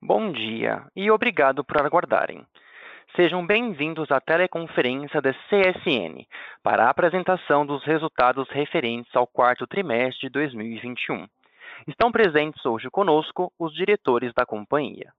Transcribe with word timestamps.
Bom 0.00 0.30
dia 0.30 0.86
e 0.94 1.10
obrigado 1.10 1.64
por 1.64 1.84
aguardarem. 1.84 2.46
Sejam 3.16 3.44
bem-vindos 3.44 4.12
à 4.12 4.20
teleconferência 4.20 5.20
da 5.20 5.32
CSN 5.32 6.24
para 6.62 6.84
a 6.84 6.90
apresentação 6.90 7.66
dos 7.66 7.82
resultados 7.82 8.48
referentes 8.50 9.14
ao 9.16 9.26
quarto 9.26 9.66
trimestre 9.66 10.28
de 10.28 10.28
2021. 10.28 11.26
Estão 11.88 12.12
presentes 12.12 12.64
hoje 12.64 12.88
conosco 12.88 13.52
os 13.58 13.74
diretores 13.74 14.32
da 14.34 14.46
companhia. 14.46 15.12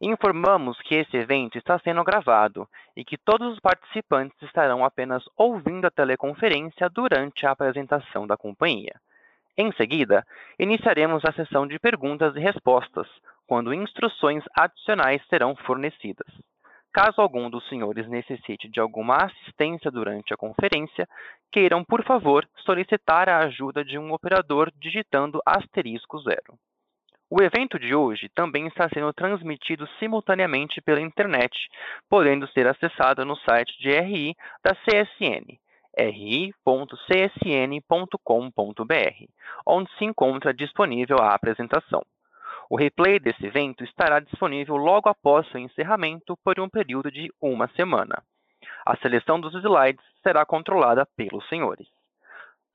Informamos 0.00 0.80
que 0.80 0.94
esse 0.94 1.18
evento 1.18 1.58
está 1.58 1.78
sendo 1.80 2.02
gravado 2.02 2.66
e 2.96 3.04
que 3.04 3.18
todos 3.18 3.52
os 3.52 3.60
participantes 3.60 4.40
estarão 4.40 4.82
apenas 4.82 5.22
ouvindo 5.36 5.86
a 5.86 5.90
teleconferência 5.90 6.88
durante 6.88 7.46
a 7.46 7.50
apresentação 7.50 8.26
da 8.26 8.38
companhia. 8.38 8.94
Em 9.56 9.70
seguida, 9.72 10.26
iniciaremos 10.58 11.22
a 11.26 11.32
sessão 11.32 11.66
de 11.66 11.78
perguntas 11.78 12.34
e 12.34 12.40
respostas, 12.40 13.06
quando 13.46 13.74
instruções 13.74 14.42
adicionais 14.56 15.22
serão 15.28 15.54
fornecidas. 15.56 16.26
Caso 16.92 17.20
algum 17.20 17.50
dos 17.50 17.68
senhores 17.68 18.08
necessite 18.08 18.68
de 18.68 18.78
alguma 18.78 19.16
assistência 19.16 19.90
durante 19.90 20.32
a 20.32 20.36
conferência, 20.36 21.08
queiram, 21.50 21.84
por 21.84 22.04
favor, 22.04 22.46
solicitar 22.64 23.28
a 23.28 23.38
ajuda 23.38 23.84
de 23.84 23.98
um 23.98 24.12
operador 24.12 24.70
digitando 24.76 25.40
asterisco 25.44 26.20
zero. 26.20 26.56
O 27.28 27.42
evento 27.42 27.80
de 27.80 27.96
hoje 27.96 28.28
também 28.32 28.68
está 28.68 28.88
sendo 28.88 29.12
transmitido 29.12 29.88
simultaneamente 29.98 30.80
pela 30.80 31.00
internet, 31.00 31.52
podendo 32.08 32.46
ser 32.48 32.68
acessado 32.68 33.24
no 33.24 33.34
site 33.38 33.76
de 33.80 33.90
RI 33.90 34.36
da 34.62 34.72
CSN, 34.72 35.58
ri.csn.com.br, 35.98 36.54
onde 39.66 39.90
se 39.98 40.04
encontra 40.04 40.54
disponível 40.54 41.16
a 41.20 41.34
apresentação. 41.34 42.02
O 42.70 42.76
replay 42.76 43.18
desse 43.18 43.44
evento 43.44 43.84
estará 43.84 44.20
disponível 44.20 44.76
logo 44.76 45.08
após 45.08 45.46
seu 45.48 45.60
encerramento 45.60 46.36
por 46.42 46.58
um 46.58 46.68
período 46.68 47.10
de 47.10 47.30
uma 47.40 47.68
semana. 47.76 48.22
A 48.86 48.96
seleção 48.96 49.40
dos 49.40 49.54
slides 49.54 50.04
será 50.22 50.44
controlada 50.44 51.06
pelos 51.16 51.46
senhores. 51.48 51.86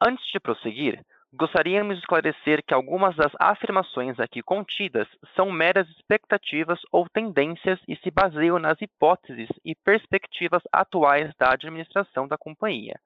Antes 0.02 0.26
de 0.32 0.40
prosseguir, 0.40 1.04
gostaríamos 1.34 1.96
de 1.96 2.02
esclarecer 2.02 2.64
que 2.66 2.74
algumas 2.74 3.16
das 3.16 3.32
afirmações 3.40 4.20
aqui 4.20 4.42
contidas 4.42 5.08
são 5.36 5.52
meras 5.52 5.88
expectativas 5.90 6.80
ou 6.92 7.08
tendências 7.10 7.80
e 7.88 7.96
se 7.98 8.10
baseiam 8.10 8.60
nas 8.60 8.80
hipóteses 8.82 9.50
e 9.64 9.76
perspectivas 9.76 10.64
atuais 10.72 11.34
da 11.38 11.52
administração 11.52 12.28
da 12.28 12.38
companhia, 12.38 13.00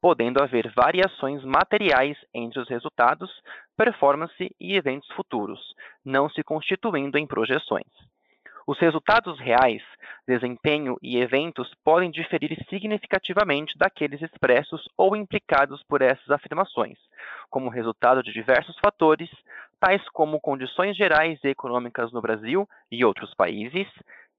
podendo 0.00 0.42
haver 0.42 0.72
variações 0.74 1.44
materiais 1.44 2.16
entre 2.34 2.60
os 2.60 2.68
resultados, 2.68 3.30
performance 3.76 4.54
e 4.58 4.76
eventos 4.76 5.08
futuros, 5.12 5.60
não 6.04 6.28
se 6.28 6.42
constituindo 6.42 7.18
em 7.18 7.26
projeções. 7.26 7.86
Os 8.66 8.78
resultados 8.78 9.38
reais, 9.40 9.82
desempenho 10.28 10.96
e 11.02 11.18
eventos 11.18 11.74
podem 11.84 12.10
diferir 12.10 12.56
significativamente 12.68 13.76
daqueles 13.76 14.22
expressos 14.22 14.88
ou 14.96 15.16
implicados 15.16 15.82
por 15.88 16.02
essas 16.02 16.30
afirmações, 16.30 16.96
como 17.48 17.68
resultado 17.68 18.22
de 18.22 18.32
diversos 18.32 18.78
fatores, 18.78 19.28
tais 19.80 20.06
como 20.10 20.40
condições 20.40 20.96
gerais 20.96 21.38
e 21.42 21.48
econômicas 21.48 22.12
no 22.12 22.20
Brasil 22.20 22.68
e 22.92 23.04
outros 23.04 23.34
países, 23.34 23.88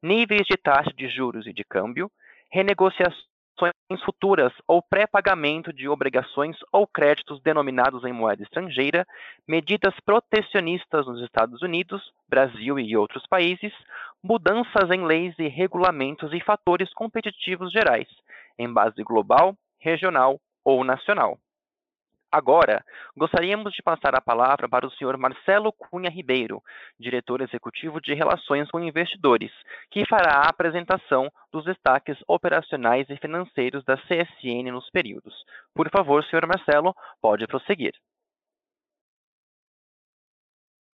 níveis 0.02 0.46
de 0.50 0.56
taxa 0.56 0.94
de 0.96 1.10
juros 1.10 1.46
e 1.46 1.54
de 1.54 1.64
câmbio, 1.64 2.10
renegociações 2.50 3.31
futuras 4.06 4.54
ou 4.68 4.82
pré-pagamento 4.82 5.72
de 5.72 5.88
obrigações 5.88 6.58
ou 6.72 6.88
créditos 6.88 7.42
denominados 7.42 8.04
em 8.04 8.14
moeda 8.14 8.44
estrangeira, 8.44 9.06
medidas 9.48 9.94
protecionistas 10.06 11.06
nos 11.06 11.22
Estados 11.22 11.62
Unidos, 11.62 12.02
Brasil 12.28 12.80
e 12.80 12.96
outros 12.98 13.26
países, 13.28 13.74
mudanças 14.24 14.90
em 14.92 15.06
leis 15.06 15.36
e 15.38 15.48
regulamentos 15.48 16.34
e 16.34 16.40
fatores 16.40 16.94
competitivos 16.94 17.72
gerais, 17.72 18.08
em 18.58 18.72
base 18.72 19.04
global, 19.04 19.56
regional 19.80 20.40
ou 20.64 20.84
nacional. 20.84 21.38
Agora, 22.32 22.82
gostaríamos 23.18 23.74
de 23.74 23.84
passar 23.84 24.16
a 24.16 24.22
palavra 24.22 24.70
para 24.70 24.88
o 24.88 24.92
Sr. 24.92 25.18
Marcelo 25.18 25.74
Cunha 25.74 26.10
Ribeiro, 26.10 26.64
diretor 26.98 27.42
executivo 27.42 28.00
de 28.00 28.14
Relações 28.14 28.72
com 28.72 28.80
Investidores, 28.80 29.52
que 29.90 30.08
fará 30.08 30.38
a 30.38 30.50
apresentação 30.50 31.30
dos 31.52 31.66
destaques 31.66 32.18
operacionais 32.26 33.06
e 33.10 33.18
financeiros 33.18 33.84
da 33.84 33.98
CSN 33.98 34.72
nos 34.72 34.90
períodos. 34.92 35.34
Por 35.76 35.90
favor, 35.90 36.24
Sr. 36.24 36.48
Marcelo, 36.48 36.96
pode 37.22 37.46
prosseguir. 37.48 37.94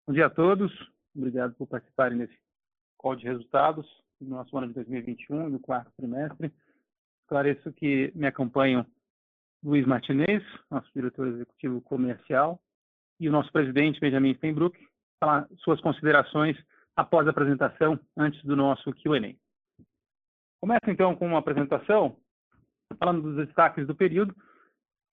Bom 0.08 0.14
dia 0.14 0.26
a 0.26 0.32
todos. 0.32 0.72
Obrigado 1.16 1.54
por 1.54 1.68
participarem 1.68 2.18
desse 2.18 2.38
call 2.98 3.16
de 3.16 3.26
resultados 3.26 3.86
do 4.20 4.28
nosso 4.28 4.58
ano 4.58 4.70
de 4.70 4.74
2021, 4.74 5.50
no 5.50 5.60
quarto 5.60 5.92
trimestre. 5.98 6.52
Esclareço 7.22 7.72
que 7.74 8.12
me 8.16 8.26
acompanham 8.26 8.86
Luiz 9.68 9.86
Martinez, 9.86 10.42
nosso 10.72 10.90
diretor 10.96 11.28
executivo 11.28 11.82
comercial, 11.82 12.58
e 13.20 13.28
o 13.28 13.32
nosso 13.34 13.52
presidente, 13.52 14.00
Benjamin 14.00 14.34
Steinbrück, 14.36 14.80
falar 15.20 15.46
suas 15.58 15.82
considerações 15.82 16.58
após 16.96 17.28
a 17.28 17.32
apresentação, 17.32 18.00
antes 18.16 18.42
do 18.46 18.56
nosso 18.56 18.94
Q&A. 18.94 19.36
Começo, 20.62 20.90
então, 20.90 21.14
com 21.18 21.28
uma 21.28 21.40
apresentação, 21.40 22.16
falando 22.98 23.22
dos 23.22 23.46
destaques 23.46 23.86
do 23.86 23.94
período, 23.94 24.34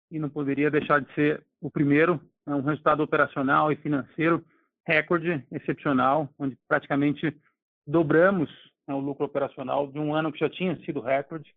e 0.08 0.20
não 0.20 0.30
poderia 0.30 0.70
deixar 0.70 1.00
de 1.00 1.12
ser 1.14 1.44
o 1.60 1.68
primeiro, 1.68 2.20
né, 2.46 2.54
um 2.54 2.62
resultado 2.62 3.02
operacional 3.02 3.72
e 3.72 3.76
financeiro 3.76 4.44
recorde, 4.86 5.44
excepcional, 5.50 6.32
onde 6.38 6.56
praticamente 6.68 7.36
dobramos 7.84 8.48
né, 8.86 8.94
o 8.94 9.00
lucro 9.00 9.26
operacional 9.26 9.88
de 9.88 9.98
um 9.98 10.14
ano 10.14 10.30
que 10.30 10.38
já 10.38 10.48
tinha 10.48 10.76
sido 10.84 11.00
recorde, 11.00 11.52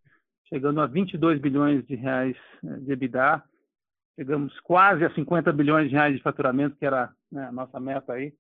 chegando 0.49 0.81
a 0.81 0.87
22 0.87 1.39
bilhões 1.39 1.85
de 1.85 1.95
reais 1.95 2.35
eh, 2.63 2.77
de 2.77 2.91
EBITDA, 2.91 3.43
chegamos 4.15 4.59
quase 4.61 5.05
a 5.05 5.13
50 5.13 5.51
bilhões 5.53 5.89
de 5.89 5.95
reais 5.95 6.15
de 6.15 6.21
faturamento, 6.21 6.75
que 6.75 6.85
era 6.85 7.11
né, 7.31 7.45
a 7.45 7.51
nossa 7.51 7.79
meta 7.79 8.13
aí. 8.13 8.33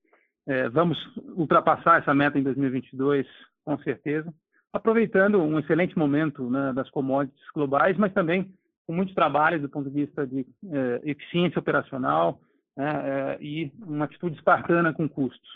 É, 0.47 0.69
vamos 0.69 0.97
ultrapassar 1.35 2.01
essa 2.01 2.13
meta 2.13 2.39
em 2.39 2.43
2022, 2.43 3.27
com 3.65 3.77
certeza, 3.79 4.33
aproveitando 4.71 5.41
um 5.41 5.59
excelente 5.59 5.97
momento 5.97 6.49
né, 6.49 6.71
das 6.73 6.89
commodities 6.89 7.51
globais, 7.53 7.97
mas 7.97 8.13
também 8.13 8.51
com 8.85 8.93
muito 8.93 9.13
trabalho 9.13 9.61
do 9.61 9.69
ponto 9.69 9.89
de 9.89 10.05
vista 10.05 10.25
de 10.25 10.47
é, 10.71 11.01
eficiência 11.03 11.59
operacional 11.59 12.39
né, 12.75 13.37
e 13.41 13.71
uma 13.85 14.05
atitude 14.05 14.37
espartana 14.37 14.93
com 14.93 15.07
custos. 15.09 15.49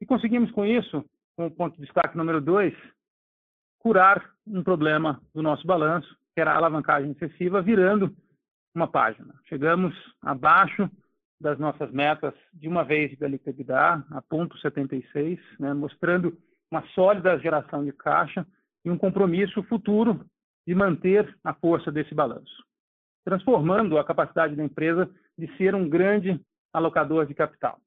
E 0.00 0.04
conseguimos 0.04 0.50
com 0.50 0.64
isso, 0.66 1.04
com 1.34 1.46
o 1.46 1.50
ponto 1.50 1.76
de 1.76 1.82
destaque 1.82 2.16
número 2.16 2.40
dois, 2.40 2.74
curar 3.82 4.30
um 4.46 4.62
problema 4.62 5.20
do 5.34 5.42
nosso 5.42 5.66
balanço, 5.66 6.16
que 6.32 6.40
era 6.40 6.52
a 6.52 6.56
alavancagem 6.56 7.10
excessiva, 7.10 7.60
virando 7.60 8.14
uma 8.72 8.86
página. 8.86 9.34
Chegamos 9.48 9.92
abaixo 10.22 10.88
das 11.40 11.58
nossas 11.58 11.90
metas 11.90 12.32
de 12.54 12.68
uma 12.68 12.84
vez 12.84 13.10
de 13.18 13.24
EBITDA, 13.24 14.04
a 14.08 14.22
ponto 14.22 14.56
76, 14.58 15.38
né, 15.58 15.74
mostrando 15.74 16.38
uma 16.70 16.82
sólida 16.94 17.38
geração 17.40 17.84
de 17.84 17.92
caixa 17.92 18.46
e 18.84 18.90
um 18.90 18.96
compromisso 18.96 19.62
futuro 19.64 20.24
de 20.64 20.74
manter 20.76 21.36
a 21.42 21.52
força 21.52 21.90
desse 21.90 22.14
balanço, 22.14 22.64
transformando 23.24 23.98
a 23.98 24.04
capacidade 24.04 24.54
da 24.54 24.64
empresa 24.64 25.10
de 25.36 25.48
ser 25.56 25.74
um 25.74 25.88
grande 25.88 26.40
alocador 26.72 27.26
de 27.26 27.34
capital. 27.34 27.80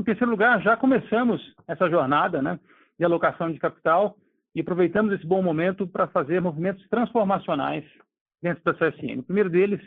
Em 0.00 0.04
terceiro 0.04 0.30
lugar, 0.30 0.62
já 0.62 0.74
começamos 0.74 1.54
essa 1.68 1.88
jornada 1.90 2.40
né, 2.40 2.58
de 2.98 3.04
alocação 3.04 3.52
de 3.52 3.58
capital 3.58 4.16
e 4.56 4.60
aproveitamos 4.62 5.12
esse 5.12 5.26
bom 5.26 5.42
momento 5.42 5.86
para 5.86 6.08
fazer 6.08 6.40
movimentos 6.40 6.82
transformacionais 6.88 7.84
dentro 8.42 8.64
da 8.64 8.72
CSN. 8.72 9.18
O 9.18 9.22
primeiro 9.22 9.50
deles, 9.50 9.82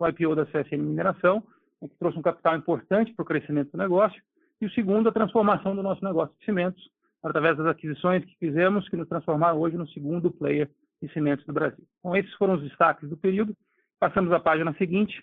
o 0.00 0.08
IPO 0.08 0.34
da 0.34 0.46
CSN 0.46 0.78
Mineração, 0.78 1.40
que 1.80 1.96
trouxe 1.96 2.18
um 2.18 2.22
capital 2.22 2.56
importante 2.56 3.14
para 3.14 3.22
o 3.22 3.26
crescimento 3.26 3.70
do 3.70 3.78
negócio, 3.78 4.20
e 4.60 4.66
o 4.66 4.70
segundo, 4.72 5.08
a 5.08 5.12
transformação 5.12 5.76
do 5.76 5.82
nosso 5.82 6.04
negócio 6.04 6.34
de 6.36 6.44
cimentos, 6.44 6.90
através 7.22 7.56
das 7.56 7.68
aquisições 7.68 8.24
que 8.24 8.36
fizemos, 8.36 8.88
que 8.88 8.96
nos 8.96 9.08
transformaram 9.08 9.60
hoje 9.60 9.76
no 9.76 9.86
segundo 9.90 10.28
player 10.28 10.68
de 11.00 11.08
cimentos 11.12 11.46
do 11.46 11.52
Brasil. 11.52 11.84
Então, 12.00 12.16
esses 12.16 12.34
foram 12.34 12.54
os 12.54 12.62
destaques 12.62 13.08
do 13.08 13.16
período. 13.16 13.56
Passamos 14.00 14.32
à 14.32 14.40
página 14.40 14.74
seguinte, 14.74 15.22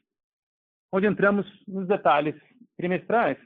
onde 0.94 1.08
entramos 1.08 1.46
nos 1.68 1.86
detalhes 1.90 2.36
trimestrais, 2.78 3.38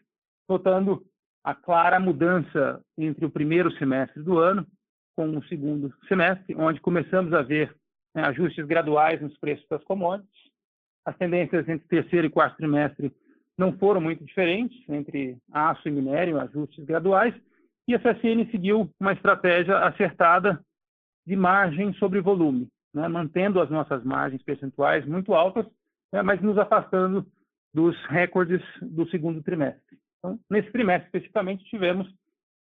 notando 0.47 1.03
a 1.43 1.55
clara 1.55 1.99
mudança 1.99 2.79
entre 2.95 3.25
o 3.25 3.31
primeiro 3.31 3.71
semestre 3.77 4.21
do 4.21 4.37
ano 4.37 4.67
com 5.21 5.37
o 5.37 5.43
segundo 5.43 5.93
semestre, 6.07 6.55
onde 6.55 6.81
começamos 6.81 7.31
a 7.31 7.43
ver 7.43 7.71
né, 8.15 8.23
ajustes 8.23 8.65
graduais 8.65 9.21
nos 9.21 9.37
preços 9.37 9.65
das 9.69 9.83
commodities. 9.83 10.49
As 11.05 11.15
tendências 11.15 11.69
entre 11.69 11.87
terceiro 11.87 12.25
e 12.25 12.29
quarto 12.29 12.57
trimestre 12.57 13.13
não 13.55 13.77
foram 13.77 14.01
muito 14.01 14.25
diferentes, 14.25 14.77
entre 14.89 15.37
aço 15.51 15.87
e 15.87 15.91
minério, 15.91 16.39
ajustes 16.39 16.83
graduais, 16.85 17.35
e 17.87 17.93
a 17.93 17.99
CSN 17.99 18.49
seguiu 18.49 18.89
uma 18.99 19.13
estratégia 19.13 19.77
acertada 19.77 20.59
de 21.25 21.35
margem 21.35 21.93
sobre 21.93 22.19
volume, 22.19 22.67
né, 22.91 23.07
mantendo 23.07 23.61
as 23.61 23.69
nossas 23.69 24.03
margens 24.03 24.41
percentuais 24.41 25.05
muito 25.05 25.35
altas, 25.35 25.67
né, 26.11 26.23
mas 26.23 26.41
nos 26.41 26.57
afastando 26.57 27.27
dos 27.71 27.95
recordes 28.07 28.61
do 28.81 29.07
segundo 29.09 29.43
trimestre. 29.43 29.99
Então, 30.17 30.39
nesse 30.49 30.71
trimestre 30.71 31.05
especificamente, 31.05 31.63
tivemos 31.65 32.11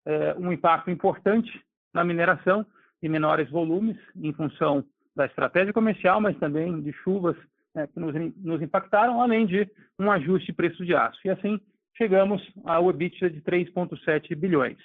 é, 0.07 0.35
um 0.35 0.53
impacto 0.53 0.91
importante 0.91 1.51
na 1.93 2.05
mineração 2.05 2.65
de 3.03 3.09
menores 3.09 3.49
volumes 3.51 3.97
em 4.17 4.33
função 4.33 4.85
da 5.15 5.27
estratégia 5.27 5.73
comercial, 5.73 6.21
mas 6.21 6.39
também 6.39 6.81
de 6.81 6.93
chuvas 6.93 7.37
né, 7.75 7.87
que 7.87 7.99
nos, 7.99 8.15
nos, 8.37 8.63
impactaram, 8.63 9.21
além 9.21 9.47
de 9.47 9.69
um 9.99 10.11
ajuste 10.11 10.47
de 10.47 10.53
preço 10.53 10.85
de 10.85 10.95
aço. 10.95 11.19
E 11.25 11.31
assim 11.31 11.61
chegamos 11.97 12.43
ao 12.65 12.91
EBITDA 12.91 13.31
de 13.31 13.41
3,7 13.43 14.35
bilhões. 14.35 14.79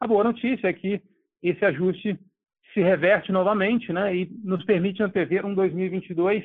A 0.00 0.06
boa 0.06 0.24
notícia 0.24 0.68
é 0.68 0.72
que 0.72 1.02
esse 1.42 1.64
ajuste 1.64 2.18
se 2.72 2.80
reverte 2.80 3.32
novamente 3.32 3.92
né, 3.92 4.14
e 4.14 4.30
nos 4.44 4.64
permite 4.64 5.02
antever 5.02 5.44
um 5.44 5.54
2022 5.54 6.44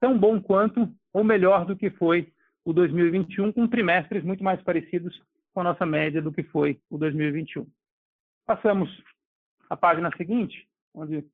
tão 0.00 0.18
bom 0.18 0.40
quanto 0.40 0.88
ou 1.12 1.24
melhor 1.24 1.64
do 1.64 1.76
que 1.76 1.90
foi 1.90 2.32
o 2.64 2.72
2021, 2.72 3.52
com 3.52 3.68
trimestres 3.68 4.24
muito 4.24 4.42
mais 4.42 4.60
parecidos 4.62 5.20
com 5.54 5.60
a 5.60 5.64
nossa 5.64 5.86
média 5.86 6.20
do 6.20 6.32
que 6.32 6.42
foi 6.42 6.78
o 6.90 6.98
2021. 6.98 7.66
Passamos 8.46 8.88
à 9.68 9.76
página 9.76 10.08
seguinte, 10.16 10.68
onde 10.94 11.24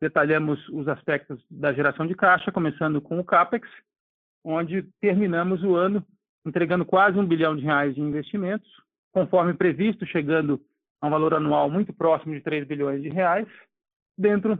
detalhamos 0.00 0.66
os 0.70 0.88
aspectos 0.88 1.44
da 1.50 1.74
geração 1.74 2.06
de 2.06 2.14
caixa, 2.14 2.50
começando 2.50 3.02
com 3.02 3.20
o 3.20 3.24
CAPEX, 3.24 3.68
onde 4.42 4.82
terminamos 4.98 5.62
o 5.62 5.76
ano 5.76 6.02
entregando 6.46 6.86
quase 6.86 7.18
um 7.18 7.26
bilhão 7.26 7.54
de 7.54 7.62
reais 7.62 7.94
de 7.94 8.00
investimentos, 8.00 8.66
conforme 9.12 9.52
previsto, 9.52 10.06
chegando 10.06 10.58
a 11.02 11.06
um 11.06 11.10
valor 11.10 11.34
anual 11.34 11.70
muito 11.70 11.92
próximo 11.92 12.34
de 12.34 12.40
3 12.40 12.66
bilhões 12.66 13.02
de 13.02 13.10
reais, 13.10 13.46
dentro 14.16 14.58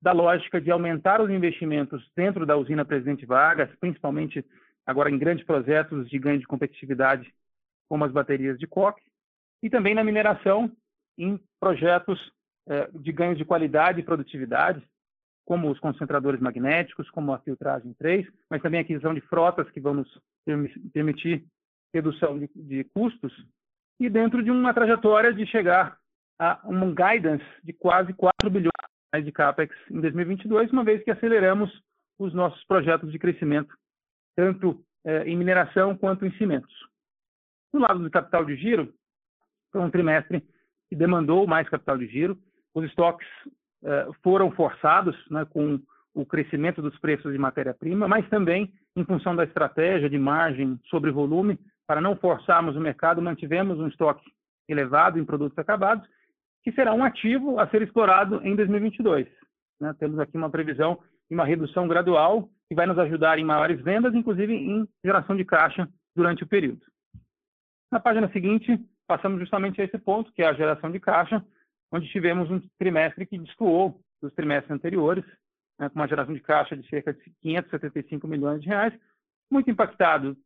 da 0.00 0.12
lógica 0.12 0.60
de 0.60 0.70
aumentar 0.70 1.20
os 1.20 1.28
investimentos 1.28 2.08
dentro 2.14 2.46
da 2.46 2.56
usina 2.56 2.84
Presidente 2.84 3.26
Vargas, 3.26 3.74
principalmente 3.80 4.44
agora 4.86 5.10
em 5.10 5.18
grandes 5.18 5.44
projetos 5.44 6.08
de 6.08 6.18
ganho 6.20 6.38
de 6.38 6.46
competitividade, 6.46 7.34
como 7.88 8.04
as 8.04 8.12
baterias 8.12 8.58
de 8.58 8.66
coque, 8.66 9.02
e 9.66 9.70
também 9.70 9.96
na 9.96 10.04
mineração, 10.04 10.70
em 11.18 11.40
projetos 11.58 12.20
eh, 12.68 12.88
de 12.94 13.10
ganho 13.10 13.34
de 13.34 13.44
qualidade 13.44 13.98
e 13.98 14.04
produtividade, 14.04 14.80
como 15.44 15.68
os 15.68 15.80
concentradores 15.80 16.40
magnéticos, 16.40 17.10
como 17.10 17.32
a 17.32 17.40
filtragem 17.40 17.92
3, 17.94 18.28
mas 18.48 18.62
também 18.62 18.78
a 18.78 18.82
aquisição 18.82 19.12
de 19.12 19.20
frotas 19.22 19.68
que 19.70 19.80
vão 19.80 19.94
nos 19.94 20.08
permitir 20.92 21.44
redução 21.92 22.38
de, 22.38 22.48
de 22.54 22.84
custos, 22.94 23.32
e 23.98 24.08
dentro 24.08 24.40
de 24.40 24.52
uma 24.52 24.72
trajetória 24.72 25.34
de 25.34 25.44
chegar 25.46 25.98
a 26.38 26.60
um 26.64 26.94
guidance 26.94 27.44
de 27.64 27.72
quase 27.72 28.12
4 28.12 28.48
bilhões 28.48 28.70
de 29.24 29.32
CAPEX 29.32 29.74
em 29.90 30.00
2022, 30.00 30.70
uma 30.70 30.84
vez 30.84 31.02
que 31.02 31.10
aceleramos 31.10 31.72
os 32.20 32.32
nossos 32.32 32.62
projetos 32.66 33.10
de 33.10 33.18
crescimento, 33.18 33.74
tanto 34.36 34.80
eh, 35.04 35.24
em 35.24 35.36
mineração 35.36 35.96
quanto 35.96 36.24
em 36.24 36.30
cimentos. 36.36 36.72
No 37.72 37.80
lado 37.80 37.98
do 37.98 38.10
capital 38.10 38.44
de 38.44 38.54
giro, 38.54 38.94
foi 39.76 39.84
um 39.84 39.90
trimestre 39.90 40.42
que 40.88 40.96
demandou 40.96 41.46
mais 41.46 41.68
capital 41.68 41.98
de 41.98 42.06
giro. 42.06 42.38
Os 42.74 42.84
estoques 42.86 43.26
eh, 43.84 44.08
foram 44.22 44.50
forçados 44.50 45.14
né, 45.30 45.44
com 45.44 45.78
o 46.14 46.24
crescimento 46.24 46.80
dos 46.80 46.98
preços 46.98 47.30
de 47.30 47.38
matéria-prima, 47.38 48.08
mas 48.08 48.26
também 48.30 48.72
em 48.96 49.04
função 49.04 49.36
da 49.36 49.44
estratégia 49.44 50.08
de 50.08 50.18
margem 50.18 50.80
sobre 50.88 51.10
volume, 51.10 51.58
para 51.86 52.00
não 52.00 52.16
forçarmos 52.16 52.74
o 52.74 52.80
mercado, 52.80 53.20
mantivemos 53.20 53.78
um 53.78 53.86
estoque 53.86 54.24
elevado 54.66 55.18
em 55.18 55.26
produtos 55.26 55.58
acabados, 55.58 56.08
que 56.64 56.72
será 56.72 56.94
um 56.94 57.04
ativo 57.04 57.60
a 57.60 57.68
ser 57.68 57.82
explorado 57.82 58.40
em 58.42 58.56
2022. 58.56 59.28
Né? 59.78 59.94
Temos 59.98 60.18
aqui 60.18 60.38
uma 60.38 60.48
previsão 60.48 60.98
de 61.28 61.34
uma 61.34 61.44
redução 61.44 61.86
gradual 61.86 62.48
que 62.66 62.74
vai 62.74 62.86
nos 62.86 62.98
ajudar 62.98 63.38
em 63.38 63.44
maiores 63.44 63.78
vendas, 63.82 64.14
inclusive 64.14 64.54
em 64.54 64.88
geração 65.04 65.36
de 65.36 65.44
caixa 65.44 65.86
durante 66.14 66.44
o 66.44 66.46
período. 66.46 66.80
Na 67.92 68.00
página 68.00 68.28
seguinte, 68.32 68.80
passamos 69.06 69.40
justamente 69.40 69.80
a 69.80 69.84
esse 69.84 69.98
ponto, 69.98 70.32
que 70.32 70.42
é 70.42 70.46
a 70.46 70.54
geração 70.54 70.90
de 70.90 71.00
caixa, 71.00 71.44
onde 71.92 72.08
tivemos 72.08 72.50
um 72.50 72.60
trimestre 72.78 73.26
que 73.26 73.38
destoou 73.38 74.00
dos 74.20 74.32
trimestres 74.34 74.70
anteriores, 74.70 75.24
né, 75.78 75.88
com 75.88 75.96
uma 75.96 76.08
geração 76.08 76.34
de 76.34 76.40
caixa 76.40 76.76
de 76.76 76.88
cerca 76.88 77.12
de 77.12 77.32
575 77.42 78.26
milhões 78.26 78.60
de 78.60 78.68
reais, 78.68 78.92
muito 79.50 79.70
impactado 79.70 80.36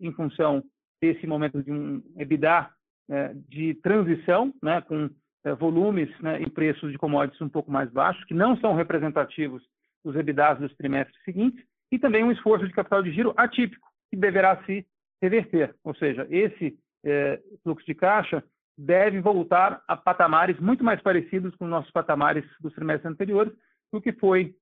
em 0.00 0.12
função 0.12 0.62
desse 1.00 1.26
momento 1.26 1.62
de 1.62 1.72
um 1.72 2.02
EBITDA 2.16 2.70
né, 3.08 3.34
de 3.48 3.74
transição, 3.76 4.52
né, 4.62 4.80
com 4.82 5.08
é, 5.44 5.54
volumes 5.54 6.10
né, 6.20 6.40
e 6.42 6.50
preços 6.50 6.92
de 6.92 6.98
commodities 6.98 7.40
um 7.40 7.48
pouco 7.48 7.70
mais 7.70 7.90
baixos, 7.90 8.24
que 8.24 8.34
não 8.34 8.56
são 8.58 8.74
representativos 8.74 9.62
dos 10.04 10.14
EBITDAs 10.16 10.58
dos 10.58 10.74
trimestres 10.76 11.22
seguintes, 11.24 11.64
e 11.92 11.98
também 11.98 12.22
um 12.22 12.32
esforço 12.32 12.66
de 12.66 12.72
capital 12.72 13.02
de 13.02 13.12
giro 13.12 13.34
atípico, 13.36 13.88
que 14.10 14.16
deverá 14.16 14.62
se 14.64 14.86
reverter. 15.22 15.74
Ou 15.84 15.94
seja, 15.94 16.26
esse 16.30 16.78
é, 17.04 17.40
fluxo 17.62 17.86
de 17.86 17.94
caixa 17.94 18.42
deve 18.76 19.20
voltar 19.20 19.82
a 19.86 19.96
patamares 19.96 20.58
muito 20.58 20.82
mais 20.82 21.00
parecidos 21.02 21.54
com 21.56 21.64
os 21.64 21.70
nossos 21.70 21.90
patamares 21.90 22.44
dos 22.60 22.72
trimestres 22.74 23.12
anteriores 23.12 23.52
do 23.92 24.00
que 24.00 24.12
foi 24.12 24.56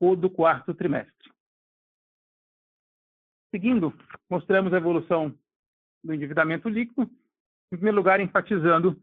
o 0.00 0.16
do 0.16 0.28
quarto 0.28 0.74
trimestre. 0.74 1.30
Seguindo, 3.54 3.92
mostramos 4.28 4.72
a 4.72 4.76
evolução 4.76 5.34
do 6.02 6.14
endividamento 6.14 6.68
líquido, 6.68 7.02
em 7.02 7.76
primeiro 7.76 7.96
lugar, 7.96 8.20
enfatizando 8.20 9.00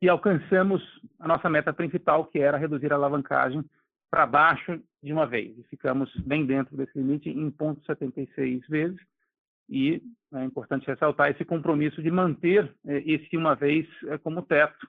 que 0.00 0.08
alcançamos 0.08 0.82
a 1.18 1.28
nossa 1.28 1.48
meta 1.48 1.72
principal, 1.72 2.26
que 2.26 2.38
era 2.38 2.58
reduzir 2.58 2.92
a 2.92 2.96
alavancagem 2.96 3.64
para 4.10 4.26
baixo 4.26 4.80
de 5.02 5.12
uma 5.12 5.26
vez. 5.26 5.56
E 5.58 5.62
ficamos 5.64 6.14
bem 6.20 6.46
dentro 6.46 6.76
desse 6.76 6.96
limite 6.96 7.28
em 7.28 7.50
0,76 7.50 8.62
vezes, 8.68 9.00
e 9.68 10.02
é 10.32 10.44
importante 10.44 10.86
ressaltar 10.86 11.30
esse 11.30 11.44
compromisso 11.44 12.02
de 12.02 12.10
manter 12.10 12.72
eh, 12.86 13.02
esse 13.06 13.36
uma 13.36 13.54
vez 13.54 13.86
eh, 14.06 14.18
como 14.18 14.42
teto. 14.42 14.86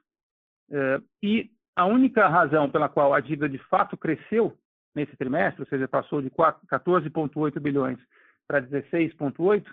Eh, 0.72 1.02
e 1.22 1.52
a 1.76 1.86
única 1.86 2.28
razão 2.28 2.70
pela 2.70 2.90
qual 2.90 3.14
a 3.14 3.20
dívida 3.20 3.48
de 3.48 3.58
fato 3.70 3.96
cresceu 3.96 4.58
nesse 4.96 5.16
trimestre, 5.18 5.62
ou 5.62 5.68
seja, 5.68 5.88
passou 5.88 6.22
de 6.22 6.30
14,8 6.30 7.60
bilhões 7.60 8.00
para 8.48 8.62
16,8, 8.62 9.66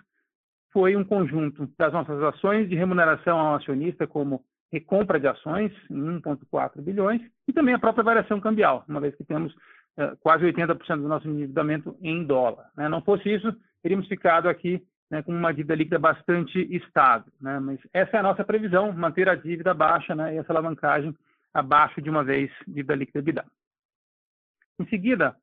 foi 0.71 0.95
um 0.95 1.03
conjunto 1.03 1.69
das 1.77 1.93
nossas 1.93 2.21
ações 2.23 2.67
de 2.69 2.75
remuneração 2.75 3.39
ao 3.39 3.55
acionista, 3.55 4.05
como 4.05 4.43
recompra 4.71 5.19
de 5.19 5.27
ações, 5.27 5.71
em 5.89 6.19
1,4 6.19 6.81
bilhões, 6.81 7.21
e 7.47 7.53
também 7.53 7.75
a 7.75 7.79
própria 7.79 8.03
variação 8.03 8.41
cambial, 8.41 8.83
uma 8.87 8.99
vez 8.99 9.15
que 9.15 9.23
temos 9.23 9.55
quase 10.21 10.43
80% 10.43 11.01
do 11.01 11.07
nosso 11.07 11.29
endividamento 11.29 11.95
em 12.01 12.25
dólar. 12.25 12.65
Né? 12.75 12.89
Não 12.89 13.03
fosse 13.03 13.29
isso, 13.29 13.55
teríamos 13.83 14.07
ficado 14.07 14.49
aqui 14.49 14.83
né, 15.09 15.21
com 15.21 15.31
uma 15.31 15.53
dívida 15.53 15.75
líquida 15.75 15.99
bastante 15.99 16.59
estável. 16.75 17.31
Né? 17.39 17.59
Mas 17.59 17.79
essa 17.93 18.17
é 18.17 18.19
a 18.19 18.23
nossa 18.23 18.43
previsão, 18.43 18.91
manter 18.91 19.29
a 19.29 19.35
dívida 19.35 19.73
baixa 19.73 20.15
né, 20.15 20.35
e 20.35 20.37
essa 20.37 20.51
alavancagem 20.51 21.15
abaixo 21.53 22.01
de 22.01 22.09
uma 22.09 22.23
vez 22.23 22.51
dívida 22.67 22.95
líquida 22.95 23.19
EBITDA. 23.19 23.45
Em 24.79 24.87
seguida, 24.87 25.35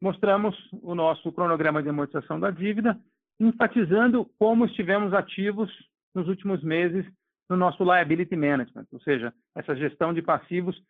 mostramos 0.00 0.56
o 0.82 0.94
nosso 0.94 1.30
cronograma 1.32 1.82
de 1.82 1.90
amortização 1.90 2.40
da 2.40 2.50
dívida, 2.50 2.98
enfatizando 3.38 4.24
como 4.38 4.64
estivemos 4.64 5.12
ativos 5.12 5.70
nos 6.14 6.26
últimos 6.26 6.62
meses 6.62 7.04
no 7.48 7.56
nosso 7.56 7.82
liability 7.82 8.36
management, 8.36 8.86
ou 8.92 9.00
seja, 9.00 9.34
essa 9.56 9.74
gestão 9.74 10.14
de 10.14 10.22
passivos 10.22 10.80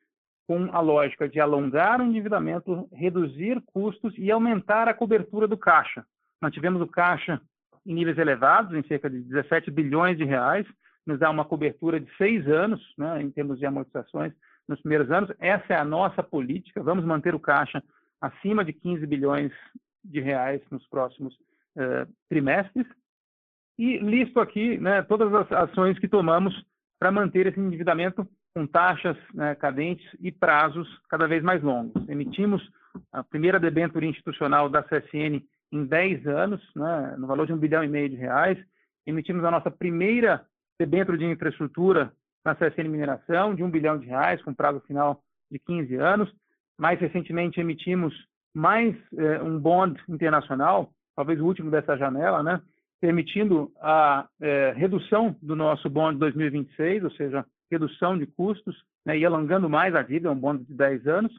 com 0.47 0.69
a 0.73 0.81
lógica 0.81 1.29
de 1.29 1.41
alongar 1.41 2.01
o 2.01 2.05
endividamento, 2.05 2.89
reduzir 2.93 3.63
custos 3.73 4.13
e 4.19 4.31
aumentar 4.31 4.89
a 4.89 4.95
cobertura 4.95 5.49
do 5.49 5.57
caixa. 5.57 6.05
Nós 6.43 6.53
tivemos 6.53 6.83
o 6.83 6.87
caixa 6.87 7.41
em 7.87 7.95
níveis 7.95 8.19
elevados, 8.19 8.75
em 8.75 8.83
cerca 8.87 9.09
de 9.09 9.21
17 9.21 9.71
bilhões 9.71 10.17
de 10.17 10.25
reais, 10.25 10.67
nos 11.07 11.19
dá 11.19 11.31
uma 11.31 11.45
cobertura 11.45 11.99
de 11.99 12.11
seis 12.17 12.47
anos, 12.47 12.81
né, 12.97 13.23
em 13.23 13.31
termos 13.31 13.59
de 13.59 13.67
amortizações 13.67 14.33
nos 14.69 14.81
primeiros 14.81 15.11
anos. 15.11 15.31
Essa 15.39 15.75
é 15.75 15.77
a 15.77 15.85
nossa 15.85 16.23
política. 16.23 16.83
Vamos 16.83 17.05
manter 17.05 17.35
o 17.35 17.41
caixa 17.41 17.83
acima 18.21 18.65
de 18.65 18.73
15 18.73 19.07
bilhões 19.07 19.53
de 20.05 20.21
reais 20.21 20.61
nos 20.71 20.87
próximos 20.89 21.35
uh, 21.77 22.11
trimestres. 22.29 22.87
E 23.79 23.99
listo 23.99 24.41
aqui 24.41 24.79
né, 24.79 25.03
todas 25.03 25.33
as 25.35 25.51
ações 25.53 25.99
que 25.99 26.07
tomamos 26.09 26.55
para 26.99 27.11
manter 27.11 27.47
esse 27.47 27.59
endividamento 27.59 28.29
com 28.55 28.67
taxas 28.67 29.17
né, 29.33 29.55
cadentes 29.55 30.07
e 30.21 30.31
prazos 30.31 30.87
cada 31.09 31.27
vez 31.27 31.43
mais 31.43 31.63
longos. 31.63 32.07
Emitimos 32.09 32.63
a 33.13 33.23
primeira 33.23 33.59
debênture 33.59 34.07
institucional 34.07 34.69
da 34.69 34.83
CSN 34.83 35.43
em 35.73 35.85
10 35.85 36.27
anos, 36.27 36.61
né, 36.75 37.15
no 37.19 37.27
valor 37.27 37.47
de 37.47 37.53
um 37.53 37.59
bilhão 37.59 37.85
e 37.85 37.89
meio 37.89 38.09
de 38.09 38.17
reais. 38.17 38.59
Emitimos 39.07 39.45
a 39.45 39.51
nossa 39.51 39.71
primeira 39.71 40.45
debênture 40.79 41.19
de 41.19 41.25
infraestrutura 41.25 42.13
na 42.45 42.55
CSN 42.55 42.89
Mineração, 42.89 43.55
de 43.55 43.63
um 43.63 43.71
bilhão 43.71 43.99
de 43.99 44.07
reais, 44.07 44.43
com 44.43 44.55
prazo 44.55 44.81
final 44.81 45.23
de 45.51 45.59
15 45.59 45.95
anos. 45.97 46.33
Mais 46.79 46.99
recentemente, 46.99 47.61
emitimos 47.61 48.15
mais 48.55 48.97
eh, 49.17 49.43
um 49.43 49.59
bond 49.59 50.01
internacional, 50.09 50.91
talvez 51.15 51.41
o 51.41 51.45
último 51.45 51.71
dessa 51.71 51.97
janela, 51.97 52.43
né, 52.43 52.61
permitindo 53.01 53.71
a 53.81 54.27
eh, 54.41 54.73
redução 54.77 55.37
do 55.43 55.55
nosso 55.55 55.89
bond 55.89 56.19
2026, 56.19 57.05
ou 57.05 57.11
seja, 57.13 57.47
redução 57.71 58.19
de 58.19 58.27
custos 58.27 58.75
né, 59.05 59.19
e 59.19 59.25
alongando 59.25 59.69
mais 59.69 59.95
a 59.95 60.03
dívida, 60.03 60.31
um 60.31 60.39
bond 60.39 60.65
de 60.65 60.75
10 60.75 61.07
anos. 61.07 61.33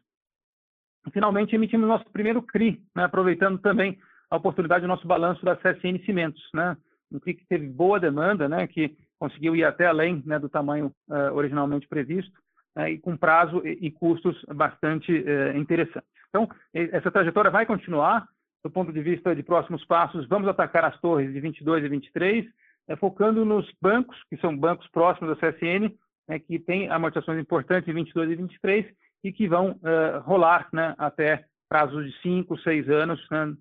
Finalmente, 1.11 1.55
emitimos 1.55 1.87
nosso 1.87 2.05
primeiro 2.11 2.41
CRI, 2.43 2.81
né, 2.95 3.03
aproveitando 3.03 3.57
também 3.59 3.99
a 4.31 4.37
oportunidade 4.37 4.83
do 4.83 4.87
nosso 4.87 5.05
balanço 5.05 5.43
da 5.43 5.57
CSN 5.57 5.99
Cimentos, 6.05 6.41
né? 6.53 6.77
Um 7.11 7.19
CRI 7.19 7.33
que 7.33 7.45
teve 7.45 7.67
boa 7.67 7.99
demanda, 7.99 8.47
né? 8.47 8.65
Que 8.65 8.95
conseguiu 9.19 9.55
ir 9.55 9.65
até 9.65 9.85
além 9.85 10.23
né, 10.25 10.39
do 10.39 10.49
tamanho 10.49 10.91
uh, 11.09 11.33
originalmente 11.35 11.87
previsto 11.87 12.33
né, 12.75 12.91
e 12.91 12.97
com 12.97 13.15
prazo 13.15 13.61
e, 13.63 13.77
e 13.87 13.91
custos 13.91 14.41
bastante 14.55 15.11
uh, 15.11 15.55
interessantes. 15.55 16.09
Então, 16.29 16.49
essa 16.73 17.11
trajetória 17.11 17.51
vai 17.51 17.65
continuar. 17.65 18.27
Do 18.63 18.69
ponto 18.69 18.93
de 18.93 19.01
vista 19.01 19.35
de 19.35 19.41
próximos 19.41 19.83
passos, 19.85 20.27
vamos 20.27 20.47
atacar 20.47 20.85
as 20.85 20.99
torres 21.01 21.33
de 21.33 21.39
22 21.39 21.83
e 21.83 21.89
23, 21.89 22.45
uh, 22.45 22.97
focando 22.97 23.43
nos 23.43 23.69
bancos, 23.81 24.17
que 24.29 24.37
são 24.37 24.57
bancos 24.57 24.87
próximos 24.89 25.35
da 25.35 25.51
CSN, 25.51 25.93
né, 26.27 26.39
que 26.39 26.57
têm 26.57 26.89
amortizações 26.89 27.39
importantes 27.39 27.89
em 27.89 27.93
22 27.93 28.31
e 28.31 28.35
23 28.35 28.85
e 29.23 29.31
que 29.31 29.47
vão 29.47 29.79
rolar 30.23 30.67
né, 30.73 30.95
até 30.97 31.45
prazos 31.69 32.03
de 32.05 32.21
5, 32.21 32.57
6 32.57 32.89
anos, 32.89 33.23
né, 33.29 33.53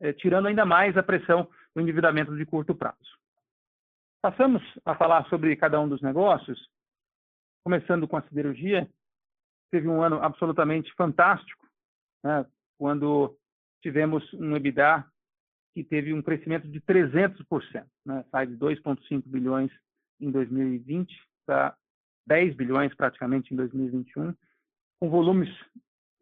eh, 0.00 0.12
tirando 0.12 0.46
ainda 0.46 0.64
mais 0.64 0.96
a 0.96 1.02
pressão 1.02 1.48
do 1.74 1.80
endividamento 1.80 2.36
de 2.36 2.44
curto 2.46 2.74
prazo. 2.74 3.18
Passamos 4.22 4.62
a 4.84 4.94
falar 4.94 5.26
sobre 5.28 5.54
cada 5.56 5.80
um 5.80 5.88
dos 5.88 6.02
negócios, 6.02 6.68
começando 7.64 8.06
com 8.06 8.16
a 8.16 8.22
siderurgia. 8.22 8.88
Teve 9.70 9.88
um 9.88 10.02
ano 10.02 10.22
absolutamente 10.22 10.92
fantástico, 10.94 11.66
né, 12.22 12.44
quando 12.78 13.36
tivemos 13.82 14.30
um 14.34 14.56
EBITDA 14.56 15.04
que 15.74 15.84
teve 15.84 16.12
um 16.12 16.20
crescimento 16.20 16.68
de 16.68 16.80
300%, 16.80 17.86
né, 18.04 18.24
sai 18.30 18.46
de 18.46 18.56
2,5 18.56 19.22
bilhões 19.26 19.70
em 20.20 20.30
2020 20.30 21.16
para 21.46 21.76
10 22.26 22.54
bilhões 22.56 22.94
praticamente 22.94 23.54
em 23.54 23.56
2021, 23.56 24.34
com 25.00 25.08
volumes 25.08 25.48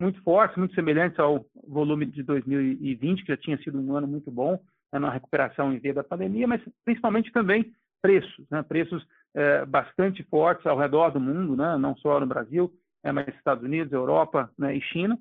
muito 0.01 0.23
fortes, 0.23 0.57
muito 0.57 0.75
semelhantes 0.75 1.19
ao 1.19 1.45
volume 1.67 2.07
de 2.07 2.23
2020, 2.23 3.23
que 3.23 3.33
já 3.33 3.37
tinha 3.37 3.59
sido 3.59 3.81
um 3.81 3.97
ano 3.97 4.07
muito 4.07 4.31
bom 4.31 4.61
né, 4.93 4.99
na 4.99 5.11
recuperação 5.11 5.73
em 5.73 5.79
via 5.79 5.95
da 5.95 6.05
pandemia, 6.05 6.47
mas 6.47 6.63
principalmente 6.85 7.33
também 7.33 7.73
preços, 8.01 8.47
né, 8.51 8.63
preços 8.63 9.05
é, 9.35 9.65
bastante 9.67 10.23
fortes 10.25 10.65
ao 10.67 10.79
redor 10.79 11.11
do 11.11 11.21
mundo, 11.21 11.57
né, 11.57 11.77
não 11.77 11.97
só 11.97 12.21
no 12.21 12.27
Brasil, 12.27 12.73
é, 13.03 13.13
mas 13.13 13.29
Estados 13.29 13.65
Unidos, 13.65 13.93
Europa 13.93 14.51
né, 14.57 14.77
e 14.77 14.81
China. 14.81 15.19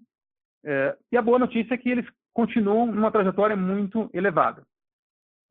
É, 0.63 0.95
e 1.11 1.17
a 1.17 1.21
boa 1.21 1.39
notícia 1.39 1.73
é 1.73 1.77
que 1.77 1.89
eles 1.89 2.07
continuam 2.33 2.87
numa 2.87 3.11
trajetória 3.11 3.55
muito 3.55 4.09
elevada. 4.13 4.63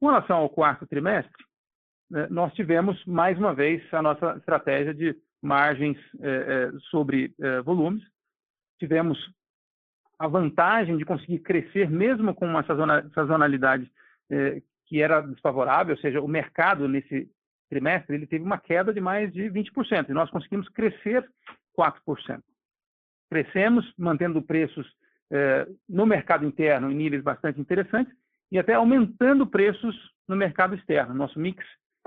Com 0.01 0.07
relação 0.07 0.39
ao 0.39 0.51
quarto 0.51 0.87
trimestre, 0.87 1.45
né, 2.11 2.29
nós 2.31 2.53
tivemos 2.55 3.05
mais 3.07 3.37
uma 3.39 3.55
vez 3.55 3.83
a 3.93 4.03
nossa 4.03 4.37
estratégia 4.37 4.95
de 4.95 5.17
margens 5.43 5.99
é, 6.21 6.71
sobre 6.91 7.35
volumes. 7.65 8.03
Tivemos 8.79 9.19
a 10.19 10.27
vantagem 10.27 10.97
de 10.97 11.05
conseguir 11.05 11.41
crescer 11.41 11.91
mesmo 11.91 12.35
com 12.35 12.47
uma 12.47 12.65
sazonalidade 13.15 13.91
que 14.87 15.03
era 15.03 15.21
desfavorável, 15.21 15.95
ou 15.95 16.01
seja, 16.01 16.21
o 16.21 16.29
mercado 16.29 16.89
nesse 16.89 17.29
trimestre 17.69 18.15
ele 18.15 18.27
teve 18.27 18.45
uma 18.45 18.59
queda 18.59 18.93
de 18.93 19.01
mais 19.01 19.33
de 19.33 19.51
20%, 19.51 20.09
e 20.09 20.13
nós 20.13 20.31
conseguimos 20.31 20.69
crescer 20.69 21.29
4%. 21.77 22.41
Crescemos 23.29 23.93
mantendo 23.99 24.41
preços 24.41 24.87
eh, 25.31 25.67
no 25.89 26.07
mercado 26.07 26.47
interno 26.47 26.91
em 26.91 26.95
níveis 26.95 27.23
bastante 27.23 27.61
interessantes 27.61 28.15
e 28.51 28.59
até 28.59 28.75
aumentando 28.75 29.47
preços 29.47 29.97
no 30.29 30.37
mercado 30.37 30.77
externo. 30.77 31.13
Nosso 31.13 31.39
mix, 31.39 31.65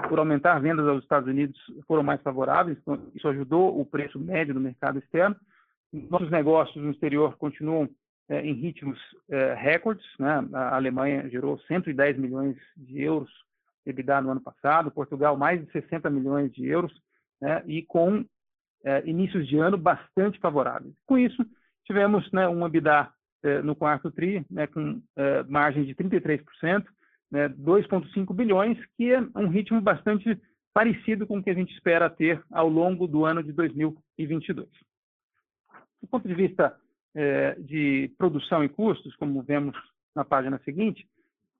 por 0.07 0.17
aumentar 0.17 0.59
vendas 0.59 0.87
aos 0.87 1.03
Estados 1.03 1.27
Unidos, 1.27 1.59
foram 1.85 2.01
mais 2.01 2.21
favoráveis, 2.21 2.77
então 2.77 3.11
isso 3.13 3.27
ajudou 3.27 3.77
o 3.79 3.85
preço 3.85 4.17
médio 4.17 4.53
do 4.53 4.61
mercado 4.61 4.99
externo. 4.99 5.35
Nossos 5.91 6.29
negócios 6.29 6.83
no 6.83 6.91
exterior 6.91 7.35
continuam 7.37 7.89
é, 8.29 8.41
em 8.41 8.53
ritmos 8.53 8.99
é, 9.29 9.53
recordes. 9.55 10.05
Né? 10.19 10.47
A 10.53 10.75
Alemanha 10.75 11.27
gerou 11.29 11.59
110 11.61 12.17
milhões 12.17 12.55
de 12.77 13.01
euros 13.01 13.29
de 13.85 13.91
EBITDA 13.91 14.21
no 14.21 14.31
ano 14.31 14.41
passado, 14.41 14.91
Portugal 14.91 15.35
mais 15.35 15.63
de 15.65 15.71
60 15.71 16.09
milhões 16.09 16.51
de 16.53 16.65
euros, 16.65 16.93
né? 17.41 17.63
e 17.65 17.81
com 17.81 18.23
é, 18.83 19.03
inícios 19.05 19.47
de 19.47 19.57
ano 19.57 19.77
bastante 19.77 20.39
favoráveis. 20.39 20.93
Com 21.05 21.17
isso, 21.17 21.43
tivemos 21.85 22.31
né, 22.31 22.47
um 22.47 22.65
EBITDA 22.65 23.11
é, 23.43 23.61
no 23.61 23.75
quarto 23.75 24.11
TRI 24.11 24.45
né, 24.49 24.67
com 24.67 25.01
é, 25.15 25.43
margem 25.43 25.83
de 25.83 25.95
33%, 25.95 26.85
né, 27.31 27.49
2,5 27.49 28.33
bilhões, 28.33 28.77
que 28.95 29.11
é 29.11 29.21
um 29.35 29.47
ritmo 29.47 29.81
bastante 29.81 30.39
parecido 30.73 31.25
com 31.25 31.39
o 31.39 31.43
que 31.43 31.49
a 31.49 31.53
gente 31.53 31.73
espera 31.73 32.09
ter 32.09 32.41
ao 32.51 32.69
longo 32.69 33.07
do 33.07 33.25
ano 33.25 33.43
de 33.43 33.51
2022. 33.51 34.67
Do 36.01 36.07
ponto 36.07 36.27
de 36.27 36.33
vista 36.33 36.75
é, 37.15 37.55
de 37.59 38.11
produção 38.17 38.63
e 38.63 38.69
custos, 38.69 39.15
como 39.15 39.41
vemos 39.41 39.75
na 40.15 40.23
página 40.23 40.59
seguinte, 40.63 41.07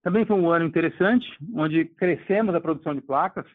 também 0.02 0.26
foi 0.26 0.36
um 0.38 0.50
ano 0.50 0.66
interessante, 0.66 1.28
onde 1.54 1.86
crescemos 1.86 2.56
a 2.56 2.62
produção 2.62 2.96
de 2.96 3.02
placas, 3.02 3.46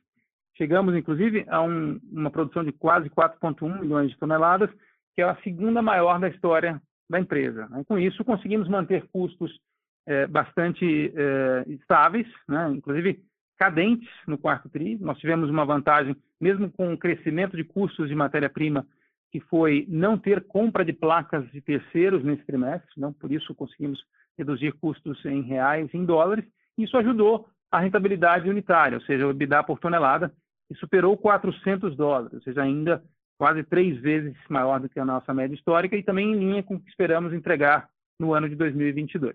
chegamos 0.56 0.94
inclusive 0.94 1.44
a 1.48 1.62
um, 1.62 1.98
uma 2.12 2.30
produção 2.30 2.64
de 2.64 2.72
quase 2.72 3.08
4,1 3.10 3.80
milhões 3.80 4.10
de 4.10 4.18
toneladas, 4.18 4.70
que 5.14 5.22
é 5.22 5.24
a 5.24 5.36
segunda 5.42 5.80
maior 5.80 6.18
da 6.20 6.28
história 6.28 6.80
da 7.08 7.18
empresa. 7.18 7.66
Né? 7.68 7.84
Com 7.86 7.98
isso, 7.98 8.24
conseguimos 8.24 8.68
manter 8.68 9.06
custos 9.12 9.58
é, 10.06 10.26
bastante 10.26 11.12
é, 11.14 11.64
estáveis, 11.68 12.26
né? 12.48 12.70
inclusive 12.70 13.22
cadentes 13.56 14.08
no 14.26 14.36
quarto 14.36 14.68
TRI. 14.68 14.98
Nós 14.98 15.18
tivemos 15.18 15.48
uma 15.48 15.64
vantagem, 15.64 16.16
mesmo 16.40 16.70
com 16.70 16.92
o 16.92 16.98
crescimento 16.98 17.56
de 17.56 17.64
custos 17.64 18.08
de 18.08 18.14
matéria-prima 18.14 18.86
que 19.34 19.40
foi 19.40 19.84
não 19.88 20.16
ter 20.16 20.46
compra 20.46 20.84
de 20.84 20.92
placas 20.92 21.44
de 21.50 21.60
terceiros 21.60 22.22
nesse 22.22 22.44
trimestre, 22.46 22.88
não 22.96 23.12
por 23.12 23.32
isso 23.32 23.52
conseguimos 23.52 24.00
reduzir 24.38 24.70
custos 24.74 25.24
em 25.24 25.42
reais, 25.42 25.92
em 25.92 26.04
dólares. 26.04 26.44
Isso 26.78 26.96
ajudou 26.96 27.48
a 27.68 27.80
rentabilidade 27.80 28.48
unitária, 28.48 28.96
ou 28.96 29.02
seja, 29.02 29.26
o 29.26 29.30
EBITDA 29.30 29.64
por 29.64 29.80
tonelada, 29.80 30.32
que 30.68 30.76
superou 30.76 31.16
400 31.16 31.96
dólares, 31.96 32.32
ou 32.32 32.40
seja, 32.42 32.62
ainda 32.62 33.02
quase 33.36 33.64
três 33.64 34.00
vezes 34.00 34.36
maior 34.48 34.78
do 34.78 34.88
que 34.88 35.00
a 35.00 35.04
nossa 35.04 35.34
média 35.34 35.56
histórica 35.56 35.96
e 35.96 36.04
também 36.04 36.30
em 36.30 36.38
linha 36.38 36.62
com 36.62 36.76
o 36.76 36.80
que 36.80 36.88
esperamos 36.88 37.32
entregar 37.32 37.88
no 38.20 38.32
ano 38.34 38.48
de 38.48 38.54
2022. 38.54 39.34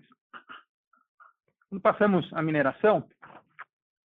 Quando 1.68 1.82
passamos 1.82 2.26
à 2.32 2.40
mineração, 2.40 3.06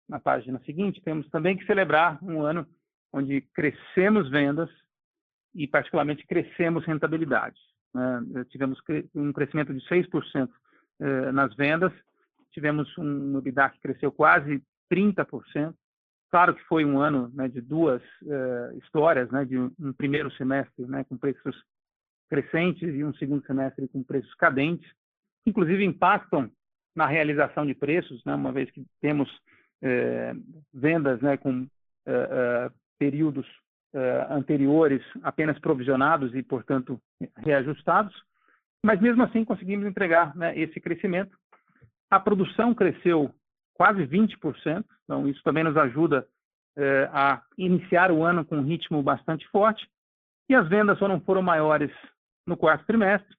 na 0.09 0.21
página 0.21 0.61
seguinte, 0.61 1.03
temos 1.03 1.29
também 1.31 1.57
que 1.57 1.67
celebrar 1.67 2.23
um 2.23 2.41
ano 2.41 2.65
onde 3.13 3.41
crescemos 3.53 4.31
vendas, 4.31 4.71
e, 5.55 5.67
particularmente, 5.67 6.27
crescemos 6.27 6.85
rentabilidade. 6.85 7.59
Né? 7.95 8.45
Tivemos 8.49 8.79
um 9.15 9.33
crescimento 9.33 9.73
de 9.73 9.81
6% 9.87 10.49
eh, 11.01 11.33
nas 11.33 11.55
vendas, 11.55 11.93
tivemos 12.53 12.97
um 12.99 13.39
EBITDA 13.39 13.71
que 13.71 13.81
cresceu 13.81 14.13
quase 14.13 14.63
30%. 14.93 15.75
Claro 16.31 16.55
que 16.55 16.63
foi 16.65 16.85
um 16.85 17.01
ano 17.01 17.31
né, 17.35 17.49
de 17.49 17.61
duas 17.61 18.03
uh, 18.23 18.79
histórias, 18.79 19.31
né, 19.31 19.45
de 19.45 19.59
um 19.59 19.93
primeiro 19.93 20.31
semestre 20.33 20.87
né, 20.87 21.05
com 21.05 21.17
preços 21.17 21.55
crescentes 22.31 22.95
e 22.95 23.05
um 23.05 23.13
segundo 23.15 23.45
semestre 23.47 23.87
com 23.89 24.03
preços 24.03 24.33
cadentes, 24.37 24.91
inclusive 25.45 25.85
impactam 25.85 26.51
na 26.97 27.07
realização 27.07 27.67
de 27.67 27.75
preços, 27.75 28.25
né, 28.25 28.35
uma 28.35 28.51
vez 28.51 28.71
que 28.71 28.83
temos 29.01 29.29
eh, 29.83 30.35
vendas 30.73 31.21
né, 31.21 31.37
com 31.37 31.67
períodos 32.99 33.47
uh, 33.95 34.33
anteriores 34.33 35.03
apenas 35.23 35.59
provisionados 35.59 36.35
e, 36.35 36.43
portanto, 36.43 37.01
reajustados, 37.39 38.15
mas 38.85 39.01
mesmo 39.01 39.23
assim 39.23 39.45
conseguimos 39.45 39.87
entregar 39.87 40.35
né, 40.37 40.57
esse 40.59 40.81
crescimento. 40.81 41.37
A 42.11 42.19
produção 42.19 42.75
cresceu 42.75 43.33
quase 43.75 44.07
20%, 44.07 44.85
então 45.05 45.29
isso 45.29 45.43
também 45.43 45.65
nos 45.65 45.77
ajuda 45.77 46.27
uh, 46.77 47.11
a 47.13 47.43
iniciar 47.57 48.11
o 48.11 48.25
ano 48.25 48.45
com 48.45 48.57
um 48.57 48.65
ritmo 48.65 49.03
bastante 49.03 49.47
forte, 49.49 49.87
e 50.49 50.55
as 50.55 50.69
vendas 50.69 50.99
só 50.99 51.07
não 51.07 51.21
foram 51.21 51.43
maiores 51.43 51.91
no 52.47 52.57
quarto 52.57 52.85
trimestre, 52.87 53.37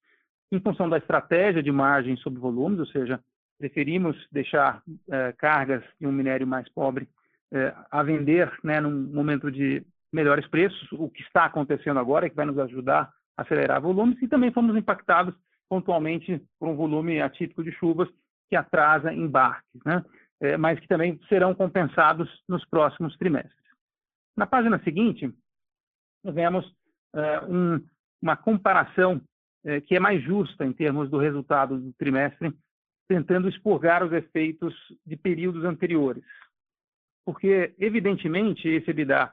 em 0.51 0.59
função 0.59 0.87
da 0.87 0.97
estratégia 0.97 1.61
de 1.61 1.71
margem 1.71 2.15
sobre 2.17 2.39
volumes, 2.39 2.79
ou 2.79 2.85
seja, 2.87 3.19
preferimos 3.57 4.15
deixar 4.31 4.81
uh, 4.87 5.35
cargas 5.37 5.83
de 5.99 6.07
um 6.07 6.11
minério 6.11 6.47
mais 6.47 6.69
pobre 6.69 7.07
a 7.91 8.01
vender 8.01 8.51
né, 8.63 8.81
num 8.81 8.89
momento 9.13 9.51
de 9.51 9.85
melhores 10.13 10.47
preços, 10.47 10.87
o 10.91 11.09
que 11.09 11.21
está 11.23 11.45
acontecendo 11.45 11.99
agora, 11.99 12.29
que 12.29 12.35
vai 12.35 12.45
nos 12.45 12.59
ajudar 12.59 13.11
a 13.35 13.41
acelerar 13.41 13.81
volumes, 13.81 14.21
e 14.21 14.27
também 14.27 14.51
fomos 14.51 14.75
impactados 14.77 15.35
pontualmente 15.67 16.41
por 16.59 16.69
um 16.69 16.75
volume 16.75 17.21
atípico 17.21 17.63
de 17.63 17.71
chuvas 17.71 18.07
que 18.49 18.55
atrasa 18.55 19.11
embarques, 19.11 19.81
né? 19.83 20.03
É, 20.39 20.57
mas 20.57 20.79
que 20.79 20.87
também 20.87 21.19
serão 21.29 21.55
compensados 21.55 22.29
nos 22.47 22.63
próximos 22.65 23.15
trimestres. 23.17 23.63
Na 24.35 24.45
página 24.45 24.77
seguinte, 24.83 25.33
vemos 26.23 26.65
é, 27.15 27.41
um, 27.45 27.83
uma 28.21 28.35
comparação 28.35 29.21
é, 29.63 29.79
que 29.79 29.95
é 29.95 29.99
mais 29.99 30.21
justa 30.21 30.65
em 30.65 30.73
termos 30.73 31.09
do 31.09 31.17
resultado 31.17 31.79
do 31.79 31.93
trimestre, 31.93 32.53
tentando 33.07 33.47
expurgar 33.47 34.03
os 34.03 34.11
efeitos 34.11 34.75
de 35.05 35.15
períodos 35.15 35.63
anteriores. 35.63 36.23
Porque, 37.25 37.73
evidentemente, 37.79 38.67
esse 38.67 38.89
EBITDA 38.89 39.31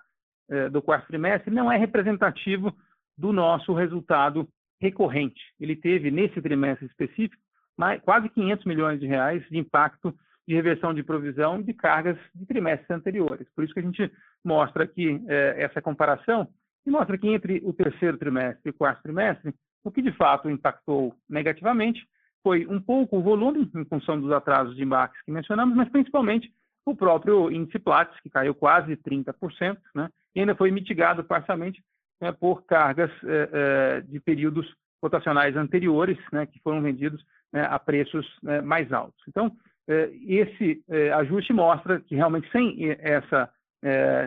do 0.71 0.83
quarto 0.83 1.07
trimestre 1.07 1.55
não 1.55 1.71
é 1.71 1.77
representativo 1.77 2.75
do 3.17 3.33
nosso 3.33 3.73
resultado 3.73 4.49
recorrente. 4.81 5.41
Ele 5.61 5.77
teve, 5.77 6.11
nesse 6.11 6.41
trimestre 6.41 6.87
específico, 6.87 7.41
mais, 7.77 8.01
quase 8.03 8.29
500 8.29 8.65
milhões 8.65 9.01
de 9.01 9.07
reais 9.07 9.47
de 9.49 9.59
impacto 9.59 10.15
de 10.47 10.55
reversão 10.55 10.93
de 10.93 11.03
provisão 11.03 11.63
de 11.63 11.73
cargas 11.73 12.19
de 12.35 12.45
trimestres 12.47 12.91
anteriores. 12.91 13.47
Por 13.55 13.63
isso 13.65 13.73
que 13.73 13.81
a 13.81 13.83
gente 13.83 14.11
mostra 14.45 14.85
aqui 14.85 15.23
é, 15.29 15.63
essa 15.63 15.81
comparação 15.81 16.49
e 16.85 16.91
mostra 16.91 17.17
que 17.17 17.29
entre 17.29 17.61
o 17.65 17.73
terceiro 17.73 18.19
trimestre 18.19 18.63
e 18.67 18.71
o 18.71 18.75
quarto 18.75 19.03
trimestre, 19.03 19.55
o 19.85 19.91
que 19.91 20.03
de 20.03 20.13
fato 20.13 20.51
impactou 20.51 21.15
negativamente 21.29 22.05
foi 22.43 22.67
um 22.67 22.81
pouco 22.81 23.19
o 23.19 23.23
volume, 23.23 23.71
em 23.75 23.85
função 23.85 24.21
dos 24.21 24.33
atrasos 24.33 24.75
de 24.75 24.83
embarques 24.83 25.21
que 25.23 25.31
mencionamos, 25.31 25.77
mas 25.77 25.89
principalmente 25.91 26.51
o 26.87 26.97
próprio 26.97 27.51
índice 27.53 27.79
Platts, 27.79 28.19
que 28.21 28.31
caiu 28.31 28.55
quase 28.55 28.97
30%, 28.97 29.79
né, 29.95 30.09
e 30.35 30.41
ainda 30.41 30.55
foi 30.55 30.71
mitigado 30.71 31.25
parcialmente 31.25 31.83
né, 32.21 32.33
por 32.33 32.65
cargas 32.65 33.11
eh, 33.25 33.49
eh, 33.53 34.01
de 34.03 34.21
períodos 34.21 34.67
rotacionais 35.03 35.57
anteriores, 35.57 36.19
né, 36.31 36.47
que 36.47 36.61
foram 36.61 36.83
vendidos 36.83 37.25
né, 37.53 37.67
a 37.69 37.79
preços 37.79 38.27
né, 38.43 38.61
mais 38.61 38.93
altos. 38.93 39.23
Então, 39.27 39.51
eh, 39.89 40.11
esse 40.27 40.85
ajuste 41.15 41.53
mostra 41.53 42.01
que 42.01 42.15
realmente 42.15 42.51
sem 42.53 42.77
essa 43.01 43.51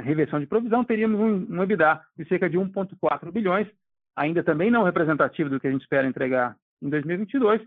reversão 0.04 0.40
de 0.40 0.48
provisão, 0.48 0.84
teríamos 0.84 1.20
um, 1.20 1.46
um 1.48 1.62
EBITDA 1.62 2.02
de 2.18 2.28
cerca 2.28 2.50
de 2.50 2.58
1,4 2.58 3.32
bilhões, 3.32 3.68
ainda 4.16 4.44
também 4.44 4.72
não 4.72 4.84
representativo 4.84 5.48
do 5.48 5.60
que 5.60 5.68
a 5.68 5.72
gente 5.72 5.84
espera 5.84 6.08
entregar 6.08 6.56
em 6.82 6.90
2022, 6.90 7.62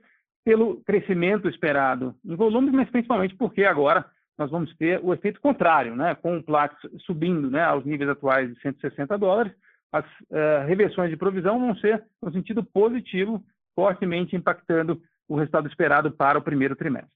pelo 0.44 0.82
crescimento 0.82 1.48
esperado 1.48 2.12
em 2.24 2.34
volumes, 2.34 2.72
mas 2.72 2.90
principalmente 2.90 3.36
porque 3.36 3.64
agora 3.64 4.04
nós 4.38 4.50
vamos 4.50 4.74
ter 4.76 5.00
o 5.02 5.14
efeito 5.14 5.40
contrário, 5.40 5.96
né? 5.96 6.14
com 6.14 6.36
o 6.36 6.42
Platts 6.42 6.78
subindo 7.04 7.50
né, 7.50 7.62
aos 7.62 7.84
níveis 7.84 8.10
atuais 8.10 8.52
de 8.52 8.60
160 8.60 9.16
dólares, 9.16 9.52
as 9.92 10.04
uh, 10.04 10.66
reversões 10.66 11.10
de 11.10 11.16
provisão 11.16 11.58
vão 11.58 11.74
ser 11.76 12.04
no 12.22 12.30
sentido 12.32 12.62
positivo, 12.62 13.42
fortemente 13.74 14.36
impactando 14.36 15.00
o 15.28 15.36
resultado 15.36 15.66
esperado 15.68 16.10
para 16.10 16.38
o 16.38 16.42
primeiro 16.42 16.76
trimestre. 16.76 17.10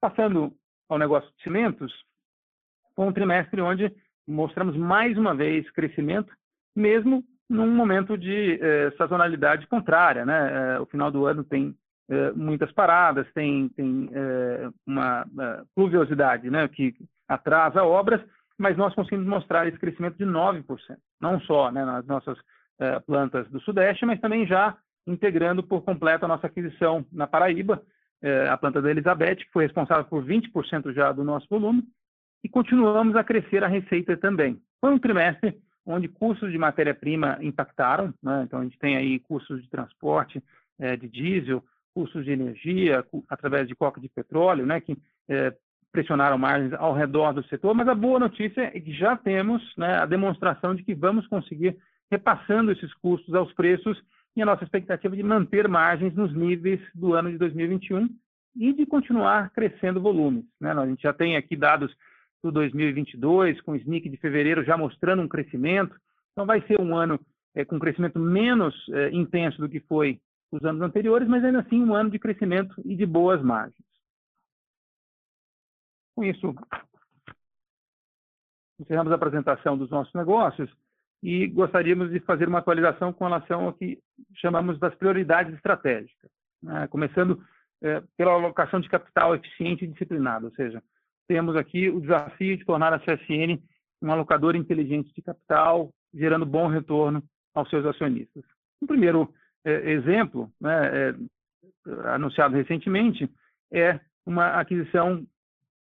Passando 0.00 0.52
ao 0.88 0.98
negócio 0.98 1.30
de 1.36 1.42
cimentos, 1.42 1.92
foi 2.94 3.06
um 3.06 3.12
trimestre 3.12 3.60
onde 3.60 3.92
mostramos 4.26 4.76
mais 4.76 5.16
uma 5.18 5.34
vez 5.34 5.68
crescimento, 5.70 6.32
mesmo 6.74 7.24
num 7.48 7.70
momento 7.74 8.16
de 8.16 8.58
eh, 8.60 8.90
sazonalidade 8.96 9.66
contrária. 9.66 10.24
Né? 10.24 10.74
Eh, 10.74 10.80
o 10.80 10.86
final 10.86 11.10
do 11.10 11.24
ano 11.26 11.42
tem 11.42 11.74
eh, 12.10 12.32
muitas 12.32 12.72
paradas, 12.72 13.26
tem, 13.34 13.68
tem 13.68 14.08
eh, 14.12 14.70
uma 14.86 15.26
pluviosidade 15.74 16.50
né, 16.50 16.66
que 16.66 16.94
atrasa 17.28 17.84
obras, 17.84 18.20
mas 18.56 18.78
nós 18.78 18.94
conseguimos 18.94 19.26
mostrar 19.26 19.68
esse 19.68 19.78
crescimento 19.78 20.16
de 20.16 20.24
9%, 20.24 20.64
não 21.20 21.38
só 21.40 21.70
né, 21.70 21.84
nas 21.84 22.06
nossas 22.06 22.38
plantas 23.06 23.48
do 23.50 23.60
Sudeste, 23.60 24.06
mas 24.06 24.20
também 24.20 24.46
já 24.46 24.76
integrando 25.04 25.64
por 25.64 25.82
completo 25.82 26.24
a 26.24 26.28
nossa 26.28 26.46
aquisição 26.46 27.04
na 27.12 27.26
Paraíba, 27.26 27.82
a 28.48 28.56
planta 28.56 28.80
da 28.80 28.88
Elizabeth, 28.88 29.36
que 29.36 29.50
foi 29.52 29.64
responsável 29.64 30.04
por 30.04 30.24
20% 30.24 30.92
já 30.92 31.10
do 31.10 31.24
nosso 31.24 31.48
volume, 31.50 31.82
e 32.42 32.48
continuamos 32.48 33.16
a 33.16 33.24
crescer 33.24 33.64
a 33.64 33.66
receita 33.66 34.16
também. 34.16 34.62
Foi 34.80 34.92
um 34.92 34.98
trimestre 34.98 35.60
onde 35.84 36.06
custos 36.06 36.52
de 36.52 36.58
matéria-prima 36.58 37.36
impactaram, 37.40 38.14
né? 38.22 38.44
então 38.44 38.60
a 38.60 38.62
gente 38.62 38.78
tem 38.78 38.96
aí 38.96 39.18
custos 39.18 39.60
de 39.60 39.68
transporte, 39.68 40.40
de 40.78 41.08
diesel, 41.08 41.64
custos 41.98 42.24
de 42.24 42.30
energia, 42.30 43.04
através 43.28 43.66
de 43.66 43.74
coca 43.74 44.00
de 44.00 44.08
petróleo, 44.08 44.64
né, 44.64 44.80
que 44.80 44.96
é, 45.28 45.52
pressionaram 45.90 46.38
margens 46.38 46.72
ao 46.74 46.94
redor 46.94 47.32
do 47.32 47.42
setor, 47.48 47.74
mas 47.74 47.88
a 47.88 47.94
boa 47.94 48.20
notícia 48.20 48.70
é 48.72 48.78
que 48.78 48.92
já 48.92 49.16
temos 49.16 49.60
né, 49.76 49.96
a 49.96 50.06
demonstração 50.06 50.76
de 50.76 50.84
que 50.84 50.94
vamos 50.94 51.26
conseguir 51.26 51.76
repassando 52.08 52.70
esses 52.70 52.94
custos 52.94 53.34
aos 53.34 53.52
preços 53.52 54.00
e 54.36 54.40
a 54.40 54.46
nossa 54.46 54.62
expectativa 54.62 55.16
de 55.16 55.24
manter 55.24 55.66
margens 55.66 56.14
nos 56.14 56.32
níveis 56.32 56.80
do 56.94 57.14
ano 57.14 57.32
de 57.32 57.36
2021 57.36 58.08
e 58.54 58.72
de 58.72 58.86
continuar 58.86 59.50
crescendo 59.50 60.00
volumes. 60.00 60.44
Né? 60.60 60.70
A 60.70 60.86
gente 60.86 61.02
já 61.02 61.12
tem 61.12 61.36
aqui 61.36 61.56
dados 61.56 61.92
do 62.44 62.52
2022, 62.52 63.60
com 63.62 63.72
o 63.72 63.76
SNIC 63.76 64.08
de 64.08 64.18
fevereiro 64.18 64.64
já 64.64 64.76
mostrando 64.76 65.20
um 65.20 65.28
crescimento, 65.28 65.96
então 66.30 66.46
vai 66.46 66.62
ser 66.62 66.80
um 66.80 66.96
ano 66.96 67.18
é, 67.56 67.64
com 67.64 67.76
crescimento 67.76 68.20
menos 68.20 68.72
é, 68.92 69.10
intenso 69.10 69.60
do 69.60 69.68
que 69.68 69.80
foi 69.80 70.20
os 70.50 70.64
anos 70.64 70.82
anteriores, 70.82 71.28
mas 71.28 71.44
ainda 71.44 71.60
assim 71.60 71.82
um 71.82 71.94
ano 71.94 72.10
de 72.10 72.18
crescimento 72.18 72.74
e 72.84 72.96
de 72.96 73.04
boas 73.04 73.42
margens. 73.42 73.76
Com 76.14 76.24
isso, 76.24 76.54
encerramos 78.80 79.12
a 79.12 79.16
apresentação 79.16 79.76
dos 79.76 79.90
nossos 79.90 80.12
negócios 80.14 80.70
e 81.22 81.46
gostaríamos 81.48 82.10
de 82.10 82.20
fazer 82.20 82.48
uma 82.48 82.58
atualização 82.58 83.12
com 83.12 83.24
relação 83.24 83.66
ao 83.66 83.72
que 83.72 84.00
chamamos 84.36 84.78
das 84.78 84.94
prioridades 84.94 85.54
estratégicas, 85.54 86.30
né? 86.62 86.86
começando 86.88 87.42
é, 87.82 88.02
pela 88.16 88.32
alocação 88.32 88.80
de 88.80 88.88
capital 88.88 89.34
eficiente 89.34 89.84
e 89.84 89.88
disciplinado, 89.88 90.46
ou 90.46 90.52
seja, 90.52 90.82
temos 91.28 91.56
aqui 91.56 91.88
o 91.88 92.00
desafio 92.00 92.56
de 92.56 92.64
tornar 92.64 92.92
a 92.92 92.98
CSN 92.98 93.62
um 94.00 94.12
alocador 94.12 94.54
inteligente 94.54 95.12
de 95.14 95.22
capital, 95.22 95.92
gerando 96.14 96.46
bom 96.46 96.68
retorno 96.68 97.22
aos 97.54 97.68
seus 97.68 97.84
acionistas. 97.84 98.44
Um 98.80 98.86
primeiro 98.86 99.32
exemplo, 99.70 100.50
né, 100.60 101.10
é, 101.10 101.14
anunciado 102.14 102.54
recentemente, 102.54 103.30
é 103.72 104.00
uma 104.26 104.60
aquisição 104.60 105.24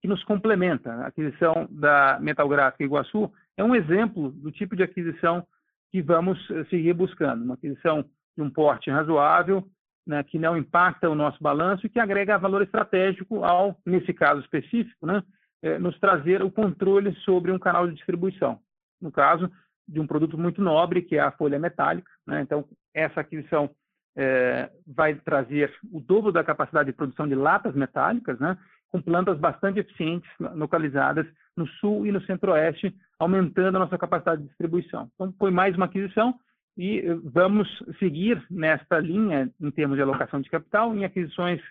que 0.02 0.08
nos 0.08 0.24
complementa. 0.24 0.92
A 0.94 1.08
aquisição 1.08 1.68
da 1.70 2.20
Metalgráfica 2.20 2.84
Iguaçu 2.84 3.32
é 3.58 3.64
um 3.64 3.76
exemplo 3.76 4.32
do 4.32 4.52
tipo 4.52 4.76
de 4.76 4.84
aquisição 4.84 5.46
que 5.92 6.02
vamos 6.02 6.40
eh, 6.52 6.64
seguir 6.66 6.94
buscando. 6.94 7.44
Uma 7.44 7.56
aquisição 7.56 8.06
de 8.36 8.44
um 8.44 8.50
porte 8.50 8.90
razoável, 8.92 9.68
né, 10.06 10.24
que 10.24 10.38
não 10.38 10.58
impacta 10.58 11.10
o 11.10 11.16
nosso 11.16 11.42
balanço 11.42 11.86
e 11.86 11.90
que 11.90 12.00
agrega 12.00 12.38
valor 12.38 12.62
estratégico 12.62 13.44
ao, 13.44 13.78
nesse 13.86 14.14
caso 14.14 14.42
específico, 14.42 15.06
né, 15.06 15.24
é, 15.62 15.80
nos 15.80 15.98
trazer 16.00 16.42
o 16.44 16.52
controle 16.52 17.14
sobre 17.26 17.52
um 17.52 17.60
canal 17.60 17.88
de 17.88 17.96
distribuição. 17.96 18.60
No 19.02 19.12
caso 19.12 19.52
de 19.88 20.00
um 20.00 20.08
produto 20.08 20.38
muito 20.38 20.62
nobre, 20.62 21.02
que 21.02 21.16
é 21.16 21.20
a 21.20 21.32
folha 21.32 21.58
metálica. 21.58 22.10
Né, 22.26 22.42
então, 22.42 22.66
essa 22.98 23.22
aquisição 23.22 23.70
é, 24.16 24.70
vai 24.88 25.14
trazer 25.16 25.72
o 25.92 26.00
dobro 26.00 26.32
da 26.32 26.44
capacidade 26.44 26.88
de 26.88 26.96
produção 26.96 27.28
de 27.28 27.36
latas 27.36 27.76
metálicas, 27.76 28.40
né, 28.40 28.58
com 28.90 29.02
plantas 29.02 29.38
bastante 29.38 29.80
eficientes 29.80 30.30
localizadas 30.56 31.28
no 31.56 31.68
sul 31.68 32.06
e 32.06 32.12
no 32.12 32.22
centro-oeste, 32.22 32.96
aumentando 33.20 33.76
a 33.76 33.80
nossa 33.80 33.98
capacidade 33.98 34.42
de 34.42 34.48
distribuição. 34.48 35.10
Então, 35.14 35.34
foi 35.38 35.52
mais 35.52 35.76
uma 35.76 35.86
aquisição 35.86 36.34
e 36.76 37.00
eh, 37.00 37.16
vamos 37.24 37.68
seguir 38.00 38.44
nesta 38.50 39.00
linha 39.00 39.52
em 39.60 39.72
termos 39.72 39.98
de 39.98 40.04
alocação 40.04 40.42
de 40.42 40.50
capital 40.50 40.96
em 40.96 41.04
aquisições 41.04 41.62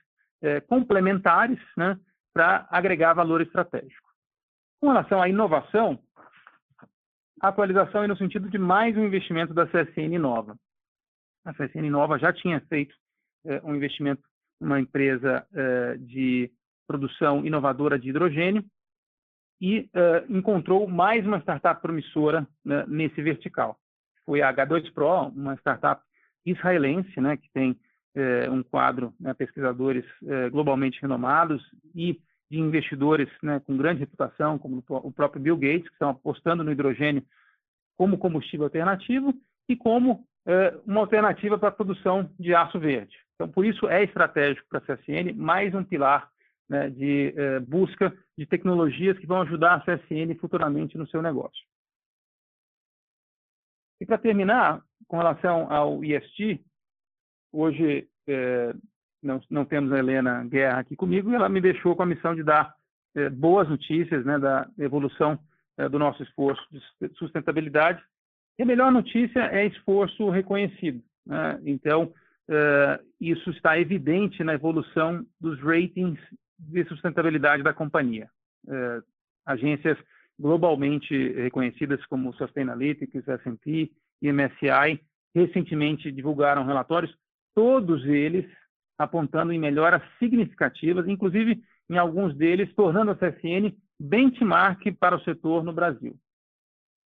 é, 0.43 0.61
complementares 0.61 1.59
né, 1.77 1.99
para 2.35 2.67
agregar 2.71 3.15
valor 3.15 3.41
estratégico. 3.41 4.07
Com 4.81 4.89
relação 4.89 5.23
à 5.23 5.29
inovação, 5.29 5.99
atualização 7.41 8.05
é 8.05 8.07
no 8.07 8.17
sentido 8.17 8.49
de 8.51 8.59
mais 8.59 8.97
um 8.97 9.05
investimento 9.05 9.55
da 9.55 9.67
CSN 9.67 10.19
Nova. 10.19 10.57
A 11.47 11.55
CSN 11.55 11.89
Nova 11.89 12.19
já 12.19 12.33
tinha 12.33 12.61
feito 12.63 12.93
é, 13.47 13.61
um 13.63 13.77
investimento 13.77 14.21
numa 14.61 14.81
empresa 14.81 15.47
é, 15.55 15.97
de 15.97 16.51
produção 16.89 17.47
inovadora 17.47 17.97
de 17.97 18.09
hidrogênio 18.09 18.65
e 19.61 19.89
é, 19.95 20.25
encontrou 20.29 20.89
mais 20.89 21.25
uma 21.25 21.39
startup 21.39 21.81
promissora 21.81 22.45
né, 22.65 22.85
nesse 22.89 23.23
vertical. 23.23 23.79
Foi 24.25 24.43
a 24.43 24.53
H2Pro, 24.53 25.33
uma 25.33 25.55
startup 25.55 26.03
israelense, 26.45 27.21
né, 27.21 27.37
que 27.37 27.49
tem 27.53 27.79
um 28.51 28.63
quadro 28.63 29.13
né, 29.21 29.35
pesquisadores 29.35 30.03
globalmente 30.51 31.03
renomados 31.03 31.63
e 31.95 32.19
de 32.51 32.59
investidores 32.59 33.29
né, 33.43 33.61
com 33.61 33.77
grande 33.77 34.01
reputação, 34.01 34.59
como 34.59 34.83
o 34.89 35.13
próprio 35.13 35.43
Bill 35.43 35.57
Gates, 35.59 35.87
que 35.87 35.93
estão 35.93 36.09
apostando 36.09 36.65
no 36.65 36.73
hidrogênio 36.73 37.23
como 37.95 38.17
combustível 38.17 38.65
alternativo 38.65 39.35
e 39.69 39.77
como 39.77 40.27
uma 40.87 41.01
alternativa 41.01 41.59
para 41.59 41.69
a 41.69 41.73
produção 41.73 42.31
de 42.39 42.55
aço 42.55 42.79
verde. 42.79 43.17
Então, 43.35 43.49
por 43.49 43.67
isso 43.67 43.89
é 43.89 44.03
estratégico 44.03 44.67
para 44.69 44.79
a 44.79 44.97
CSN 44.97 45.35
mais 45.35 45.75
um 45.75 45.85
pilar 45.85 46.31
né, 46.69 46.91
de 46.91 47.35
é, 47.37 47.61
busca 47.61 48.17
de 48.37 48.47
tecnologias 48.47 49.19
que 49.19 49.27
vão 49.27 49.43
ajudar 49.43 49.75
a 49.75 49.81
CSN 49.81 50.35
futuramente 50.41 50.97
no 50.97 51.07
seu 51.09 51.21
negócio. 51.23 51.65
E 54.01 54.07
para 54.07 54.19
terminar, 54.19 54.83
com 55.07 55.17
relação 55.17 55.71
ao 55.73 56.05
IST, 56.05 56.65
hoje 57.53 58.09
é, 58.27 58.75
não, 59.23 59.41
não, 59.51 59.65
temos 59.65 59.93
a 59.93 59.99
Helena 59.99 60.45
Guerra 60.45 60.81
aqui 60.81 60.97
comigo 60.97 61.31
e 61.31 61.35
ela 61.35 61.49
me 61.49 61.61
deixou 61.61 61.97
com 61.97 62.03
a 62.03 62.07
missão 62.07 62.35
de 62.35 62.43
dar 62.43 62.75
boas 63.33 63.67
notícias 63.67 64.27
né, 64.27 64.39
da 64.39 64.69
evolução 64.79 65.39
do 65.91 65.99
nosso 65.99 66.23
esforço 66.23 66.63
de 66.71 67.09
sustentabilidade 67.17 68.03
e 68.59 68.63
a 68.63 68.67
melhor 68.67 68.91
notícia 68.91 69.41
é 69.53 69.67
esforço 69.67 70.31
reconhecido. 70.31 71.03
Né? 71.27 71.61
Então, 71.65 72.05
uh, 72.49 73.05
isso 73.21 73.51
está 73.51 73.79
evidente 73.79 74.43
na 74.43 74.55
evolução 74.55 75.25
dos 75.41 75.61
ratings 75.61 76.19
de 76.59 76.85
sustentabilidade 76.85 77.63
da 77.63 77.75
companhia. 77.75 78.29
Uh, 78.67 79.03
agências 79.45 79.99
globalmente 80.39 81.33
reconhecidas 81.33 82.05
como 82.07 82.33
Sustainalytics, 82.35 83.27
S&P 83.27 83.91
e 84.23 84.33
MSCI 84.33 85.01
recentemente 85.35 86.11
divulgaram 86.11 86.65
relatórios, 86.65 87.15
todos 87.55 88.05
eles 88.07 88.47
apontando 88.99 89.53
em 89.53 89.59
melhoras 89.59 90.03
significativas, 90.19 91.07
inclusive 91.07 91.63
em 91.91 91.99
alguns 91.99 92.35
deles, 92.35 92.73
tornando 92.75 93.11
a 93.11 93.15
CSN 93.15 93.75
benchmark 94.01 94.93
para 94.99 95.17
o 95.17 95.21
setor 95.21 95.63
no 95.63 95.73
Brasil. 95.73 96.17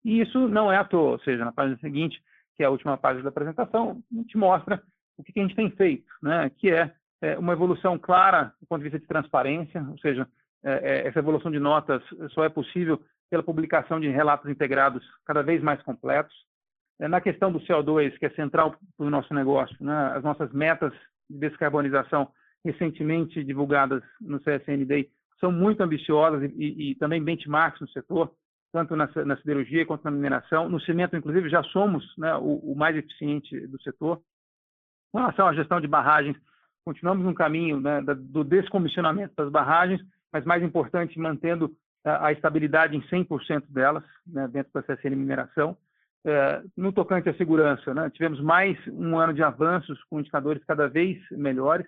E 0.04 0.22
isso 0.22 0.48
não 0.48 0.72
é 0.72 0.78
à 0.78 0.84
toa, 0.84 1.12
ou 1.12 1.20
seja, 1.20 1.44
na 1.44 1.52
página 1.52 1.78
seguinte, 1.80 2.22
que 2.56 2.64
é 2.64 2.66
a 2.66 2.70
última 2.70 2.98
página 2.98 3.24
da 3.24 3.30
apresentação, 3.30 4.02
a 4.12 4.16
gente 4.16 4.38
mostra 4.38 4.82
o 5.18 5.24
que 5.24 5.40
a 5.40 5.44
gente 5.44 5.56
tem 5.56 5.70
feito, 5.72 6.08
né? 6.22 6.50
que 6.58 6.72
é, 6.72 6.92
é 7.22 7.38
uma 7.38 7.54
evolução 7.54 7.98
clara 7.98 8.54
do 8.60 8.68
ponto 8.68 8.80
de 8.80 8.84
vista 8.84 9.00
de 9.00 9.08
transparência, 9.08 9.86
ou 9.90 9.98
seja, 10.00 10.28
é, 10.64 10.72
é, 10.74 11.08
essa 11.08 11.20
evolução 11.20 11.52
de 11.52 11.60
notas 11.60 12.02
só 12.32 12.44
é 12.44 12.50
possível 12.50 13.02
pela 13.30 13.44
publicação 13.44 14.00
de 14.00 14.10
relatos 14.10 14.50
integrados 14.50 15.04
cada 15.26 15.44
vez 15.44 15.62
mais 15.62 15.82
completos. 15.84 16.34
Na 17.00 17.22
questão 17.22 17.52
do 17.52 17.60
CO2, 17.60 18.18
que 18.18 18.26
é 18.26 18.30
central 18.32 18.76
para 18.98 19.06
o 19.06 19.10
nosso 19.10 19.32
negócio, 19.34 19.76
né? 19.80 20.14
as 20.16 20.24
nossas 20.24 20.52
metas 20.52 20.94
de 21.30 21.38
descarbonização 21.38 22.30
recentemente 22.66 23.44
divulgadas 23.44 24.02
no 24.20 24.40
CSN 24.40 24.86
Day 24.86 25.10
são 25.40 25.52
muito 25.52 25.82
ambiciosas 25.82 26.44
e, 26.44 26.56
e, 26.58 26.92
e 26.92 26.96
também 26.96 27.24
benchmarks 27.24 27.82
no 27.82 27.90
setor, 27.90 28.32
tanto 28.72 28.96
na, 28.96 29.10
na, 29.26 29.38
siderurgia 29.38 29.86
quanto 29.86 30.04
na 30.04 30.12
mineração. 30.12 30.70
No 30.70 30.80
cimento, 30.82 31.16
inclusive, 31.16 31.50
já 31.50 31.64
somos 31.64 32.06
né, 32.18 32.36
o, 32.36 32.72
o, 32.72 32.76
mais 32.76 32.96
eficiente 32.96 33.68
do 33.68 33.82
setor. 33.82 34.22
Com 35.12 35.20
relação 35.20 35.48
à 35.48 35.54
gestão 35.54 35.80
de 35.80 35.88
barragens, 35.88 36.38
continuamos 36.84 37.26
no 37.26 37.34
caminho 37.34 37.80
né, 37.80 38.02
do 38.02 38.44
descomissionamento 38.44 39.34
das 39.36 39.50
barragens, 39.50 40.02
mas 40.32 40.46
mais 40.46 40.62
importante, 40.62 41.18
mantendo 41.20 41.76
a, 42.04 42.32
estabilidade 42.32 42.96
em 42.96 43.02
100% 43.02 43.66
delas 43.70 44.04
né, 44.26 44.48
dentro 44.48 44.72
da 44.74 44.84
CSN 44.84 45.16
Mineração. 45.16 45.78
É, 46.26 46.62
no 46.76 46.92
tocante 46.92 47.30
à 47.30 47.34
segurança, 47.36 47.94
né, 47.94 48.10
tivemos 48.10 48.42
mais 48.42 48.78
um 48.88 49.18
ano 49.18 49.34
de 49.34 49.44
avanços 49.44 50.02
com 50.10 50.20
indicadores 50.20 50.64
cada 50.66 50.88
vez 50.88 51.18
melhores. 51.32 51.88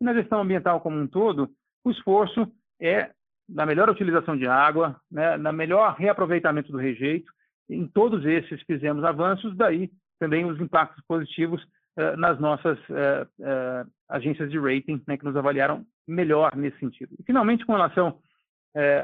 E 0.00 0.04
na 0.04 0.14
gestão 0.14 0.40
ambiental 0.40 0.80
como 0.80 0.98
um 0.98 1.06
todo, 1.06 1.50
o 1.84 1.90
esforço 1.90 2.50
é 2.80 3.10
na 3.52 3.66
melhor 3.66 3.90
utilização 3.90 4.36
de 4.36 4.46
água, 4.46 4.96
né, 5.10 5.36
na 5.36 5.52
melhor 5.52 5.94
reaproveitamento 5.96 6.70
do 6.70 6.78
rejeito. 6.78 7.30
Em 7.68 7.86
todos 7.86 8.24
esses 8.24 8.62
fizemos 8.62 9.04
avanços, 9.04 9.56
daí 9.56 9.90
também 10.18 10.44
os 10.44 10.60
impactos 10.60 11.02
positivos 11.06 11.62
uh, 11.62 12.16
nas 12.16 12.38
nossas 12.38 12.78
uh, 12.90 13.26
uh, 13.40 13.90
agências 14.08 14.50
de 14.50 14.58
rating, 14.58 15.02
né, 15.08 15.16
que 15.16 15.24
nos 15.24 15.36
avaliaram 15.36 15.84
melhor 16.06 16.54
nesse 16.54 16.78
sentido. 16.78 17.14
E, 17.18 17.22
finalmente, 17.24 17.64
com 17.64 17.72
relação 17.72 18.18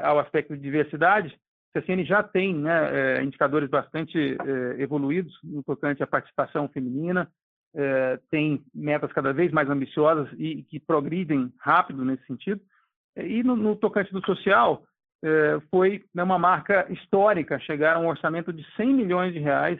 ao 0.01 0.17
aspecto 0.19 0.55
de 0.55 0.61
diversidade, 0.61 1.37
a 1.75 1.81
CSN 1.81 2.05
já 2.05 2.23
tem 2.23 2.55
né, 2.55 3.21
indicadores 3.21 3.69
bastante 3.69 4.37
evoluídos 4.77 5.37
no 5.43 5.61
tocante 5.61 6.01
à 6.01 6.07
participação 6.07 6.69
feminina, 6.69 7.29
tem 8.31 8.63
metas 8.73 9.11
cada 9.11 9.33
vez 9.33 9.51
mais 9.51 9.69
ambiciosas 9.69 10.29
e 10.37 10.63
que 10.63 10.79
progridem 10.79 11.51
rápido 11.59 12.05
nesse 12.05 12.25
sentido. 12.25 12.61
E 13.25 13.43
no, 13.43 13.55
no 13.55 13.75
tocante 13.75 14.11
do 14.11 14.25
social, 14.25 14.83
é, 15.23 15.59
foi 15.71 16.05
né, 16.13 16.23
uma 16.23 16.37
marca 16.37 16.85
histórica 16.91 17.59
chegar 17.59 17.95
a 17.95 17.99
um 17.99 18.07
orçamento 18.07 18.53
de 18.53 18.65
100 18.75 18.93
milhões 18.93 19.33
de 19.33 19.39
reais 19.39 19.79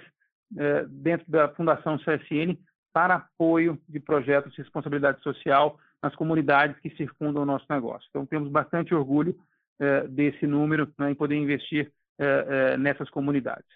é, 0.58 0.86
dentro 0.86 1.30
da 1.30 1.50
Fundação 1.50 1.98
CSN 1.98 2.58
para 2.94 3.16
apoio 3.16 3.80
de 3.88 4.00
projetos 4.00 4.52
de 4.54 4.62
responsabilidade 4.62 5.22
social 5.22 5.80
nas 6.02 6.16
comunidades 6.16 6.80
que 6.80 6.90
circundam 6.92 7.44
o 7.44 7.46
nosso 7.46 7.66
negócio. 7.70 8.08
Então, 8.10 8.26
temos 8.26 8.50
bastante 8.50 8.94
orgulho 8.94 9.36
é, 9.80 10.08
desse 10.08 10.48
número 10.48 10.92
né, 10.98 11.12
em 11.12 11.16
poder 11.16 11.36
investir 11.36 11.92
é, 12.20 12.26
é, 12.74 12.78
nessas 12.78 13.10
comunidades. 13.10 13.68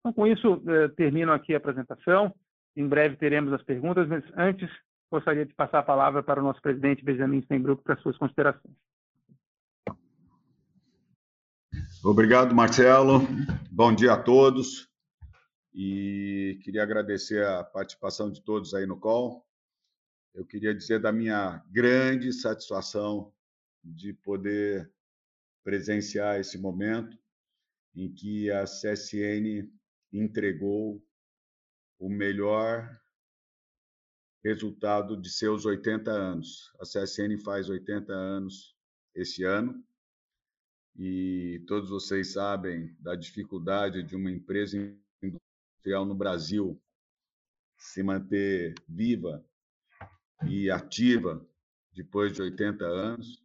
Então, 0.00 0.12
com 0.12 0.26
isso, 0.26 0.62
é, 0.68 0.88
termino 0.88 1.32
aqui 1.32 1.54
a 1.54 1.56
apresentação. 1.56 2.34
Em 2.76 2.86
breve 2.86 3.16
teremos 3.16 3.52
as 3.52 3.62
perguntas, 3.62 4.06
mas 4.06 4.22
antes 4.36 4.70
gostaria 5.10 5.46
de 5.46 5.54
passar 5.54 5.78
a 5.78 5.82
palavra 5.82 6.22
para 6.22 6.40
o 6.40 6.44
nosso 6.44 6.60
presidente 6.60 7.04
Benjamin 7.04 7.42
Steinbrück 7.42 7.82
para 7.82 7.96
suas 7.96 8.16
considerações. 8.18 8.74
Obrigado, 12.08 12.54
Marcelo. 12.54 13.18
Bom 13.68 13.92
dia 13.92 14.12
a 14.12 14.22
todos. 14.22 14.88
E 15.74 16.56
queria 16.62 16.84
agradecer 16.84 17.44
a 17.44 17.64
participação 17.64 18.30
de 18.30 18.40
todos 18.44 18.74
aí 18.74 18.86
no 18.86 18.96
call. 18.96 19.44
Eu 20.32 20.46
queria 20.46 20.72
dizer 20.72 21.00
da 21.00 21.10
minha 21.10 21.64
grande 21.68 22.32
satisfação 22.32 23.34
de 23.82 24.12
poder 24.12 24.88
presenciar 25.64 26.38
esse 26.38 26.56
momento 26.56 27.18
em 27.92 28.14
que 28.14 28.52
a 28.52 28.62
CSN 28.62 29.68
entregou 30.12 31.04
o 31.98 32.08
melhor 32.08 32.88
resultado 34.44 35.20
de 35.20 35.28
seus 35.28 35.66
80 35.66 36.08
anos. 36.08 36.72
A 36.78 36.84
CSN 36.84 37.36
faz 37.44 37.68
80 37.68 38.12
anos 38.12 38.76
esse 39.12 39.42
ano 39.42 39.84
e 40.98 41.62
todos 41.66 41.90
vocês 41.90 42.32
sabem 42.32 42.94
da 43.00 43.14
dificuldade 43.14 44.02
de 44.02 44.16
uma 44.16 44.30
empresa 44.30 44.76
industrial 45.22 46.06
no 46.06 46.14
Brasil 46.14 46.80
se 47.76 48.02
manter 48.02 48.74
viva 48.88 49.44
e 50.48 50.70
ativa 50.70 51.46
depois 51.92 52.32
de 52.32 52.42
80 52.42 52.84
anos. 52.86 53.42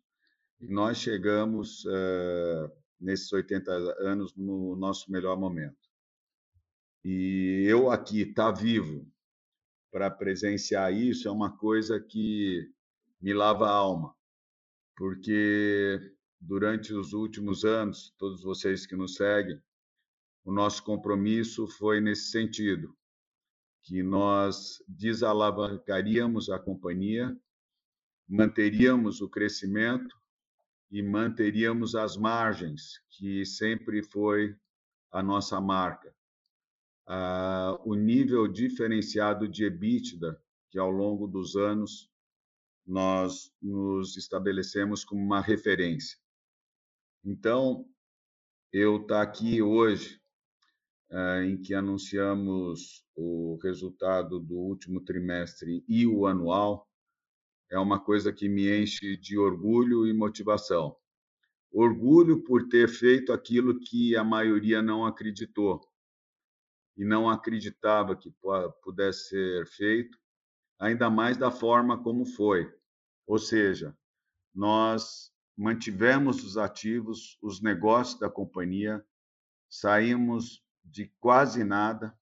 E 0.60 0.68
nós 0.68 0.98
chegamos 0.98 1.84
uh, 1.86 2.72
nesses 3.00 3.32
80 3.34 3.72
anos 4.00 4.34
no 4.36 4.76
nosso 4.76 5.12
melhor 5.12 5.38
momento. 5.38 5.90
E 7.04 7.66
eu 7.68 7.90
aqui 7.90 8.22
estar 8.22 8.54
tá 8.54 8.62
vivo 8.62 9.06
para 9.92 10.10
presenciar 10.10 10.94
isso 10.94 11.28
é 11.28 11.32
uma 11.32 11.58
coisa 11.58 12.00
que 12.00 12.72
me 13.20 13.34
lava 13.34 13.68
a 13.68 13.72
alma, 13.72 14.16
porque 14.96 16.11
durante 16.42 16.92
os 16.94 17.14
últimos 17.14 17.64
anos, 17.64 18.14
todos 18.18 18.42
vocês 18.42 18.88
que 18.88 18.96
nos 18.96 19.14
seguem, 19.16 19.62
o 20.44 20.52
nosso 20.52 20.84
compromisso 20.84 21.68
foi 21.68 22.02
nesse 22.02 22.32
sentido, 22.32 22.98
que 23.84 24.02
nós 24.02 24.84
desalavancaríamos 24.88 26.50
a 26.50 26.58
companhia, 26.58 27.38
manteríamos 28.28 29.22
o 29.22 29.30
crescimento 29.30 30.20
e 30.90 31.02
manteríamos 31.04 31.94
as 31.96 32.18
margens, 32.18 33.00
que 33.12 33.46
sempre 33.46 34.02
foi 34.04 34.56
a 35.12 35.22
nossa 35.22 35.62
marca. 35.62 36.14
Ah, 37.08 37.80
o 37.86 37.94
nível 37.94 38.48
diferenciado 38.48 39.48
de 39.48 39.66
EBITDA, 39.66 40.42
que 40.70 40.80
ao 40.80 40.90
longo 40.90 41.28
dos 41.28 41.56
anos 41.56 42.10
nós 42.86 43.54
nos 43.62 44.18
estabelecemos 44.18 45.04
como 45.06 45.22
uma 45.22 45.42
referência. 45.42 46.18
Então, 47.24 47.88
eu 48.74 48.98
estar 49.02 49.16
tá 49.16 49.22
aqui 49.22 49.62
hoje, 49.62 50.20
eh, 51.12 51.46
em 51.46 51.62
que 51.62 51.74
anunciamos 51.74 53.06
o 53.16 53.60
resultado 53.62 54.40
do 54.40 54.56
último 54.56 55.02
trimestre 55.02 55.84
e 55.88 56.08
o 56.08 56.26
anual, 56.26 56.90
é 57.70 57.78
uma 57.78 58.00
coisa 58.00 58.34
que 58.34 58.50
me 58.50 58.70
enche 58.76 59.16
de 59.18 59.38
orgulho 59.38 60.08
e 60.08 60.14
motivação. 60.14 60.98
Orgulho 61.72 62.44
por 62.44 62.68
ter 62.68 62.90
feito 62.90 63.32
aquilo 63.32 63.80
que 63.80 64.16
a 64.16 64.24
maioria 64.24 64.82
não 64.82 65.06
acreditou 65.06 65.80
e 66.98 67.06
não 67.06 67.30
acreditava 67.30 68.16
que 68.16 68.34
pudesse 68.84 69.30
ser 69.30 69.68
feito, 69.68 70.18
ainda 70.80 71.10
mais 71.10 71.38
da 71.38 71.52
forma 71.52 72.02
como 72.02 72.26
foi. 72.26 72.70
Ou 73.26 73.38
seja, 73.38 73.96
nós 74.54 75.31
mantivemos 75.58 76.44
os 76.44 76.58
ativos, 76.58 77.38
os 77.42 77.62
negócios 77.62 78.20
da 78.20 78.30
companhia, 78.30 79.04
saímos 79.70 80.64
de 80.84 81.08
quase 81.20 81.64
nada, 81.64 82.18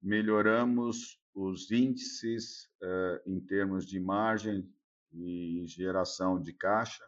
melhoramos 0.00 1.20
os 1.34 1.70
índices 1.70 2.70
uh, 2.82 3.30
em 3.30 3.40
termos 3.40 3.86
de 3.86 3.98
margem 3.98 4.68
e 5.12 5.64
geração 5.66 6.40
de 6.40 6.52
caixa, 6.52 7.04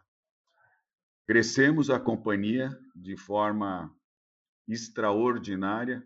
crescemos 1.25 1.89
a 1.89 1.99
companhia 1.99 2.69
de 2.95 3.17
forma 3.17 3.95
extraordinária, 4.67 6.03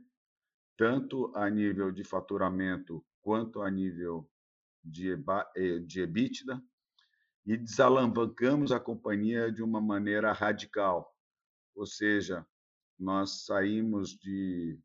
tanto 0.78 1.36
a 1.36 1.50
nível 1.50 1.92
de 1.92 2.04
faturamento 2.04 3.06
quanto 3.22 3.62
a 3.62 3.70
nível 3.70 4.30
de, 4.84 5.12
eh, 5.56 5.80
de 5.80 6.02
EBITDA, 6.02 6.62
e 7.46 7.58
desalavancamos 7.58 8.72
a 8.72 8.80
companhia 8.80 9.52
de 9.52 9.62
uma 9.64 9.82
maneira 9.82 10.32
radical. 10.32 11.14
Ou 11.76 11.86
seja, 11.86 12.48
nós 12.98 13.46
saímos 13.46 14.18
de 14.18 14.80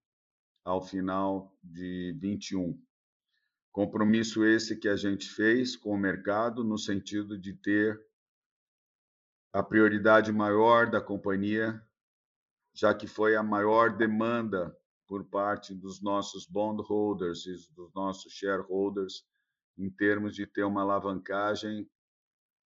ao 0.64 0.82
final 0.82 1.54
de 1.64 2.16
21. 2.20 2.80
Compromisso 3.72 4.46
esse 4.46 4.78
que 4.78 4.88
a 4.88 4.96
gente 4.96 5.28
fez 5.30 5.76
com 5.76 5.90
o 5.92 5.98
mercado 5.98 6.64
no 6.64 6.78
sentido 6.78 7.40
de 7.40 7.54
ter 7.54 8.00
a 9.54 9.62
prioridade 9.62 10.32
maior 10.32 10.90
da 10.90 11.02
companhia, 11.02 11.82
já 12.74 12.94
que 12.94 13.08
foi 13.08 13.36
a 13.36 13.44
maior 13.44 13.96
demanda 13.96 14.76
por 15.08 15.26
parte 15.26 15.76
dos 15.76 16.02
nossos 16.02 16.46
bondholders 16.46 17.46
e 17.46 17.56
dos 17.74 17.94
nossos 17.94 18.32
shareholders 18.32 19.26
em 19.78 19.90
termos 19.90 20.36
de 20.36 20.46
ter 20.46 20.64
uma 20.64 20.82
alavancagem 20.82 21.90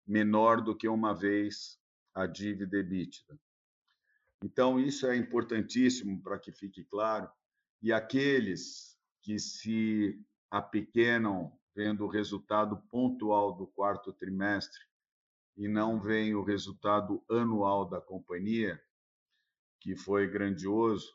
menor 0.08 0.62
do 0.62 0.76
que 0.76 0.88
uma 0.88 1.14
vez 1.14 1.78
a 2.14 2.26
dívida 2.26 2.78
EBITDA. 2.78 3.38
Então, 4.42 4.80
isso 4.80 5.06
é 5.06 5.18
importantíssimo 5.18 6.22
para 6.22 6.40
que 6.40 6.52
fique 6.52 6.86
claro. 6.86 7.30
E 7.82 7.92
aqueles 7.92 8.98
que 9.22 9.38
se 9.38 10.18
apequenam 10.50 11.52
vendo 11.76 12.06
o 12.06 12.10
resultado 12.10 12.78
pontual 12.90 13.54
do 13.54 13.68
quarto 13.68 14.14
trimestre 14.14 14.89
e 15.58 15.68
não 15.68 16.00
veem 16.00 16.36
o 16.36 16.44
resultado 16.44 17.24
anual 17.30 17.88
da 17.88 18.00
companhia, 18.00 18.82
que 19.80 19.96
foi 19.96 20.28
grandioso, 20.28 21.14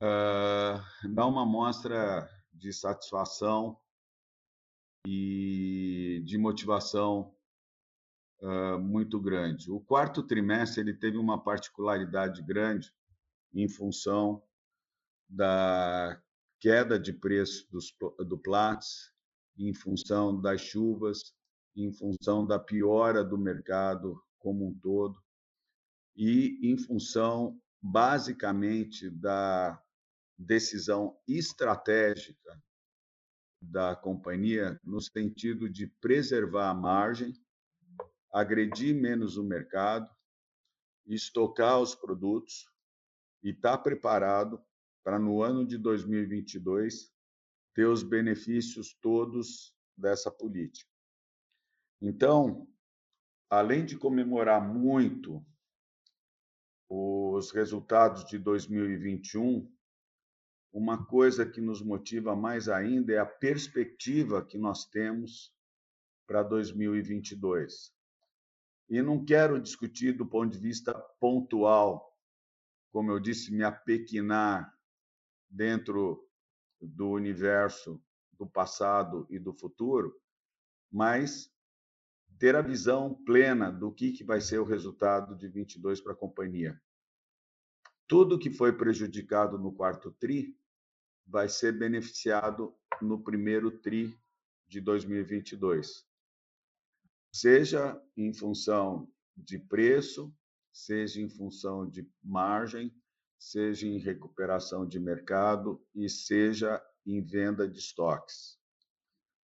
uh, 0.00 1.08
dá 1.12 1.26
uma 1.26 1.46
mostra 1.46 2.28
de 2.52 2.72
satisfação 2.72 3.78
e 5.06 6.22
de 6.24 6.38
motivação 6.38 7.34
uh, 8.40 8.78
muito 8.78 9.20
grande. 9.20 9.70
O 9.70 9.80
quarto 9.80 10.22
trimestre 10.22 10.80
ele 10.80 10.94
teve 10.94 11.16
uma 11.16 11.42
particularidade 11.42 12.42
grande 12.42 12.92
em 13.54 13.68
função 13.68 14.42
da 15.28 16.20
queda 16.60 16.98
de 16.98 17.12
preço 17.12 17.68
dos, 17.70 17.94
do 18.26 18.38
Platts, 18.38 19.12
em 19.58 19.74
função 19.74 20.40
das 20.40 20.60
chuvas, 20.60 21.34
em 21.76 21.92
função 21.92 22.46
da 22.46 22.58
piora 22.58 23.24
do 23.24 23.38
mercado 23.38 24.22
como 24.38 24.66
um 24.66 24.74
todo 24.78 25.22
e 26.16 26.58
em 26.62 26.76
função 26.76 27.60
basicamente 27.80 29.08
da 29.08 29.80
decisão 30.36 31.16
estratégica 31.26 32.60
da 33.60 33.94
companhia 33.94 34.78
no 34.84 35.00
sentido 35.00 35.68
de 35.68 35.86
preservar 35.86 36.70
a 36.70 36.74
margem 36.74 37.32
agredir 38.32 38.94
menos 38.94 39.36
o 39.36 39.44
mercado, 39.44 40.08
estocar 41.06 41.78
os 41.78 41.94
produtos 41.94 42.66
e 43.42 43.50
estar 43.50 43.76
tá 43.76 43.78
preparado 43.78 44.60
para, 45.04 45.18
no 45.18 45.42
ano 45.42 45.66
de 45.66 45.76
2022, 45.76 47.12
ter 47.74 47.86
os 47.86 48.02
benefícios 48.02 48.96
todos 49.00 49.74
dessa 49.96 50.30
política. 50.30 50.90
Então, 52.04 52.66
além 53.48 53.84
de 53.84 53.96
comemorar 53.96 54.60
muito 54.60 55.40
os 56.88 57.52
resultados 57.52 58.24
de 58.24 58.38
2021, 58.38 59.72
uma 60.72 61.06
coisa 61.06 61.46
que 61.46 61.60
nos 61.60 61.80
motiva 61.80 62.34
mais 62.34 62.68
ainda 62.68 63.12
é 63.12 63.18
a 63.18 63.24
perspectiva 63.24 64.44
que 64.44 64.58
nós 64.58 64.84
temos 64.84 65.54
para 66.26 66.42
2022. 66.42 67.94
E 68.90 69.00
não 69.00 69.24
quero 69.24 69.60
discutir 69.60 70.12
do 70.12 70.26
ponto 70.26 70.50
de 70.50 70.58
vista 70.58 70.92
pontual, 71.20 72.18
como 72.90 73.12
eu 73.12 73.20
disse, 73.20 73.52
me 73.52 73.62
apequinar 73.62 74.76
dentro 75.48 76.28
do 76.80 77.10
universo 77.10 78.02
do 78.32 78.46
passado 78.46 79.24
e 79.30 79.38
do 79.38 79.54
futuro, 79.54 80.20
mas 80.90 81.52
ter 82.42 82.56
a 82.56 82.60
visão 82.60 83.14
plena 83.24 83.70
do 83.70 83.92
que, 83.92 84.10
que 84.10 84.24
vai 84.24 84.40
ser 84.40 84.58
o 84.58 84.64
resultado 84.64 85.36
de 85.36 85.46
22 85.46 86.00
para 86.00 86.12
a 86.12 86.16
companhia. 86.16 86.76
Tudo 88.08 88.36
que 88.36 88.50
foi 88.50 88.72
prejudicado 88.76 89.56
no 89.60 89.72
quarto 89.72 90.10
TRI 90.10 90.58
vai 91.24 91.48
ser 91.48 91.78
beneficiado 91.78 92.74
no 93.00 93.22
primeiro 93.22 93.70
TRI 93.70 94.18
de 94.66 94.80
2022 94.80 96.04
seja 97.32 97.96
em 98.16 98.34
função 98.34 99.08
de 99.36 99.56
preço, 99.56 100.34
seja 100.72 101.20
em 101.20 101.28
função 101.28 101.88
de 101.88 102.10
margem, 102.20 102.92
seja 103.38 103.86
em 103.86 103.98
recuperação 103.98 104.84
de 104.84 104.98
mercado 104.98 105.80
e 105.94 106.08
seja 106.08 106.84
em 107.06 107.22
venda 107.22 107.68
de 107.68 107.78
estoques. 107.78 108.58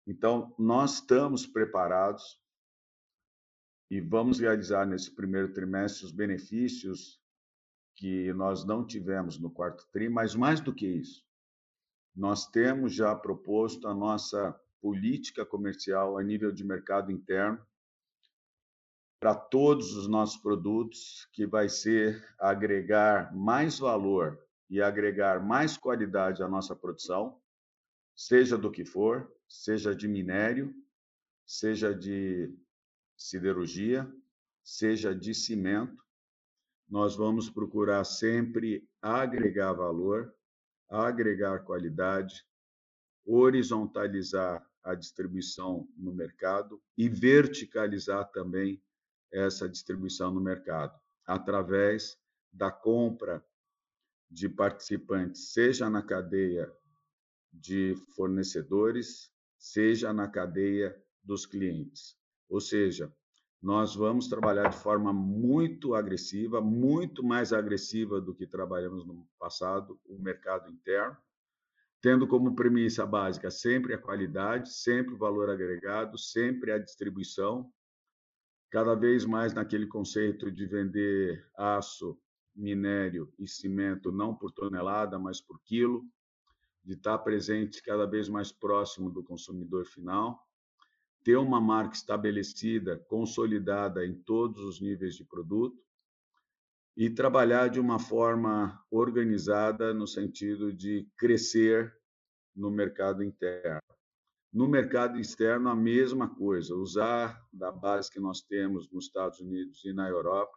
Então, 0.06 0.54
nós 0.60 0.96
estamos 0.96 1.48
preparados 1.48 2.43
e 3.94 4.02
vamos 4.02 4.40
realizar 4.40 4.88
nesse 4.88 5.12
primeiro 5.12 5.54
trimestre 5.54 6.04
os 6.04 6.12
benefícios 6.12 7.22
que 7.96 8.34
nós 8.34 8.66
não 8.66 8.84
tivemos 8.84 9.38
no 9.38 9.52
quarto 9.52 9.88
tri, 9.92 10.10
mas 10.10 10.34
mais 10.34 10.60
do 10.60 10.74
que 10.74 10.88
isso, 10.88 11.24
nós 12.16 12.48
temos 12.48 12.96
já 12.96 13.16
proposto 13.16 13.88
a 13.88 13.94
nossa 13.94 14.60
política 14.82 15.46
comercial 15.46 16.18
a 16.18 16.24
nível 16.24 16.52
de 16.52 16.64
mercado 16.64 17.12
interno 17.12 17.64
para 19.20 19.36
todos 19.36 19.96
os 19.96 20.08
nossos 20.08 20.38
produtos, 20.38 21.30
que 21.32 21.46
vai 21.46 21.70
ser 21.70 22.26
agregar 22.40 23.32
mais 23.32 23.78
valor 23.78 24.44
e 24.72 24.82
agregar 24.82 25.40
mais 25.40 25.78
qualidade 25.78 26.42
à 26.42 26.48
nossa 26.48 26.76
produção, 26.76 27.40
seja 28.16 28.58
do 28.58 28.72
que 28.72 28.86
for, 28.86 29.32
seja 29.48 29.96
de 29.96 30.08
minério, 30.08 30.74
seja 31.46 31.94
de 31.94 32.52
siderurgia, 33.18 34.12
seja 34.64 35.14
de 35.14 35.34
cimento. 35.34 36.04
Nós 36.90 37.16
vamos 37.16 37.50
procurar 37.50 38.04
sempre 38.04 38.88
agregar 39.02 39.74
valor, 39.74 40.34
agregar 40.90 41.60
qualidade, 41.60 42.46
horizontalizar 43.26 44.66
a 44.84 44.94
distribuição 44.94 45.88
no 45.98 46.14
mercado 46.14 46.82
e 46.98 47.08
verticalizar 47.08 48.30
também 48.32 48.84
essa 49.32 49.68
distribuição 49.68 50.32
no 50.32 50.42
mercado, 50.42 51.00
através 51.26 52.20
da 52.52 52.70
compra 52.72 53.44
de 54.30 54.50
participantes, 54.50 55.54
seja 55.54 55.90
na 55.90 56.04
cadeia 56.04 56.72
de 57.52 57.96
fornecedores, 58.16 59.32
seja 59.58 60.12
na 60.12 60.28
cadeia 60.28 60.96
dos 61.24 61.46
clientes. 61.46 62.18
Ou 62.54 62.62
seja, 62.62 63.12
nós 63.60 63.96
vamos 63.96 64.28
trabalhar 64.28 64.70
de 64.70 64.78
forma 64.78 65.12
muito 65.12 65.96
agressiva, 65.96 66.62
muito 66.62 67.24
mais 67.24 67.52
agressiva 67.52 68.22
do 68.22 68.32
que 68.32 68.46
trabalhamos 68.46 69.04
no 69.08 69.28
passado, 69.40 70.00
o 70.06 70.20
mercado 70.20 70.70
interno, 70.70 71.18
tendo 72.00 72.28
como 72.28 72.56
premissa 72.56 73.08
básica 73.08 73.50
sempre 73.50 73.96
a 73.96 73.98
qualidade, 73.98 74.72
sempre 74.72 75.16
o 75.16 75.18
valor 75.18 75.50
agregado, 75.50 76.16
sempre 76.16 76.72
a 76.72 76.78
distribuição, 76.78 77.74
cada 78.70 78.94
vez 78.94 79.26
mais 79.26 79.52
naquele 79.52 79.88
conceito 79.88 80.52
de 80.52 80.68
vender 80.68 81.50
aço, 81.58 82.16
minério 82.56 83.34
e 83.40 83.48
cimento 83.48 84.12
não 84.12 84.36
por 84.36 84.52
tonelada, 84.52 85.18
mas 85.18 85.42
por 85.42 85.60
quilo, 85.64 86.06
de 86.84 86.94
estar 86.94 87.18
presente 87.18 87.82
cada 87.82 88.06
vez 88.06 88.30
mais 88.30 88.52
próximo 88.52 89.10
do 89.10 89.24
consumidor 89.24 89.88
final, 89.88 90.48
ter 91.24 91.38
uma 91.38 91.62
marca 91.62 91.96
estabelecida, 91.96 92.98
consolidada 93.08 94.06
em 94.06 94.14
todos 94.14 94.64
os 94.64 94.82
níveis 94.82 95.16
de 95.16 95.24
produto 95.24 95.82
e 96.96 97.10
trabalhar 97.10 97.70
de 97.70 97.80
uma 97.80 97.98
forma 97.98 98.80
organizada 98.92 99.94
no 99.94 100.06
sentido 100.06 100.72
de 100.72 101.08
crescer 101.18 101.96
no 102.56 102.70
mercado 102.70 103.24
interno. 103.24 103.82
No 104.52 104.68
mercado 104.68 105.20
externo, 105.20 105.70
a 105.70 105.76
mesma 105.76 106.30
coisa, 106.30 106.76
usar 106.76 107.44
da 107.52 107.72
base 107.72 108.12
que 108.12 108.20
nós 108.20 108.42
temos 108.42 108.88
nos 108.92 109.06
Estados 109.06 109.40
Unidos 109.40 109.84
e 109.84 109.92
na 109.92 110.08
Europa 110.08 110.56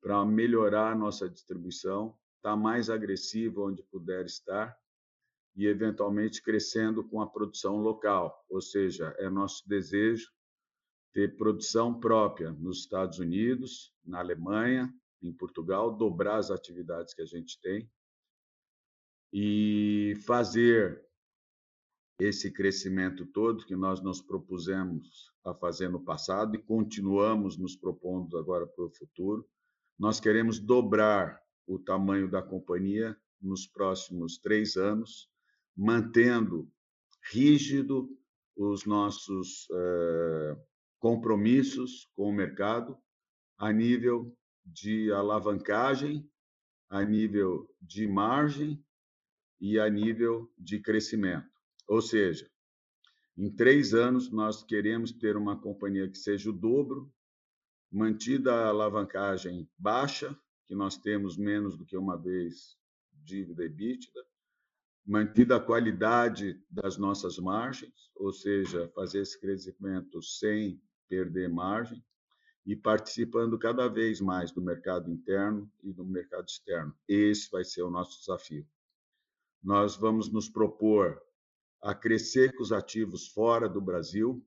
para 0.00 0.24
melhorar 0.24 0.96
nossa 0.96 1.28
distribuição, 1.28 2.16
estar 2.36 2.50
tá 2.50 2.56
mais 2.56 2.88
agressivo 2.88 3.66
onde 3.66 3.82
puder 3.82 4.26
estar 4.26 4.76
e, 5.56 5.66
eventualmente, 5.66 6.42
crescendo 6.42 7.04
com 7.08 7.20
a 7.20 7.26
produção 7.26 7.76
local. 7.76 8.44
Ou 8.48 8.60
seja, 8.60 9.14
é 9.18 9.28
nosso 9.30 9.68
desejo 9.68 10.30
ter 11.12 11.36
produção 11.36 11.98
própria 11.98 12.50
nos 12.52 12.80
Estados 12.80 13.18
Unidos, 13.18 13.92
na 14.04 14.18
Alemanha, 14.18 14.92
em 15.22 15.32
Portugal, 15.32 15.96
dobrar 15.96 16.38
as 16.38 16.50
atividades 16.50 17.14
que 17.14 17.22
a 17.22 17.26
gente 17.26 17.60
tem 17.60 17.88
e 19.32 20.14
fazer 20.26 21.04
esse 22.20 22.52
crescimento 22.52 23.26
todo 23.26 23.66
que 23.66 23.74
nós 23.74 24.00
nos 24.00 24.20
propusemos 24.20 25.32
a 25.44 25.52
fazer 25.54 25.88
no 25.88 26.00
passado 26.04 26.54
e 26.54 26.62
continuamos 26.62 27.56
nos 27.56 27.74
propondo 27.74 28.38
agora 28.38 28.66
para 28.66 28.84
o 28.84 28.90
futuro. 28.90 29.44
Nós 29.98 30.20
queremos 30.20 30.60
dobrar 30.60 31.40
o 31.66 31.78
tamanho 31.78 32.30
da 32.30 32.42
companhia 32.42 33.16
nos 33.40 33.66
próximos 33.66 34.38
três 34.38 34.76
anos, 34.76 35.28
mantendo 35.76 36.70
rígido 37.32 38.08
os 38.56 38.84
nossos 38.84 39.66
eh, 39.72 40.56
compromissos 40.98 42.08
com 42.14 42.28
o 42.28 42.32
mercado, 42.32 42.96
a 43.58 43.72
nível 43.72 44.36
de 44.64 45.10
alavancagem, 45.12 46.28
a 46.88 47.04
nível 47.04 47.68
de 47.80 48.06
margem 48.06 48.82
e 49.60 49.78
a 49.78 49.88
nível 49.88 50.52
de 50.56 50.80
crescimento. 50.80 51.50
Ou 51.88 52.00
seja, 52.00 52.50
em 53.36 53.50
três 53.50 53.94
anos, 53.94 54.30
nós 54.30 54.62
queremos 54.62 55.10
ter 55.12 55.36
uma 55.36 55.60
companhia 55.60 56.08
que 56.08 56.18
seja 56.18 56.50
o 56.50 56.52
dobro, 56.52 57.12
mantida 57.90 58.54
a 58.54 58.68
alavancagem 58.68 59.68
baixa, 59.76 60.38
que 60.66 60.74
nós 60.74 60.96
temos 60.96 61.36
menos 61.36 61.76
do 61.76 61.84
que 61.84 61.96
uma 61.96 62.16
vez 62.16 62.78
dívida 63.12 63.64
EBITDA, 63.64 64.24
mantida 65.04 65.56
a 65.56 65.60
qualidade 65.60 66.62
das 66.70 66.96
nossas 66.96 67.38
margens, 67.38 68.10
ou 68.14 68.32
seja, 68.32 68.90
fazer 68.94 69.20
esse 69.20 69.38
crescimento 69.38 70.22
sem 70.22 70.80
perder 71.08 71.48
margem, 71.48 72.02
e 72.66 72.74
participando 72.74 73.58
cada 73.58 73.88
vez 73.88 74.20
mais 74.20 74.50
do 74.50 74.62
mercado 74.62 75.10
interno 75.10 75.70
e 75.82 75.92
do 75.92 76.04
mercado 76.04 76.46
externo. 76.48 76.96
Esse 77.06 77.50
vai 77.50 77.62
ser 77.62 77.82
o 77.82 77.90
nosso 77.90 78.18
desafio. 78.20 78.66
Nós 79.62 79.96
vamos 79.96 80.32
nos 80.32 80.48
propor 80.48 81.22
a 81.82 81.94
crescer 81.94 82.54
com 82.56 82.62
os 82.62 82.72
ativos 82.72 83.28
fora 83.28 83.68
do 83.68 83.82
Brasil, 83.82 84.42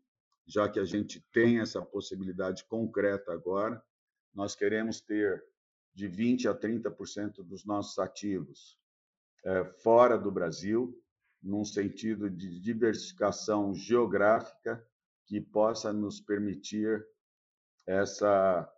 já 0.48 0.68
que 0.68 0.80
a 0.80 0.86
gente 0.86 1.24
tem 1.32 1.60
essa 1.60 1.80
possibilidade 1.80 2.66
concreta 2.66 3.32
agora. 3.32 3.84
Nós 4.34 4.56
queremos 4.56 5.00
ter 5.00 5.44
de 5.94 6.08
20 6.08 6.48
a 6.48 6.56
30% 6.56 7.44
dos 7.44 7.66
nossos 7.66 8.00
ativos 8.00 8.80
fora 9.84 10.18
do 10.18 10.32
Brasil, 10.32 10.98
num 11.42 11.64
sentido 11.64 12.30
de 12.30 12.60
diversificação 12.60 13.74
geográfica 13.74 14.86
que 15.26 15.40
possa 15.40 15.94
nos 15.94 16.20
permitir 16.20 17.06
essa 17.86 18.70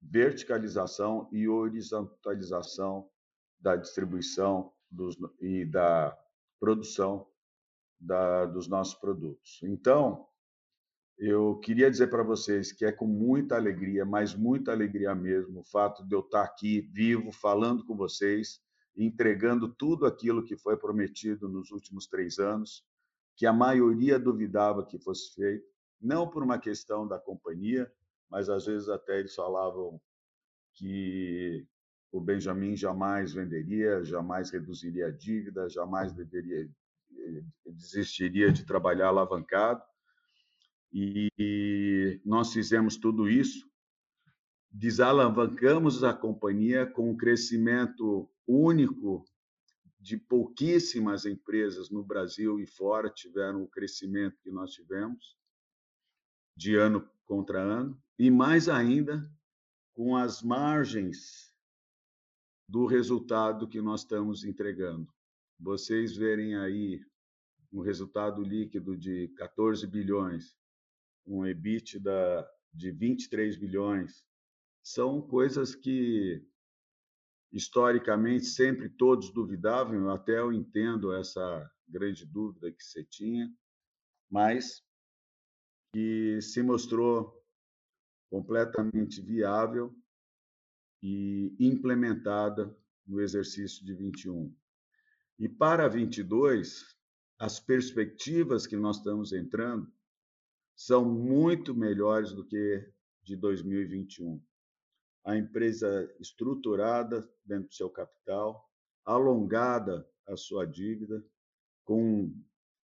verticalização 0.00 1.28
e 1.32 1.48
horizontalização 1.48 3.08
da 3.60 3.76
distribuição 3.76 4.72
dos, 4.90 5.16
e 5.40 5.64
da 5.64 6.16
produção 6.60 7.26
da, 7.98 8.46
dos 8.46 8.68
nossos 8.68 8.94
produtos. 8.94 9.60
Então, 9.62 10.26
eu 11.18 11.58
queria 11.58 11.90
dizer 11.90 12.08
para 12.08 12.22
vocês 12.22 12.70
que 12.70 12.84
é 12.84 12.92
com 12.92 13.06
muita 13.06 13.56
alegria, 13.56 14.04
mas 14.04 14.34
muita 14.34 14.70
alegria 14.70 15.14
mesmo, 15.14 15.60
o 15.60 15.64
fato 15.64 16.06
de 16.06 16.14
eu 16.14 16.20
estar 16.20 16.44
aqui 16.44 16.80
vivo, 16.92 17.32
falando 17.32 17.84
com 17.84 17.96
vocês, 17.96 18.60
entregando 18.96 19.68
tudo 19.68 20.06
aquilo 20.06 20.44
que 20.44 20.56
foi 20.56 20.76
prometido 20.76 21.48
nos 21.48 21.70
últimos 21.70 22.06
três 22.06 22.38
anos, 22.38 22.84
que 23.36 23.46
a 23.46 23.52
maioria 23.52 24.18
duvidava 24.18 24.84
que 24.84 24.98
fosse 24.98 25.34
feito, 25.34 25.66
não 26.00 26.28
por 26.28 26.42
uma 26.42 26.58
questão 26.58 27.06
da 27.06 27.18
companhia, 27.18 27.90
mas 28.28 28.48
às 28.48 28.66
vezes 28.66 28.88
até 28.88 29.20
eles 29.20 29.34
falavam 29.34 30.00
que 30.74 31.66
o 32.10 32.20
Benjamin 32.20 32.76
jamais 32.76 33.32
venderia, 33.32 34.04
jamais 34.04 34.50
reduziria 34.50 35.06
a 35.06 35.10
dívida, 35.10 35.68
jamais 35.68 36.12
deveria 36.12 36.68
desistiria 37.66 38.50
de 38.50 38.64
trabalhar 38.64 39.08
alavancado. 39.08 39.82
E 40.92 42.20
nós 42.24 42.52
fizemos 42.52 42.96
tudo 42.96 43.28
isso, 43.28 43.68
desalavancamos 44.70 46.02
a 46.02 46.14
companhia 46.14 46.86
com 46.86 47.10
um 47.10 47.16
crescimento 47.16 48.28
único 48.48 49.24
de 50.00 50.16
pouquíssimas 50.16 51.26
empresas 51.26 51.90
no 51.90 52.02
Brasil 52.02 52.58
e 52.58 52.66
fora 52.66 53.10
tiveram 53.10 53.62
o 53.62 53.68
crescimento 53.68 54.40
que 54.40 54.50
nós 54.50 54.72
tivemos 54.72 55.36
de 56.56 56.76
ano 56.76 57.06
contra 57.26 57.60
ano 57.60 58.02
e 58.18 58.30
mais 58.30 58.68
ainda 58.68 59.30
com 59.94 60.16
as 60.16 60.42
margens 60.42 61.52
do 62.66 62.86
resultado 62.86 63.68
que 63.68 63.82
nós 63.82 64.00
estamos 64.00 64.44
entregando. 64.44 65.12
Vocês 65.58 66.16
verem 66.16 66.56
aí 66.56 67.04
um 67.72 67.80
resultado 67.80 68.42
líquido 68.42 68.96
de 68.96 69.28
14 69.36 69.86
bilhões, 69.86 70.56
um 71.26 71.44
EBITDA 71.44 72.48
de 72.72 72.90
23 72.90 73.56
bilhões, 73.56 74.26
são 74.82 75.20
coisas 75.20 75.74
que 75.74 76.46
historicamente 77.52 78.46
sempre 78.46 78.88
todos 78.88 79.32
duvidavam, 79.32 80.10
até 80.10 80.38
eu 80.38 80.52
entendo 80.52 81.12
essa 81.12 81.70
grande 81.88 82.26
dúvida 82.26 82.70
que 82.70 82.82
você 82.82 83.02
tinha, 83.04 83.50
mas 84.30 84.82
que 85.92 86.40
se 86.42 86.62
mostrou 86.62 87.34
completamente 88.30 89.22
viável 89.22 89.96
e 91.02 91.56
implementada 91.58 92.76
no 93.06 93.20
exercício 93.20 93.84
de 93.84 93.94
21. 93.94 94.54
E 95.38 95.48
para 95.48 95.88
22, 95.88 96.84
as 97.38 97.58
perspectivas 97.58 98.66
que 98.66 98.76
nós 98.76 98.98
estamos 98.98 99.32
entrando 99.32 99.90
são 100.76 101.04
muito 101.04 101.74
melhores 101.74 102.32
do 102.32 102.44
que 102.44 102.92
de 103.22 103.36
2021. 103.36 104.42
A 105.28 105.36
empresa 105.36 106.10
estruturada 106.18 107.20
dentro 107.44 107.68
do 107.68 107.74
seu 107.74 107.90
capital, 107.90 108.66
alongada 109.04 110.08
a 110.26 110.34
sua 110.38 110.64
dívida, 110.64 111.22
com 111.84 112.34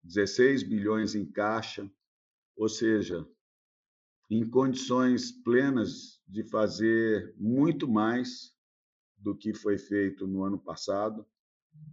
16 0.03 0.62
bilhões 0.63 1.15
em 1.15 1.25
caixa, 1.25 1.89
ou 2.58 2.67
seja, 2.67 3.25
em 4.29 4.45
condições 4.45 5.32
plenas 5.32 6.21
de 6.27 6.43
fazer 6.43 7.34
muito 7.38 7.88
mais 7.88 8.53
do 9.15 9.34
que 9.34 9.53
foi 9.53 9.77
feito 9.77 10.27
no 10.27 10.43
ano 10.43 10.60
passado 10.60 11.25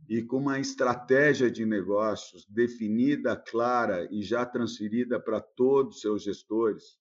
e 0.08 0.20
com 0.20 0.38
uma 0.38 0.58
estratégia 0.58 1.48
de 1.48 1.64
negócios 1.64 2.44
definida, 2.46 3.36
clara 3.36 4.12
e 4.12 4.20
já 4.20 4.44
transferida 4.44 5.20
para 5.20 5.40
todos 5.40 5.94
os 5.94 6.00
seus 6.00 6.24
gestores, 6.24 6.98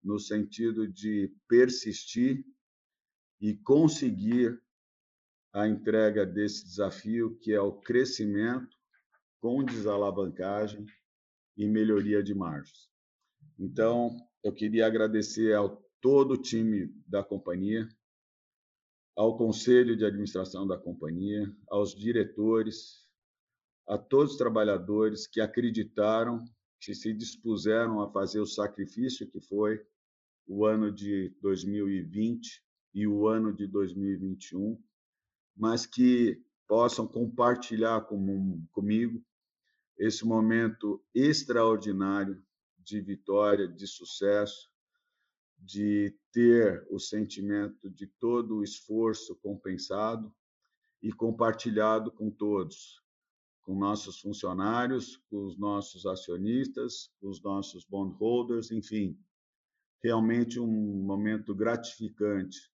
no 0.00 0.20
sentido 0.20 0.86
de 0.86 1.34
persistir 1.48 2.46
e 3.42 3.56
conseguir 3.56 4.62
a 5.52 5.66
entrega 5.66 6.24
desse 6.24 6.64
desafio, 6.64 7.36
que 7.40 7.52
é 7.52 7.60
o 7.60 7.72
crescimento 7.72 8.78
com 9.40 9.64
desalavancagem 9.64 10.86
e 11.56 11.66
melhoria 11.66 12.22
de 12.22 12.32
margens. 12.34 12.88
Então, 13.58 14.16
eu 14.44 14.54
queria 14.54 14.86
agradecer 14.86 15.54
ao 15.54 15.82
todo 16.00 16.34
o 16.34 16.40
time 16.40 16.86
da 17.04 17.22
companhia, 17.24 17.86
ao 19.16 19.36
conselho 19.36 19.96
de 19.96 20.04
administração 20.04 20.66
da 20.66 20.78
companhia, 20.78 21.44
aos 21.68 21.94
diretores, 21.94 23.08
a 23.88 23.98
todos 23.98 24.32
os 24.32 24.38
trabalhadores 24.38 25.26
que 25.26 25.40
acreditaram, 25.40 26.44
que 26.80 26.94
se 26.94 27.12
dispuseram 27.12 28.00
a 28.00 28.10
fazer 28.10 28.40
o 28.40 28.46
sacrifício 28.46 29.28
que 29.28 29.40
foi 29.40 29.84
o 30.46 30.64
ano 30.64 30.92
de 30.92 31.36
2020 31.40 32.62
e 32.94 33.06
o 33.06 33.26
ano 33.26 33.52
de 33.52 33.66
2021, 33.66 34.82
mas 35.56 35.86
que 35.86 36.42
possam 36.66 37.06
compartilhar 37.06 38.02
com, 38.02 38.64
comigo 38.72 39.22
esse 39.98 40.24
momento 40.24 41.02
extraordinário 41.14 42.42
de 42.78 43.00
vitória, 43.00 43.68
de 43.68 43.86
sucesso, 43.86 44.70
de 45.58 46.16
ter 46.32 46.86
o 46.90 46.98
sentimento 46.98 47.88
de 47.90 48.06
todo 48.06 48.56
o 48.56 48.64
esforço 48.64 49.36
compensado 49.36 50.34
e 51.00 51.12
compartilhado 51.12 52.10
com 52.10 52.30
todos, 52.30 53.00
com 53.62 53.78
nossos 53.78 54.18
funcionários, 54.18 55.16
com 55.30 55.44
os 55.44 55.56
nossos 55.56 56.04
acionistas, 56.04 57.12
com 57.20 57.28
os 57.28 57.40
nossos 57.42 57.84
bondholders, 57.84 58.72
enfim, 58.72 59.16
realmente 60.02 60.58
um 60.58 61.04
momento 61.04 61.54
gratificante 61.54 62.71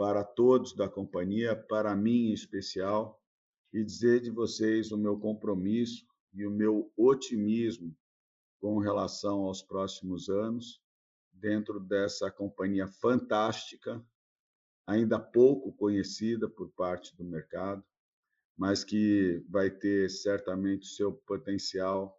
para 0.00 0.24
todos 0.24 0.74
da 0.74 0.88
companhia, 0.88 1.54
para 1.54 1.94
mim 1.94 2.30
em 2.30 2.32
especial, 2.32 3.22
e 3.70 3.84
dizer 3.84 4.22
de 4.22 4.30
vocês 4.30 4.92
o 4.92 4.96
meu 4.96 5.20
compromisso 5.20 6.06
e 6.32 6.46
o 6.46 6.50
meu 6.50 6.90
otimismo 6.96 7.94
com 8.58 8.78
relação 8.78 9.40
aos 9.40 9.60
próximos 9.60 10.30
anos 10.30 10.82
dentro 11.30 11.78
dessa 11.78 12.30
companhia 12.30 12.88
fantástica, 12.88 14.02
ainda 14.86 15.18
pouco 15.18 15.70
conhecida 15.70 16.48
por 16.48 16.70
parte 16.70 17.14
do 17.14 17.22
mercado, 17.22 17.84
mas 18.56 18.82
que 18.82 19.44
vai 19.50 19.70
ter 19.70 20.08
certamente 20.08 20.86
seu 20.86 21.12
potencial 21.12 22.18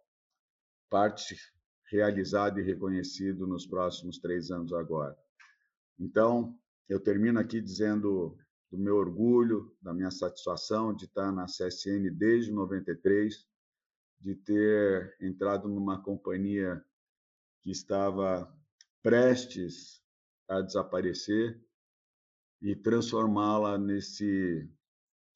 parte 0.88 1.36
realizado 1.90 2.60
e 2.60 2.62
reconhecido 2.62 3.44
nos 3.44 3.66
próximos 3.66 4.20
três 4.20 4.52
anos 4.52 4.72
agora. 4.72 5.18
Então, 5.98 6.56
eu 6.88 7.00
termino 7.00 7.38
aqui 7.38 7.60
dizendo 7.60 8.36
do 8.70 8.78
meu 8.78 8.96
orgulho, 8.96 9.76
da 9.82 9.92
minha 9.92 10.10
satisfação 10.10 10.94
de 10.94 11.04
estar 11.04 11.30
na 11.30 11.46
CSN 11.46 12.10
desde 12.10 12.50
93, 12.50 13.46
de 14.20 14.34
ter 14.34 15.16
entrado 15.20 15.68
numa 15.68 16.02
companhia 16.02 16.82
que 17.60 17.70
estava 17.70 18.50
prestes 19.02 20.02
a 20.48 20.60
desaparecer 20.60 21.60
e 22.60 22.76
transformá-la 22.76 23.76
nesse 23.76 24.70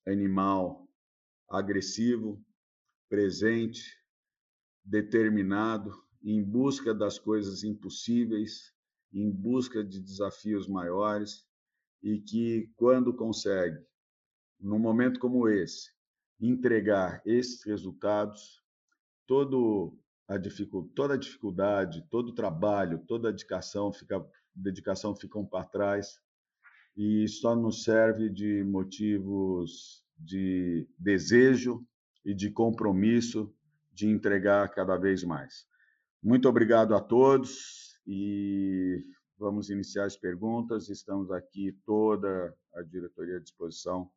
animal 0.07 0.89
agressivo, 1.49 2.43
presente, 3.09 4.01
determinado, 4.85 5.93
em 6.23 6.43
busca 6.43 6.95
das 6.95 7.19
coisas 7.19 7.65
impossíveis, 7.65 8.73
em 9.17 9.31
busca 9.31 9.83
de 9.83 10.01
desafios 10.01 10.69
maiores 10.69 11.47
e 12.03 12.19
que, 12.19 12.71
quando 12.77 13.15
consegue, 13.15 13.83
num 14.61 14.79
momento 14.79 15.19
como 15.19 15.49
esse, 15.49 15.91
entregar 16.39 17.23
esses 17.25 17.65
resultados, 17.65 18.63
todo 19.27 19.99
a 20.29 20.37
dificuldade, 20.37 20.95
toda 20.95 21.15
a 21.15 21.17
dificuldade, 21.17 22.07
todo 22.11 22.29
o 22.29 22.35
trabalho, 22.35 22.99
toda 23.07 23.29
a 23.29 23.31
dedicação 23.33 23.91
fica, 23.91 24.25
dedicação 24.55 25.17
ficam 25.17 25.47
para 25.47 25.65
trás 25.65 26.21
e 26.95 27.27
só 27.27 27.57
nos 27.57 27.85
serve 27.85 28.29
de 28.29 28.63
motivos 28.65 30.05
de 30.19 30.87
desejo 30.99 31.87
e 32.25 32.35
de 32.35 32.51
compromisso 32.51 33.55
de 33.93 34.09
entregar 34.09 34.69
cada 34.75 34.97
vez 34.97 35.25
mais. 35.25 35.67
Muito 36.23 36.49
obrigado 36.49 36.95
a 36.95 37.01
todos 37.01 37.86
e 38.07 39.05
vamos 39.39 39.71
iniciar 39.71 40.05
as 40.05 40.17
perguntas. 40.17 40.89
Estamos 40.89 41.31
aqui 41.31 41.73
toda 41.85 42.57
a 42.75 42.83
diretoria 42.83 43.37
à 43.37 43.41
disposição 43.41 44.11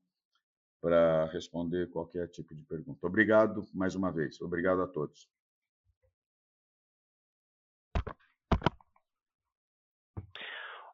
para 0.81 1.25
responder 1.25 1.89
qualquer 1.89 2.27
tipo 2.29 2.55
de 2.55 2.63
pergunta. 2.63 3.05
Obrigado 3.05 3.65
mais 3.73 3.95
uma 3.95 4.11
vez. 4.11 4.39
Obrigado 4.41 4.81
a 4.81 4.87
todos. 4.87 5.29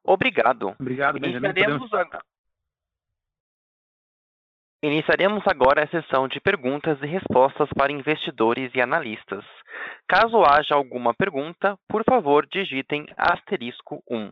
Obrigado. 0.03 0.75
Obrigado, 0.79 1.19
Benjamin. 1.19 1.47
Agora... 1.47 2.23
Iniciaremos 4.86 5.41
agora 5.47 5.83
a 5.83 5.88
sessão 5.88 6.27
de 6.27 6.39
perguntas 6.39 7.01
e 7.01 7.07
respostas 7.07 7.67
para 7.75 7.91
investidores 7.91 8.69
e 8.75 8.79
analistas. 8.79 9.43
Caso 10.07 10.43
haja 10.43 10.75
alguma 10.75 11.11
pergunta, 11.11 11.75
por 11.89 12.03
favor, 12.03 12.45
digitem 12.45 13.07
asterisco 13.17 14.03
1. 14.07 14.31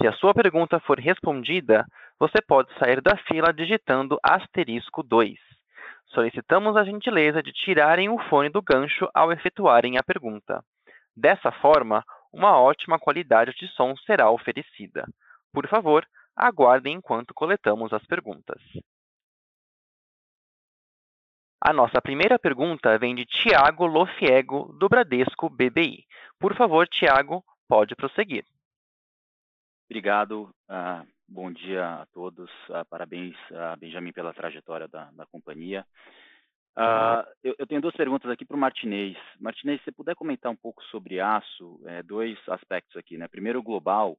Se 0.00 0.08
a 0.08 0.14
sua 0.14 0.32
pergunta 0.32 0.80
for 0.80 0.98
respondida, 0.98 1.84
você 2.18 2.40
pode 2.40 2.72
sair 2.78 3.02
da 3.02 3.18
fila 3.28 3.52
digitando 3.52 4.18
asterisco 4.22 5.02
2. 5.02 5.34
Solicitamos 6.06 6.74
a 6.74 6.82
gentileza 6.82 7.42
de 7.42 7.52
tirarem 7.52 8.08
o 8.08 8.18
fone 8.30 8.48
do 8.48 8.62
gancho 8.62 9.06
ao 9.12 9.30
efetuarem 9.30 9.98
a 9.98 10.02
pergunta. 10.02 10.64
Dessa 11.14 11.52
forma, 11.52 12.02
uma 12.32 12.58
ótima 12.58 12.98
qualidade 12.98 13.52
de 13.60 13.68
som 13.74 13.94
será 14.06 14.30
oferecida. 14.30 15.06
Por 15.52 15.68
favor, 15.68 16.06
aguardem 16.34 16.94
enquanto 16.94 17.34
coletamos 17.34 17.92
as 17.92 18.06
perguntas. 18.06 18.62
A 21.60 21.72
nossa 21.72 22.02
primeira 22.02 22.38
pergunta 22.38 22.98
vem 22.98 23.14
de 23.14 23.24
Tiago 23.24 23.86
Lofiego, 23.86 24.74
do 24.78 24.88
Bradesco 24.88 25.48
BBI. 25.48 26.04
Por 26.38 26.54
favor, 26.54 26.86
Tiago, 26.86 27.42
pode 27.66 27.96
prosseguir. 27.96 28.44
Obrigado. 29.88 30.50
Uh, 30.68 31.06
bom 31.26 31.50
dia 31.50 32.02
a 32.02 32.06
todos. 32.06 32.50
Uh, 32.68 32.84
parabéns, 32.90 33.34
uh, 33.50 33.76
Benjamin, 33.78 34.12
pela 34.12 34.34
trajetória 34.34 34.86
da, 34.86 35.10
da 35.12 35.24
companhia. 35.26 35.84
Eu, 37.42 37.54
eu, 37.58 37.66
tenho 37.66 37.80
duas 37.80 37.96
perguntas 37.96 38.30
aqui 38.30 38.44
para 38.44 38.56
o 38.56 38.60
Martinez. 38.60 39.16
Martinez, 39.40 39.78
se 39.78 39.84
você 39.84 39.92
puder 39.92 40.14
comentar 40.14 40.52
um 40.52 40.56
pouco 40.56 40.84
sobre 40.84 41.20
aço, 41.20 41.80
é, 41.86 42.02
dois 42.02 42.38
aspectos 42.48 42.98
aqui, 42.98 43.16
né? 43.16 43.26
Primeiro, 43.28 43.62
global, 43.62 44.18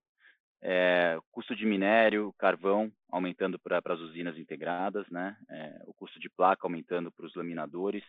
é, 0.61 1.17
custo 1.31 1.55
de 1.55 1.65
minério, 1.65 2.33
carvão 2.37 2.91
aumentando 3.09 3.59
para 3.59 3.81
as 3.85 3.99
usinas 3.99 4.37
integradas, 4.37 5.07
né? 5.09 5.37
É, 5.49 5.81
o 5.85 5.93
custo 5.93 6.19
de 6.19 6.29
placa 6.29 6.65
aumentando 6.65 7.11
para 7.11 7.25
os 7.25 7.35
laminadores. 7.35 8.03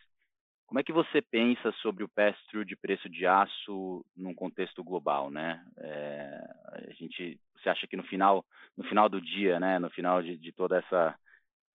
Como 0.67 0.79
é 0.79 0.83
que 0.83 0.93
você 0.93 1.23
pensa 1.23 1.73
sobre 1.81 2.05
o 2.05 2.09
pass-through 2.09 2.65
de 2.65 2.77
preço 2.77 3.09
de 3.09 3.27
aço 3.27 4.05
num 4.17 4.35
contexto 4.35 4.85
global, 4.85 5.31
né? 5.31 5.65
É, 5.79 6.45
a 6.89 6.93
gente, 6.93 7.41
você 7.57 7.71
acha 7.71 7.87
que 7.87 7.97
no 7.97 8.03
final, 8.03 8.45
no 8.77 8.85
final 8.85 9.09
do 9.09 9.21
dia, 9.21 9.59
né? 9.59 9.79
No 9.79 9.89
final 9.91 10.23
de, 10.23 10.37
de 10.37 10.53
toda 10.53 10.79
essa 10.79 11.19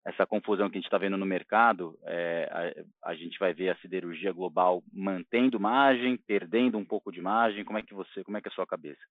essa 0.05 0.25
confusão 0.25 0.69
que 0.69 0.75
a 0.75 0.79
gente 0.79 0.87
está 0.87 0.97
vendo 0.97 1.15
no 1.15 1.25
mercado, 1.25 1.97
é, 2.03 2.83
a, 3.01 3.11
a, 3.11 3.15
gente 3.15 3.39
vai 3.39 3.53
ver 3.53 3.69
a 3.69 3.75
siderurgia 3.77 4.33
global 4.33 4.83
mantendo 4.91 5.59
margem, 5.59 6.17
perdendo 6.17 6.77
um 6.77 6.83
pouco 6.83 7.11
de 7.11 7.21
margem. 7.21 7.63
Como 7.63 7.77
é 7.77 7.81
que 7.81 7.93
você, 7.93 8.21
como 8.21 8.35
é 8.35 8.41
que 8.41 8.49
é 8.49 8.51
a 8.51 8.53
sua 8.53 8.67
cabeça? 8.67 9.01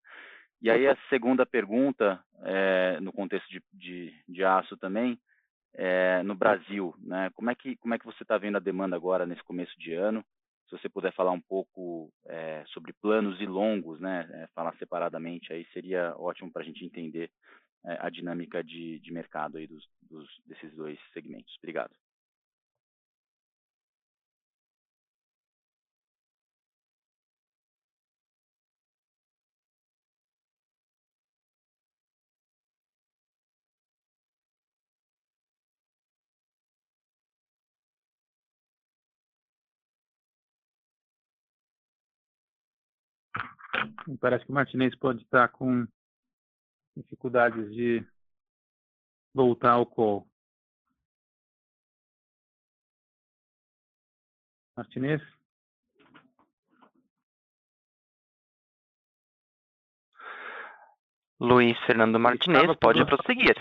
E 0.62 0.70
aí 0.70 0.86
a 0.86 0.96
segunda 1.08 1.44
pergunta, 1.44 2.22
é, 2.44 3.00
no 3.00 3.12
contexto 3.12 3.48
de, 3.50 3.60
de, 3.72 4.14
de 4.28 4.44
aço 4.44 4.76
também, 4.76 5.18
é, 5.74 6.22
no 6.22 6.36
Brasil, 6.36 6.94
né? 7.00 7.30
Como 7.34 7.50
é 7.50 7.54
que 7.56 7.74
como 7.76 7.94
é 7.94 7.98
que 7.98 8.04
você 8.04 8.22
está 8.22 8.38
vendo 8.38 8.56
a 8.56 8.60
demanda 8.60 8.94
agora 8.94 9.26
nesse 9.26 9.42
começo 9.42 9.76
de 9.76 9.92
ano? 9.92 10.24
Se 10.68 10.78
você 10.78 10.88
puder 10.88 11.12
falar 11.14 11.32
um 11.32 11.40
pouco 11.40 12.12
é, 12.26 12.62
sobre 12.68 12.92
planos 12.92 13.40
e 13.40 13.46
longos, 13.46 13.98
né? 14.00 14.28
É, 14.32 14.46
falar 14.54 14.72
separadamente, 14.76 15.52
aí 15.52 15.66
seria 15.72 16.14
ótimo 16.16 16.52
para 16.52 16.62
a 16.62 16.64
gente 16.64 16.84
entender 16.84 17.28
a 17.84 18.08
dinâmica 18.08 18.62
de, 18.62 19.00
de 19.00 19.12
mercado 19.12 19.58
aí 19.58 19.66
dos, 19.66 19.84
dos, 20.08 20.28
desses 20.46 20.72
dois 20.76 20.96
segmentos. 21.12 21.52
Obrigado. 21.58 21.90
Parece 44.20 44.44
que 44.44 44.50
o 44.52 44.54
Martinez 44.54 44.94
pode 44.96 45.22
estar 45.22 45.48
com 45.48 45.86
dificuldades 46.96 47.70
de 47.72 48.06
voltar 49.34 49.72
ao 49.72 49.86
call. 49.86 50.26
Martinez? 54.76 55.22
Luiz 61.40 61.76
Fernando 61.86 62.18
Martinez, 62.20 62.76
pode 62.80 63.04
prosseguir. 63.04 63.56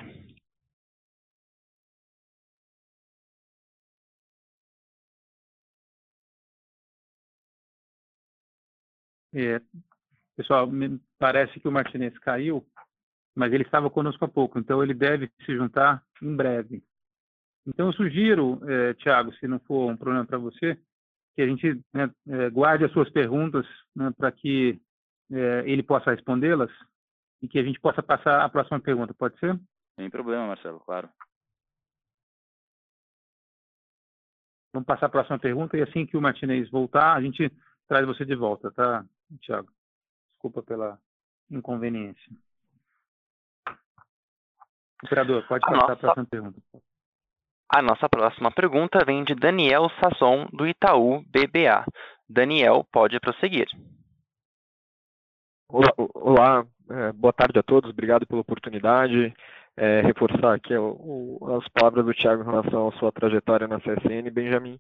É, 9.34 9.62
pessoal, 10.36 10.68
me 10.68 11.00
parece 11.20 11.60
que 11.60 11.68
o 11.68 11.72
Martinez 11.72 12.18
caiu 12.20 12.66
mas 13.36 13.52
ele 13.54 13.64
estava 13.64 13.90
conosco 13.90 14.24
há 14.26 14.28
pouco, 14.28 14.60
então 14.60 14.84
ele 14.84 14.94
deve 14.94 15.32
se 15.46 15.56
juntar 15.56 16.04
em 16.22 16.36
breve. 16.36 16.84
Então 17.66 17.88
eu 17.88 17.94
sugiro, 17.94 18.60
é, 18.70 18.94
Tiago, 18.96 19.34
se 19.36 19.48
não 19.48 19.60
for 19.60 19.92
um 19.92 19.98
problema 19.98 20.26
para 20.26 20.38
você, 20.38 20.78
que 21.36 21.42
a 21.42 21.48
gente 21.48 21.82
né, 21.94 22.12
é, 22.28 22.50
guarde 22.50 22.84
as 22.84 22.92
suas 22.92 23.10
perguntas 23.10 23.66
né, 23.96 24.12
para 24.18 24.32
que 24.32 24.82
é, 25.32 25.64
ele 25.66 25.84
possa 25.84 26.12
respondê-las 26.12 26.72
e 27.42 27.48
que 27.48 27.60
a 27.60 27.64
gente 27.64 27.80
possa 27.80 28.04
passar 28.04 28.42
a 28.42 28.50
próxima 28.50 28.80
pergunta. 28.80 29.14
Pode 29.14 29.40
ser? 29.40 29.58
Sem 29.96 30.10
problema, 30.10 30.48
Marcelo, 30.48 30.80
claro. 30.82 31.10
Vamos 34.74 34.86
passar 34.86 35.06
a 35.06 35.10
próxima 35.10 35.40
pergunta 35.40 35.78
e 35.78 35.82
assim 35.82 36.06
que 36.06 36.18
o 36.18 36.22
Martinez 36.22 36.70
voltar, 36.70 37.14
a 37.14 37.22
gente 37.22 37.52
traz 37.88 38.06
você 38.06 38.26
de 38.26 38.36
volta, 38.36 38.72
tá, 38.72 39.06
Tiago? 39.42 39.70
Desculpa 40.42 40.64
pela 40.64 41.00
inconveniência. 41.52 42.32
Operador, 45.04 45.48
pode 45.48 45.62
passar 45.62 45.76
nossa... 45.76 45.94
a 45.94 45.96
próxima 45.98 46.26
pergunta. 46.26 46.62
A 47.70 47.82
nossa 47.84 48.10
próxima 48.10 48.52
pergunta 48.52 49.06
vem 49.06 49.24
de 49.24 49.36
Daniel 49.36 49.88
Sasson, 50.00 50.48
do 50.52 50.68
Itaú 50.68 51.22
BBA. 51.28 51.86
Daniel, 52.28 52.84
pode 52.92 53.20
prosseguir. 53.20 53.68
Olá, 55.70 55.94
olá 56.16 56.68
é, 56.90 57.12
boa 57.12 57.32
tarde 57.32 57.60
a 57.60 57.64
todos, 57.64 57.92
obrigado 57.92 58.26
pela 58.26 58.42
oportunidade 58.42 59.32
é, 59.82 60.02
reforçar 60.02 60.54
aqui 60.54 60.76
o, 60.76 61.40
o, 61.42 61.56
as 61.58 61.68
palavras 61.70 62.06
do 62.06 62.14
Tiago 62.14 62.44
em 62.44 62.46
relação 62.46 62.90
à 62.90 62.92
sua 63.00 63.12
trajetória 63.12 63.68
na 63.68 63.80
CSN, 63.80 64.30
Benjamin. 64.32 64.80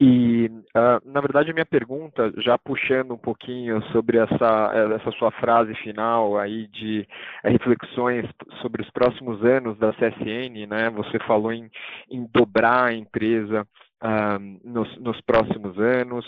E, 0.00 0.48
uh, 0.76 1.02
na 1.04 1.20
verdade, 1.20 1.50
a 1.50 1.52
minha 1.52 1.66
pergunta, 1.66 2.32
já 2.36 2.56
puxando 2.56 3.14
um 3.14 3.18
pouquinho 3.18 3.82
sobre 3.90 4.16
essa, 4.16 4.70
essa 4.94 5.10
sua 5.18 5.32
frase 5.32 5.74
final 5.74 6.38
aí 6.38 6.68
de 6.68 7.00
uh, 7.44 7.48
reflexões 7.48 8.26
sobre 8.62 8.80
os 8.80 8.90
próximos 8.90 9.44
anos 9.44 9.76
da 9.76 9.92
CSN, 9.94 10.68
né? 10.68 10.88
Você 10.90 11.18
falou 11.26 11.52
em, 11.52 11.68
em 12.08 12.24
dobrar 12.32 12.90
a 12.90 12.94
empresa. 12.94 13.66
Uh, 14.00 14.60
nos, 14.62 14.96
nos, 15.00 15.20
próximos 15.22 15.76
anos. 15.76 16.24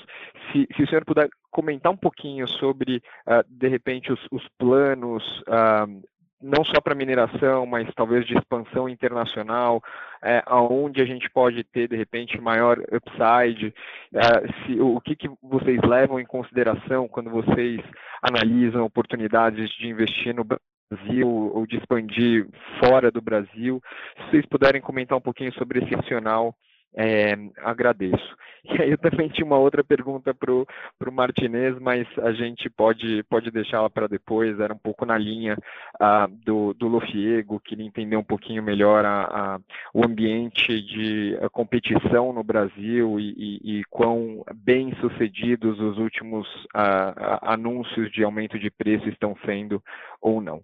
Se, 0.51 0.67
se, 0.75 0.83
o 0.83 0.89
senhor 0.89 1.05
puder 1.05 1.29
comentar 1.53 1.93
um 1.93 1.97
pouquinho 1.97 2.49
sobre, 2.49 2.97
uh, 3.29 3.45
de 3.49 3.69
repente, 3.69 4.13
os, 4.13 4.19
os 4.33 4.45
planos 4.59 5.23
uh, 5.43 6.03
não 6.43 6.65
só 6.65 6.81
para 6.81 6.95
mineração, 6.95 7.67
mas 7.67 7.93
talvez 7.95 8.27
de 8.27 8.37
expansão 8.37 8.89
internacional, 8.89 9.83
é, 10.23 10.43
aonde 10.47 11.01
a 11.01 11.05
gente 11.05 11.29
pode 11.31 11.63
ter 11.65 11.89
de 11.89 11.97
repente 11.97 12.41
maior 12.41 12.79
upside, 12.93 13.75
é, 14.15 14.65
se, 14.65 14.81
o 14.81 15.01
que, 15.01 15.15
que 15.15 15.31
vocês 15.43 15.81
levam 15.83 16.19
em 16.19 16.25
consideração 16.25 17.07
quando 17.09 17.31
vocês 17.31 17.81
analisam 18.23 18.85
oportunidades 18.85 19.71
de 19.71 19.89
investir 19.89 20.35
no 20.35 20.45
Brasil 20.45 21.29
ou 21.29 21.67
de 21.67 21.77
expandir 21.77 22.47
fora 22.79 23.11
do 23.11 23.21
Brasil. 23.21 23.81
Se 24.17 24.31
vocês 24.31 24.47
puderem 24.47 24.81
comentar 24.81 25.17
um 25.17 25.21
pouquinho 25.21 25.53
sobre 25.55 25.81
esse 25.81 25.95
racional 25.95 26.55
é, 26.97 27.35
agradeço. 27.59 28.37
E 28.65 28.83
aí 28.83 28.91
eu 28.91 28.99
também 28.99 29.29
tinha 29.29 29.45
uma 29.45 29.59
outra 29.59 29.83
pergunta 29.83 30.35
para 30.35 30.53
o 30.53 30.67
Martinez, 31.13 31.79
mas 31.79 32.07
a 32.19 32.33
gente 32.33 32.69
pode, 32.69 33.23
pode 33.25 33.51
deixá-la 33.51 33.89
para 33.89 34.07
depois, 34.07 34.61
era 34.61 34.75
um 34.75 34.79
pouco 34.79 35.07
na 35.07 35.17
linha 35.17 35.57
uh, 36.01 36.29
do, 36.45 36.75
do 36.75 36.87
Lofiego, 36.87 37.61
queria 37.61 37.87
entender 37.87 38.17
um 38.17 38.25
pouquinho 38.25 38.63
melhor 38.63 39.05
a, 39.05 39.23
a, 39.23 39.61
o 39.95 40.05
ambiente 40.05 40.83
de 40.83 41.39
competição 41.53 42.33
no 42.33 42.45
Brasil 42.45 43.19
e, 43.19 43.35
e, 43.65 43.81
e 43.81 43.85
quão 43.85 44.45
bem 44.55 44.95
sucedidos 45.01 45.81
os 45.81 45.97
últimos 45.97 46.47
uh, 46.77 47.41
anúncios 47.43 48.13
de 48.13 48.23
aumento 48.23 48.59
de 48.59 48.71
preço 48.71 49.09
estão 49.09 49.35
sendo 49.47 49.83
ou 50.21 50.41
não. 50.41 50.61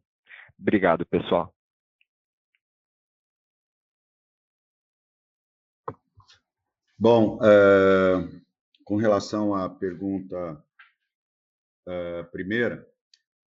Obrigado, 0.58 1.04
pessoal. 1.06 1.55
Bom, 6.98 7.38
é, 7.42 8.42
com 8.82 8.96
relação 8.96 9.54
à 9.54 9.68
pergunta 9.68 10.64
é, 11.86 12.22
primeira, 12.22 12.90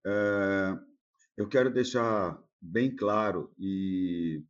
é, 0.06 0.80
eu 1.36 1.50
quero 1.50 1.74
deixar 1.74 2.40
bem 2.62 2.96
claro 2.96 3.52
e, 3.58 4.46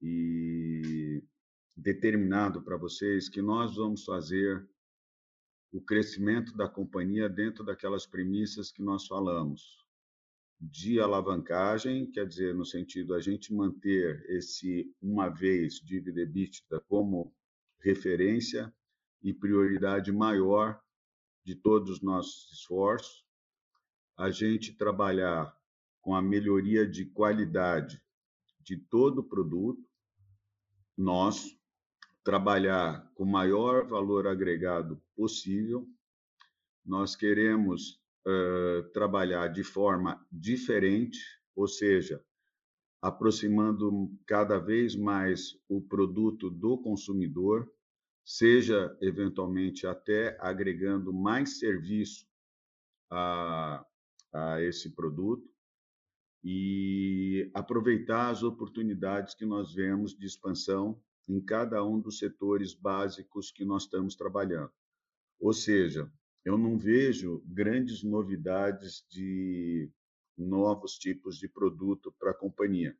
e 0.00 1.22
determinado 1.76 2.62
para 2.62 2.78
vocês 2.78 3.28
que 3.28 3.42
nós 3.42 3.76
vamos 3.76 4.02
fazer 4.06 4.66
o 5.70 5.82
crescimento 5.82 6.56
da 6.56 6.66
companhia 6.66 7.28
dentro 7.28 7.62
daquelas 7.62 8.06
premissas 8.06 8.72
que 8.72 8.82
nós 8.82 9.06
falamos. 9.06 9.84
De 10.58 10.98
alavancagem, 10.98 12.10
quer 12.10 12.26
dizer, 12.26 12.54
no 12.54 12.64
sentido 12.64 13.12
a 13.12 13.20
gente 13.20 13.52
manter 13.52 14.24
esse 14.30 14.90
uma 15.02 15.28
vez 15.28 15.74
dívida 15.74 16.22
EBITDA 16.22 16.80
como 16.88 17.34
referência 17.80 18.72
e 19.22 19.32
prioridade 19.32 20.12
maior 20.12 20.80
de 21.44 21.54
todos 21.54 21.90
os 21.90 22.02
nossos 22.02 22.52
esforços, 22.52 23.24
a 24.16 24.30
gente 24.30 24.76
trabalhar 24.76 25.56
com 26.00 26.14
a 26.14 26.22
melhoria 26.22 26.86
de 26.86 27.06
qualidade 27.06 28.02
de 28.60 28.76
todo 28.76 29.18
o 29.18 29.28
produto, 29.28 29.82
nós 30.96 31.58
trabalhar 32.22 33.10
com 33.14 33.24
o 33.24 33.30
maior 33.30 33.86
valor 33.86 34.26
agregado 34.26 35.02
possível, 35.16 35.88
nós 36.84 37.16
queremos 37.16 38.00
uh, 38.26 38.82
trabalhar 38.92 39.48
de 39.48 39.64
forma 39.64 40.24
diferente, 40.30 41.18
ou 41.56 41.66
seja, 41.66 42.22
aproximando 43.00 44.10
cada 44.26 44.58
vez 44.58 44.94
mais 44.94 45.58
o 45.68 45.80
produto 45.80 46.50
do 46.50 46.78
consumidor, 46.78 47.70
seja 48.24 48.96
eventualmente 49.00 49.86
até 49.86 50.36
agregando 50.40 51.12
mais 51.12 51.58
serviço 51.58 52.26
a, 53.10 53.84
a 54.32 54.62
esse 54.62 54.94
produto 54.94 55.48
e 56.44 57.50
aproveitar 57.54 58.30
as 58.30 58.42
oportunidades 58.42 59.34
que 59.34 59.44
nós 59.44 59.74
vemos 59.74 60.16
de 60.16 60.26
expansão 60.26 61.00
em 61.28 61.40
cada 61.40 61.84
um 61.84 62.00
dos 62.00 62.18
setores 62.18 62.74
básicos 62.74 63.50
que 63.50 63.64
nós 63.64 63.84
estamos 63.84 64.14
trabalhando. 64.14 64.72
Ou 65.38 65.52
seja, 65.52 66.10
eu 66.44 66.56
não 66.56 66.78
vejo 66.78 67.42
grandes 67.46 68.02
novidades 68.02 69.04
de 69.08 69.90
novos 70.40 70.94
tipos 70.94 71.38
de 71.38 71.48
produto 71.48 72.14
para 72.18 72.30
a 72.30 72.34
companhia. 72.34 72.96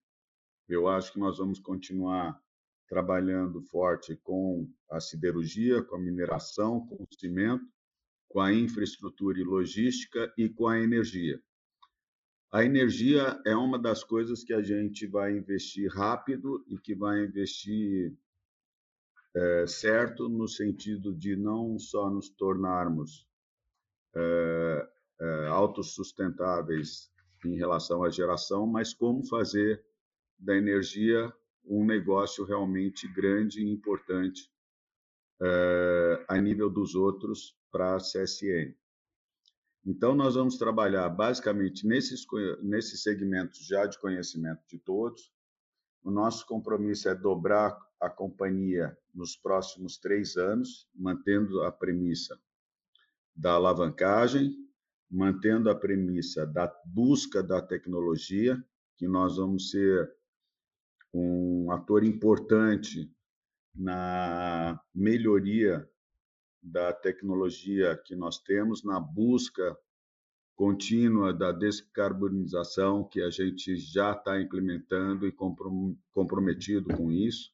Eu 0.68 0.86
acho 0.86 1.12
que 1.12 1.18
nós 1.18 1.38
vamos 1.38 1.58
continuar 1.58 2.40
trabalhando 2.88 3.62
forte 3.62 4.16
com 4.16 4.68
a 4.90 5.00
siderurgia, 5.00 5.82
com 5.82 5.96
a 5.96 6.00
mineração, 6.00 6.86
com 6.86 6.96
o 7.02 7.14
cimento, 7.18 7.64
com 8.28 8.40
a 8.40 8.52
infraestrutura 8.52 9.38
e 9.38 9.44
logística 9.44 10.32
e 10.36 10.48
com 10.48 10.68
a 10.68 10.78
energia. 10.80 11.40
A 12.52 12.64
energia 12.64 13.40
é 13.46 13.54
uma 13.54 13.78
das 13.78 14.02
coisas 14.02 14.42
que 14.42 14.52
a 14.52 14.60
gente 14.60 15.06
vai 15.06 15.36
investir 15.36 15.88
rápido 15.88 16.64
e 16.66 16.76
que 16.78 16.96
vai 16.96 17.24
investir 17.24 18.12
é, 19.34 19.66
certo 19.68 20.28
no 20.28 20.48
sentido 20.48 21.14
de 21.14 21.36
não 21.36 21.78
só 21.78 22.10
nos 22.10 22.28
tornarmos 22.28 23.24
é, 24.16 24.88
é, 25.20 25.46
autossustentáveis 25.46 27.10
em 27.44 27.56
relação 27.56 28.04
à 28.04 28.10
geração, 28.10 28.66
mas 28.66 28.92
como 28.92 29.26
fazer 29.26 29.84
da 30.38 30.56
energia 30.56 31.32
um 31.64 31.84
negócio 31.84 32.44
realmente 32.44 33.06
grande 33.08 33.62
e 33.62 33.70
importante 33.70 34.50
é, 35.42 36.24
a 36.28 36.40
nível 36.40 36.68
dos 36.70 36.94
outros 36.94 37.56
para 37.70 37.96
a 37.96 37.98
CSN. 37.98 38.74
Então, 39.84 40.14
nós 40.14 40.34
vamos 40.34 40.58
trabalhar 40.58 41.08
basicamente 41.08 41.86
nesses, 41.86 42.26
nesses 42.62 43.02
segmentos 43.02 43.66
já 43.66 43.86
de 43.86 43.98
conhecimento 43.98 44.60
de 44.68 44.78
todos. 44.78 45.32
O 46.02 46.10
nosso 46.10 46.46
compromisso 46.46 47.08
é 47.08 47.14
dobrar 47.14 47.78
a 47.98 48.10
companhia 48.10 48.96
nos 49.14 49.36
próximos 49.36 49.98
três 49.98 50.36
anos, 50.36 50.88
mantendo 50.94 51.62
a 51.62 51.72
premissa 51.72 52.38
da 53.34 53.52
alavancagem, 53.52 54.54
mantendo 55.10 55.68
a 55.68 55.74
premissa 55.74 56.46
da 56.46 56.72
busca 56.84 57.42
da 57.42 57.60
tecnologia, 57.60 58.62
que 58.96 59.08
nós 59.08 59.36
vamos 59.36 59.70
ser 59.70 60.12
um 61.12 61.70
ator 61.72 62.04
importante 62.04 63.12
na 63.74 64.80
melhoria 64.94 65.88
da 66.62 66.92
tecnologia 66.92 67.96
que 68.04 68.14
nós 68.14 68.38
temos, 68.38 68.84
na 68.84 69.00
busca 69.00 69.76
contínua 70.54 71.32
da 71.32 71.50
descarbonização 71.52 73.08
que 73.08 73.22
a 73.22 73.30
gente 73.30 73.76
já 73.76 74.12
está 74.12 74.40
implementando 74.40 75.26
e 75.26 75.34
comprometido 76.12 76.94
com 76.94 77.10
isso, 77.10 77.50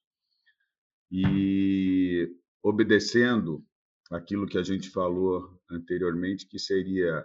e 1.10 2.36
obedecendo 2.62 3.64
aquilo 4.10 4.46
que 4.46 4.58
a 4.58 4.62
gente 4.62 4.90
falou 4.90 5.56
anteriormente, 5.70 6.48
que 6.48 6.58
seria 6.58 7.24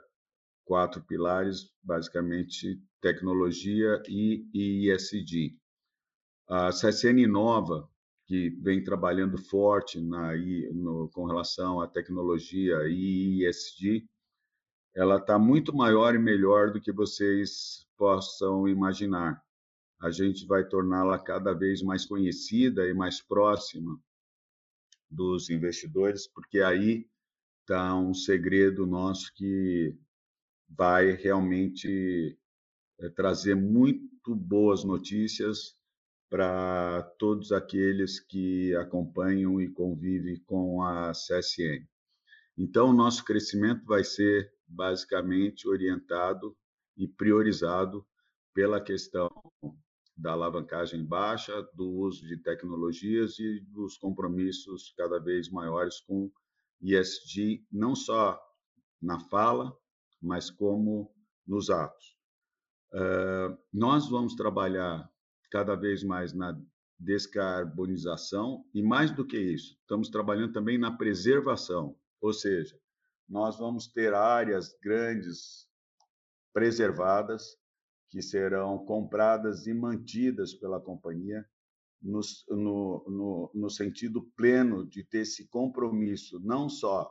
quatro 0.65 1.01
pilares, 1.03 1.69
basicamente 1.83 2.81
tecnologia 3.01 4.01
e 4.07 4.89
ESG. 4.89 5.57
A 6.47 6.69
CSN 6.69 7.27
Nova, 7.27 7.89
que 8.25 8.49
vem 8.61 8.83
trabalhando 8.83 9.37
forte 9.37 9.99
na, 9.99 10.33
no, 10.73 11.09
com 11.09 11.25
relação 11.25 11.81
à 11.81 11.87
tecnologia 11.87 12.87
e 12.87 13.45
ESG, 13.45 14.07
ela 14.93 15.17
está 15.17 15.39
muito 15.39 15.73
maior 15.75 16.15
e 16.15 16.19
melhor 16.19 16.71
do 16.71 16.81
que 16.81 16.91
vocês 16.91 17.87
possam 17.97 18.67
imaginar. 18.67 19.41
A 20.01 20.11
gente 20.11 20.45
vai 20.45 20.67
torná-la 20.67 21.17
cada 21.19 21.53
vez 21.53 21.81
mais 21.81 22.05
conhecida 22.05 22.87
e 22.87 22.93
mais 22.93 23.21
próxima 23.21 23.99
dos 25.09 25.49
investidores, 25.49 26.27
porque 26.27 26.61
aí 26.61 27.07
está 27.61 27.95
um 27.95 28.13
segredo 28.13 28.85
nosso 28.85 29.31
que 29.33 29.95
vai 30.75 31.11
realmente 31.11 32.37
é, 32.99 33.09
trazer 33.09 33.55
muito 33.55 34.35
boas 34.35 34.83
notícias 34.83 35.75
para 36.29 37.03
todos 37.19 37.51
aqueles 37.51 38.19
que 38.19 38.73
acompanham 38.75 39.59
e 39.59 39.69
convivem 39.69 40.41
com 40.45 40.81
a 40.81 41.11
CSN. 41.11 41.85
Então, 42.57 42.93
nosso 42.93 43.25
crescimento 43.25 43.85
vai 43.85 44.03
ser 44.03 44.53
basicamente 44.65 45.67
orientado 45.67 46.55
e 46.95 47.07
priorizado 47.07 48.05
pela 48.53 48.81
questão 48.81 49.29
da 50.15 50.31
alavancagem 50.31 51.03
baixa, 51.03 51.61
do 51.73 51.89
uso 51.89 52.25
de 52.27 52.37
tecnologias 52.37 53.39
e 53.39 53.59
dos 53.61 53.97
compromissos 53.97 54.93
cada 54.95 55.19
vez 55.19 55.49
maiores 55.49 55.99
com 56.01 56.31
ESG, 56.81 57.65
não 57.71 57.95
só 57.95 58.39
na 59.01 59.19
fala, 59.19 59.75
mas 60.21 60.49
como 60.49 61.11
nos 61.47 61.69
atos. 61.69 62.17
Uh, 62.93 63.57
nós 63.73 64.09
vamos 64.09 64.35
trabalhar 64.35 65.09
cada 65.49 65.75
vez 65.75 66.03
mais 66.03 66.33
na 66.33 66.59
descarbonização 66.99 68.65
e, 68.73 68.83
mais 68.83 69.11
do 69.11 69.25
que 69.25 69.37
isso, 69.37 69.75
estamos 69.81 70.09
trabalhando 70.09 70.53
também 70.53 70.77
na 70.77 70.95
preservação, 70.95 71.97
ou 72.21 72.31
seja, 72.31 72.79
nós 73.27 73.57
vamos 73.57 73.87
ter 73.87 74.13
áreas 74.13 74.77
grandes 74.81 75.67
preservadas 76.53 77.57
que 78.09 78.21
serão 78.21 78.85
compradas 78.85 79.65
e 79.67 79.73
mantidas 79.73 80.53
pela 80.53 80.81
companhia 80.81 81.45
no, 82.01 82.19
no, 82.49 83.05
no, 83.07 83.51
no 83.53 83.69
sentido 83.69 84.23
pleno 84.35 84.85
de 84.85 85.03
ter 85.03 85.19
esse 85.19 85.47
compromisso, 85.47 86.39
não 86.41 86.67
só, 86.67 87.09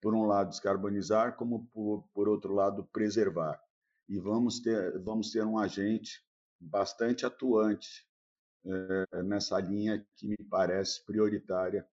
por 0.00 0.14
um 0.14 0.24
lado, 0.24 0.50
descarbonizar, 0.50 1.36
como, 1.36 1.66
por, 1.66 2.04
por 2.14 2.28
outro 2.28 2.54
lado, 2.54 2.84
preservar. 2.92 3.60
E 4.08 4.18
vamos 4.18 4.60
ter, 4.60 4.98
vamos 5.00 5.30
ter 5.30 5.44
um 5.44 5.58
agente 5.58 6.24
bastante 6.58 7.24
atuante 7.24 8.06
é, 8.64 9.22
nessa 9.22 9.58
linha 9.60 10.04
que 10.16 10.28
me 10.28 10.36
parece 10.48 11.04
prioritária 11.04 11.86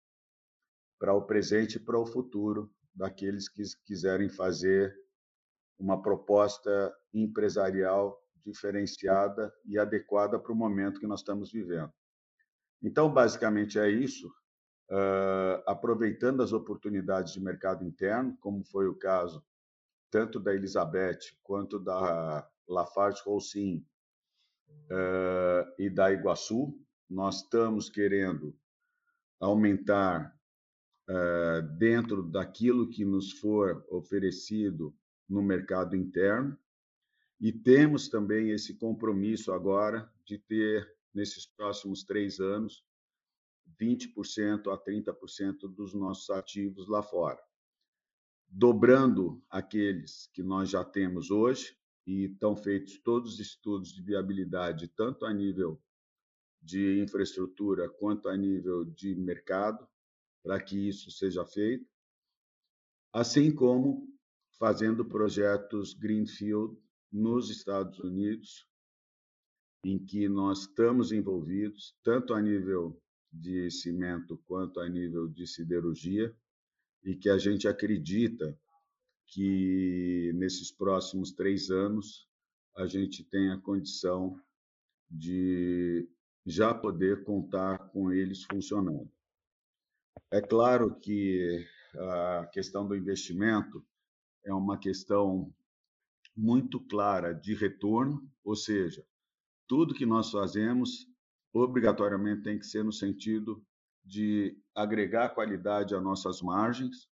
para 1.00 1.14
o 1.14 1.22
presente 1.22 1.76
e 1.76 1.80
para 1.80 2.00
o 2.00 2.06
futuro 2.06 2.74
daqueles 2.94 3.48
que 3.48 3.64
quiserem 3.86 4.30
fazer 4.30 4.96
uma 5.78 6.02
proposta 6.02 6.96
empresarial 7.14 8.20
diferenciada 8.44 9.54
e 9.66 9.78
adequada 9.78 10.40
para 10.40 10.52
o 10.52 10.56
momento 10.56 11.00
que 11.00 11.08
nós 11.08 11.20
estamos 11.20 11.52
vivendo. 11.52 11.94
Então, 12.82 13.12
basicamente 13.12 13.78
é 13.78 13.90
isso. 13.90 14.32
Uh, 14.90 15.62
aproveitando 15.66 16.42
as 16.42 16.54
oportunidades 16.54 17.34
de 17.34 17.42
mercado 17.42 17.84
interno, 17.84 18.38
como 18.40 18.64
foi 18.64 18.88
o 18.88 18.96
caso 18.96 19.44
tanto 20.10 20.40
da 20.40 20.54
Elizabeth 20.54 21.20
quanto 21.44 21.78
da 21.78 22.50
Lafarge 22.68 23.22
Holcim 23.26 23.86
uh, 24.90 25.70
e 25.78 25.90
da 25.90 26.12
Iguaçu, 26.12 26.74
nós 27.10 27.42
estamos 27.44 27.90
querendo 27.90 28.58
aumentar 29.40 30.34
uh, 31.10 31.62
dentro 31.78 32.24
daquilo 32.24 32.90
que 32.90 33.06
nos 33.06 33.34
for 33.34 33.86
oferecido 33.90 34.96
no 35.28 35.42
mercado 35.42 35.96
interno. 35.96 36.58
E 37.40 37.52
temos 37.52 38.10
também 38.10 38.50
esse 38.50 38.76
compromisso 38.76 39.52
agora 39.52 40.12
de 40.26 40.38
ter 40.38 40.92
nesses 41.14 41.46
próximos 41.46 42.04
três 42.04 42.40
anos, 42.40 42.84
20% 43.80 44.72
a 44.72 44.78
30% 44.78 45.68
dos 45.68 45.94
nossos 45.94 46.30
ativos 46.30 46.88
lá 46.88 47.04
fora. 47.04 47.42
Dobrando 48.48 49.44
aqueles 49.50 50.28
que 50.34 50.42
nós 50.42 50.70
já 50.70 50.84
temos 50.84 51.30
hoje, 51.30 51.78
e 52.08 52.24
estão 52.24 52.56
feitos 52.56 52.98
todos 53.00 53.34
os 53.34 53.40
estudos 53.42 53.92
de 53.92 54.02
viabilidade, 54.02 54.88
tanto 54.88 55.26
a 55.26 55.34
nível 55.34 55.82
de 56.62 57.02
infraestrutura 57.02 57.90
quanto 57.90 58.30
a 58.30 58.38
nível 58.38 58.86
de 58.86 59.14
mercado, 59.14 59.86
para 60.42 60.60
que 60.62 60.88
isso 60.88 61.12
seja 61.12 61.46
feito, 61.46 61.86
assim 63.12 63.54
como 63.54 64.08
fazendo 64.58 65.04
projetos 65.04 65.94
Greenfield 65.94 66.78
nos 67.12 67.50
Estados 67.50 68.00
Unidos, 68.00 68.66
em 69.84 70.00
que 70.04 70.30
nós 70.30 70.62
estamos 70.62 71.12
envolvidos, 71.12 71.96
tanto 72.04 72.34
a 72.34 72.42
nível 72.42 73.02
de 73.40 73.70
cimento 73.72 74.38
quanto 74.46 74.80
a 74.80 74.90
nível 74.90 75.28
de 75.28 75.46
siderurgia, 75.48 76.36
e 77.04 77.16
que 77.16 77.30
a 77.30 77.38
gente 77.38 77.68
acredita 77.68 78.60
que 79.28 80.32
nesses 80.36 80.72
próximos 80.72 81.32
três 81.32 81.70
anos 81.70 82.28
a 82.76 82.86
gente 82.88 83.24
tenha 83.24 83.58
condição 83.58 84.40
de 85.10 86.10
já 86.46 86.74
poder 86.74 87.24
contar 87.24 87.90
com 87.90 88.12
eles 88.12 88.44
funcionando. 88.44 89.12
É 90.32 90.42
claro 90.42 91.00
que 91.00 91.66
a 91.96 92.48
questão 92.52 92.88
do 92.88 92.96
investimento 92.96 93.86
é 94.44 94.54
uma 94.54 94.78
questão 94.78 95.54
muito 96.36 96.80
clara 96.80 97.34
de 97.34 97.54
retorno, 97.54 98.30
ou 98.44 98.56
seja, 98.56 99.06
tudo 99.68 99.94
que 99.94 100.06
nós 100.06 100.32
fazemos 100.32 101.08
obrigatoriamente 101.60 102.44
tem 102.44 102.60
que 102.60 102.66
ser 102.66 102.84
no 102.84 102.92
sentido 102.92 103.64
de 104.04 104.58
agregar 104.74 105.30
qualidade 105.30 105.96
às 105.96 106.04
nossas 106.04 106.42
margens. 106.42 107.10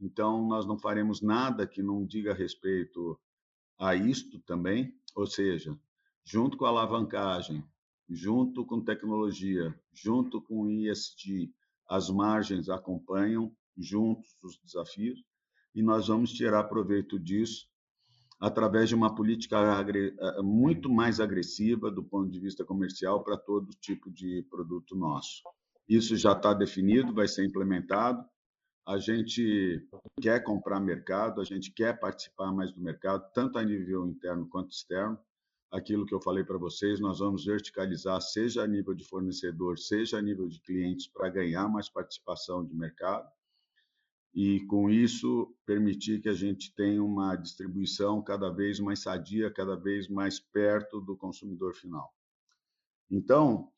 Então, 0.00 0.46
nós 0.46 0.66
não 0.66 0.78
faremos 0.78 1.20
nada 1.20 1.66
que 1.66 1.82
não 1.82 2.06
diga 2.06 2.32
respeito 2.32 3.18
a 3.78 3.94
isto 3.94 4.38
também, 4.40 4.94
ou 5.14 5.26
seja, 5.26 5.78
junto 6.24 6.56
com 6.56 6.64
a 6.64 6.68
alavancagem, 6.68 7.64
junto 8.08 8.64
com 8.64 8.80
tecnologia, 8.80 9.74
junto 9.92 10.40
com 10.40 10.68
ISD, 10.68 11.52
as 11.88 12.10
margens 12.10 12.68
acompanham 12.68 13.54
juntos 13.76 14.36
os 14.42 14.58
desafios 14.58 15.22
e 15.74 15.82
nós 15.82 16.08
vamos 16.08 16.32
tirar 16.32 16.64
proveito 16.64 17.18
disso 17.18 17.68
através 18.38 18.88
de 18.88 18.94
uma 18.94 19.14
política 19.14 19.56
eh, 19.58 20.42
muito 20.42 20.90
mais 20.90 21.20
agressiva 21.20 21.90
do 21.90 22.04
ponto 22.04 22.30
de 22.30 22.38
vista 22.38 22.64
comercial 22.64 23.22
para 23.24 23.36
todo 23.36 23.70
tipo 23.80 24.10
de 24.10 24.46
produto 24.50 24.94
nosso. 24.94 25.42
Isso 25.88 26.16
já 26.16 26.32
está 26.32 26.52
definido, 26.52 27.14
vai 27.14 27.28
ser 27.28 27.44
implementado. 27.44 28.24
A 28.86 28.98
gente 28.98 29.84
quer 30.20 30.42
comprar 30.44 30.78
mercado, 30.80 31.40
a 31.40 31.44
gente 31.44 31.72
quer 31.72 31.98
participar 31.98 32.52
mais 32.52 32.72
do 32.72 32.80
mercado, 32.80 33.24
tanto 33.32 33.58
a 33.58 33.64
nível 33.64 34.06
interno 34.06 34.48
quanto 34.48 34.70
externo. 34.70 35.18
Aquilo 35.72 36.06
que 36.06 36.14
eu 36.14 36.20
falei 36.20 36.44
para 36.44 36.58
vocês, 36.58 37.00
nós 37.00 37.18
vamos 37.18 37.44
verticalizar, 37.44 38.20
seja 38.20 38.62
a 38.62 38.66
nível 38.66 38.94
de 38.94 39.04
fornecedor, 39.04 39.78
seja 39.78 40.18
a 40.18 40.22
nível 40.22 40.46
de 40.46 40.60
clientes, 40.60 41.08
para 41.08 41.28
ganhar 41.28 41.68
mais 41.68 41.88
participação 41.88 42.64
de 42.64 42.74
mercado 42.74 43.28
e, 44.36 44.60
com 44.66 44.90
isso, 44.90 45.50
permitir 45.64 46.20
que 46.20 46.28
a 46.28 46.34
gente 46.34 46.70
tenha 46.74 47.02
uma 47.02 47.34
distribuição 47.34 48.22
cada 48.22 48.50
vez 48.50 48.78
mais 48.78 49.00
sadia, 49.00 49.50
cada 49.50 49.74
vez 49.74 50.08
mais 50.08 50.38
perto 50.38 51.00
do 51.00 51.16
consumidor 51.16 51.74
final. 51.74 52.12
Então, 53.10 53.72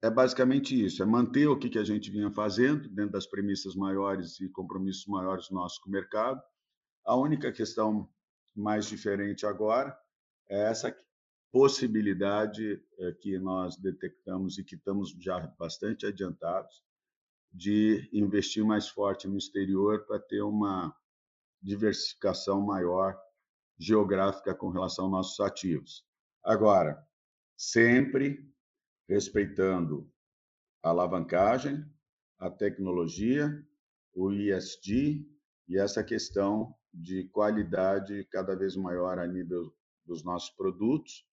é 0.00 0.08
basicamente 0.08 0.80
isso: 0.80 1.02
é 1.02 1.06
manter 1.06 1.48
o 1.48 1.58
que 1.58 1.76
a 1.76 1.82
gente 1.82 2.08
vinha 2.08 2.30
fazendo 2.30 2.88
dentro 2.88 3.14
das 3.14 3.26
premissas 3.26 3.74
maiores 3.74 4.38
e 4.38 4.48
compromissos 4.48 5.06
maiores 5.08 5.50
nossos 5.50 5.80
com 5.80 5.88
o 5.88 5.92
mercado. 5.92 6.40
A 7.04 7.16
única 7.16 7.50
questão 7.50 8.08
mais 8.54 8.86
diferente 8.86 9.44
agora 9.44 9.98
é 10.48 10.70
essa 10.70 10.96
possibilidade 11.50 12.80
eh, 12.98 13.12
que 13.20 13.38
nós 13.40 13.76
detectamos 13.76 14.56
e 14.56 14.62
que 14.62 14.76
estamos 14.76 15.10
já 15.18 15.40
bastante 15.58 16.06
adiantados 16.06 16.86
de 17.52 18.08
investir 18.12 18.64
mais 18.64 18.88
forte 18.88 19.26
no 19.26 19.36
exterior 19.36 20.06
para 20.06 20.18
ter 20.18 20.42
uma 20.42 20.94
diversificação 21.62 22.60
maior 22.60 23.18
geográfica 23.78 24.54
com 24.54 24.70
relação 24.70 25.06
aos 25.06 25.12
nossos 25.12 25.40
ativos. 25.40 26.04
Agora, 26.44 27.04
sempre 27.56 28.48
respeitando 29.08 30.10
a 30.82 30.90
alavancagem, 30.90 31.84
a 32.38 32.50
tecnologia, 32.50 33.66
o 34.14 34.32
ISD 34.32 35.26
e 35.68 35.78
essa 35.78 36.02
questão 36.02 36.74
de 36.92 37.24
qualidade 37.28 38.24
cada 38.30 38.54
vez 38.54 38.76
maior 38.76 39.18
a 39.18 39.26
nível 39.26 39.74
dos 40.04 40.24
nossos 40.24 40.50
produtos 40.50 41.26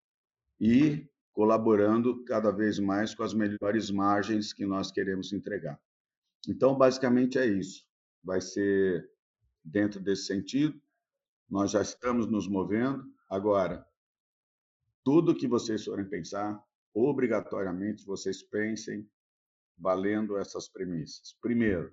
e 0.58 1.08
colaborando 1.32 2.24
cada 2.24 2.50
vez 2.50 2.78
mais 2.78 3.14
com 3.14 3.22
as 3.22 3.34
melhores 3.34 3.90
margens 3.90 4.52
que 4.52 4.66
nós 4.66 4.90
queremos 4.90 5.32
entregar. 5.32 5.80
Então, 6.48 6.76
basicamente 6.76 7.38
é 7.38 7.46
isso. 7.46 7.84
Vai 8.22 8.40
ser 8.40 9.08
dentro 9.64 10.00
desse 10.00 10.26
sentido. 10.26 10.80
Nós 11.48 11.70
já 11.70 11.82
estamos 11.82 12.26
nos 12.26 12.48
movendo. 12.48 13.04
Agora, 13.28 13.86
tudo 15.04 15.34
que 15.34 15.48
vocês 15.48 15.84
forem 15.84 16.08
pensar, 16.08 16.62
obrigatoriamente 16.94 18.04
vocês 18.04 18.42
pensem 18.42 19.08
valendo 19.78 20.36
essas 20.36 20.68
premissas. 20.68 21.36
Primeiro, 21.40 21.92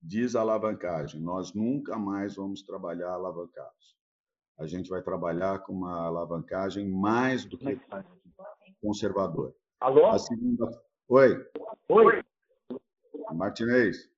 desalavancagem. 0.00 1.20
Nós 1.20 1.52
nunca 1.52 1.98
mais 1.98 2.36
vamos 2.36 2.62
trabalhar 2.62 3.12
alavancados. 3.12 3.96
A 4.58 4.66
gente 4.66 4.88
vai 4.88 5.02
trabalhar 5.02 5.60
com 5.60 5.72
uma 5.72 6.06
alavancagem 6.06 6.88
mais 6.88 7.44
do 7.44 7.58
que 7.58 7.80
conservadora. 8.80 9.54
Alô? 9.80 10.06
A 10.06 10.18
segunda... 10.18 10.66
Oi. 11.08 11.50
Oi. 11.88 12.22
Martinez. 13.34 14.10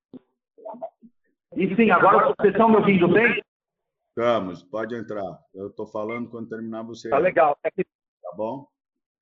E 1.55 1.75
sim, 1.75 1.89
agora 1.91 2.33
vocês 2.37 2.53
estão 2.53 2.69
me 2.69 2.77
ouvindo 2.77 3.07
bem? 3.07 3.41
Estamos, 4.09 4.63
pode 4.63 4.95
entrar. 4.95 5.39
Eu 5.53 5.67
estou 5.67 5.87
falando 5.87 6.29
quando 6.29 6.49
terminar 6.49 6.83
você. 6.83 7.09
Tá 7.09 7.17
legal. 7.17 7.57
Tá 7.61 8.33
bom? 8.35 8.67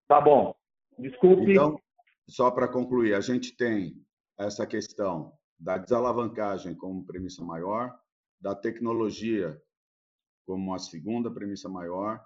Tá 0.08 0.22
bom. 0.22 0.56
Desculpe. 0.98 1.52
Então, 1.52 1.80
só 2.28 2.52
para 2.52 2.68
concluir, 2.68 3.14
a 3.14 3.22
gente 3.22 3.56
tem 3.56 3.96
essa 4.38 4.66
questão 4.66 5.34
da 5.60 5.78
desalavancagem 5.78 6.76
como 6.76 7.06
premissa 7.06 7.44
maior, 7.44 7.98
da 8.40 8.56
tecnologia 8.56 9.60
como 10.46 10.74
a 10.74 10.80
segunda 10.80 11.32
premissa 11.32 11.70
maior, 11.70 12.24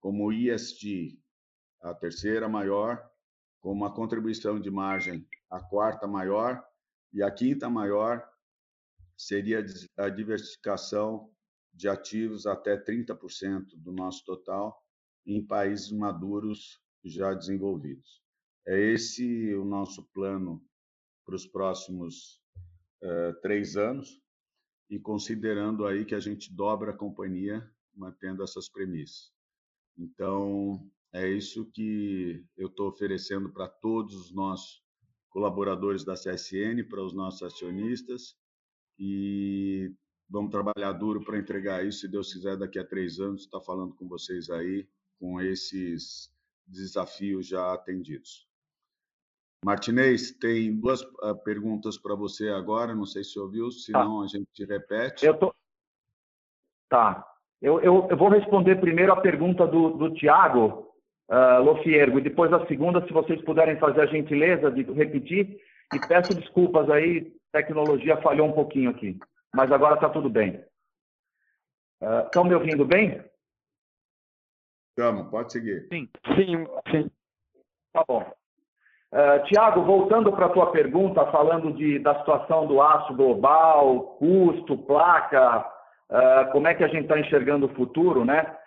como 0.00 0.26
o 0.26 0.32
ISD 0.32 1.18
a 1.82 1.94
terceira 1.94 2.48
maior, 2.48 3.00
como 3.60 3.84
a 3.84 3.94
contribuição 3.94 4.60
de 4.60 4.70
margem 4.70 5.26
a 5.50 5.60
quarta 5.60 6.06
maior 6.06 6.64
e 7.12 7.22
a 7.22 7.30
quinta 7.30 7.68
maior 7.68 8.26
seria 9.16 9.64
a 9.96 10.08
diversificação 10.08 11.32
de 11.72 11.88
ativos 11.88 12.46
até 12.46 12.76
30% 12.76 13.76
do 13.76 13.92
nosso 13.92 14.24
total, 14.24 14.84
em 15.26 15.44
países 15.44 15.92
maduros 15.92 16.80
já 17.04 17.34
desenvolvidos. 17.34 18.22
É 18.66 18.78
esse 18.78 19.54
o 19.54 19.64
nosso 19.64 20.04
plano 20.12 20.64
para 21.24 21.34
os 21.34 21.46
próximos 21.46 22.40
uh, 23.02 23.40
três 23.42 23.76
anos 23.76 24.20
e 24.90 24.98
considerando 24.98 25.86
aí 25.86 26.04
que 26.04 26.14
a 26.14 26.20
gente 26.20 26.52
dobra 26.52 26.92
a 26.92 26.96
companhia 26.96 27.68
mantendo 27.94 28.42
essas 28.42 28.68
premissas. 28.68 29.32
Então, 29.96 30.88
é 31.12 31.28
isso 31.28 31.66
que 31.72 32.44
eu 32.56 32.68
estou 32.68 32.88
oferecendo 32.88 33.50
para 33.50 33.68
todos 33.68 34.14
os 34.14 34.32
nossos 34.32 34.82
colaboradores 35.38 36.04
da 36.04 36.14
CSN, 36.14 36.82
para 36.90 37.00
os 37.00 37.14
nossos 37.14 37.44
acionistas, 37.44 38.36
e 38.98 39.92
vamos 40.28 40.50
trabalhar 40.50 40.92
duro 40.92 41.24
para 41.24 41.38
entregar 41.38 41.86
isso. 41.86 42.00
Se 42.00 42.08
Deus 42.08 42.32
quiser, 42.32 42.56
daqui 42.56 42.76
a 42.76 42.84
três 42.84 43.20
anos, 43.20 43.42
estar 43.42 43.60
tá 43.60 43.64
falando 43.64 43.94
com 43.94 44.08
vocês 44.08 44.50
aí, 44.50 44.88
com 45.20 45.40
esses 45.40 46.28
desafios 46.66 47.46
já 47.46 47.72
atendidos. 47.72 48.48
Martinez, 49.64 50.32
tem 50.32 50.76
duas 50.76 51.02
uh, 51.02 51.36
perguntas 51.44 51.96
para 51.96 52.16
você 52.16 52.48
agora, 52.48 52.94
não 52.94 53.06
sei 53.06 53.22
se 53.22 53.38
ouviu, 53.38 53.70
senão 53.70 54.18
tá. 54.18 54.24
a 54.24 54.26
gente 54.26 54.64
repete. 54.64 55.24
Eu 55.24 55.38
tô... 55.38 55.54
Tá. 56.88 57.24
Eu, 57.62 57.80
eu, 57.80 58.08
eu, 58.10 58.16
vou 58.16 58.28
responder 58.28 58.80
primeiro 58.80 59.12
a 59.12 59.20
pergunta 59.20 59.66
do, 59.66 59.90
do 59.90 60.14
Tiago 60.14 60.88
uh, 61.28 61.62
Lofiergo, 61.62 62.18
e 62.18 62.22
depois 62.22 62.52
a 62.52 62.66
segunda, 62.66 63.04
se 63.06 63.12
vocês 63.12 63.40
puderem 63.42 63.76
fazer 63.78 64.02
a 64.02 64.06
gentileza 64.06 64.70
de 64.70 64.82
repetir, 64.92 65.60
e 65.94 66.06
peço 66.06 66.34
desculpas 66.34 66.88
aí, 66.90 67.32
tecnologia 67.52 68.16
falhou 68.18 68.48
um 68.48 68.52
pouquinho 68.52 68.90
aqui, 68.90 69.18
mas 69.54 69.70
agora 69.72 69.94
está 69.94 70.08
tudo 70.08 70.28
bem. 70.28 70.62
Estão 72.26 72.42
uh, 72.42 72.46
me 72.46 72.54
ouvindo 72.54 72.84
bem? 72.84 73.22
Estamos, 74.90 75.30
pode 75.30 75.52
seguir. 75.52 75.86
Sim, 75.92 76.08
sim, 76.34 76.66
sim. 76.90 77.10
Tá 77.92 78.04
bom. 78.06 78.20
Uh, 79.10 79.42
Tiago, 79.46 79.82
voltando 79.82 80.30
para 80.32 80.46
a 80.46 80.50
tua 80.50 80.70
pergunta, 80.70 81.24
falando 81.30 81.72
de, 81.72 81.98
da 81.98 82.18
situação 82.18 82.66
do 82.66 82.82
aço 82.82 83.14
global, 83.14 84.16
custo, 84.18 84.76
placa, 84.76 85.60
uh, 86.10 86.50
como 86.52 86.68
é 86.68 86.74
que 86.74 86.84
a 86.84 86.88
gente 86.88 87.04
está 87.04 87.18
enxergando 87.18 87.66
o 87.66 87.74
futuro, 87.74 88.24
né? 88.24 88.57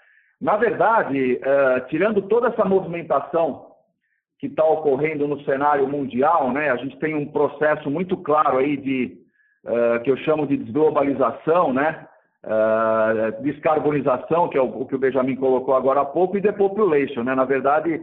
Na 0.41 0.57
verdade, 0.57 1.35
uh, 1.35 1.87
tirando 1.87 2.21
toda 2.23 2.47
essa 2.47 2.65
movimentação 2.65 3.67
que 4.39 4.47
está 4.47 4.65
ocorrendo 4.65 5.27
no 5.27 5.39
cenário 5.43 5.87
mundial, 5.87 6.51
né? 6.51 6.71
A 6.71 6.77
gente 6.77 6.97
tem 6.97 7.13
um 7.13 7.27
processo 7.27 7.91
muito 7.91 8.17
claro 8.17 8.57
aí 8.57 8.75
de 8.75 9.21
que 10.03 10.09
eu 10.09 10.17
chamo 10.17 10.47
de 10.47 10.57
desglobalização, 10.57 11.71
né? 11.71 12.07
descarbonização, 13.43 14.49
que 14.49 14.57
é 14.57 14.61
o, 14.61 14.81
o, 14.81 14.87
que 14.87 14.95
o 14.95 14.97
Benjamin 14.97 15.35
colocou 15.35 15.75
agora 15.75 16.01
há 16.01 16.05
pouco, 16.05 16.35
e 16.35 16.41
depopulation, 16.41 17.21
né? 17.21 17.35
Na 17.35 17.45
verdade, 17.45 18.01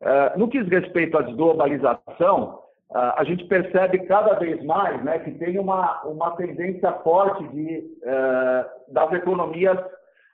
Uh, 0.00 0.38
no 0.38 0.48
que 0.48 0.62
diz 0.62 0.70
respeito 0.70 1.18
à 1.18 1.22
desglobalização, 1.22 2.60
uh, 2.90 3.14
a 3.16 3.24
gente 3.24 3.44
percebe 3.46 3.98
cada 4.06 4.34
vez 4.34 4.62
mais 4.64 5.02
né, 5.02 5.18
que 5.18 5.32
tem 5.32 5.58
uma, 5.58 6.00
uma 6.04 6.36
tendência 6.36 6.92
forte 7.02 7.42
de, 7.48 7.78
uh, 8.04 8.92
das 8.92 9.12
economias 9.12 9.76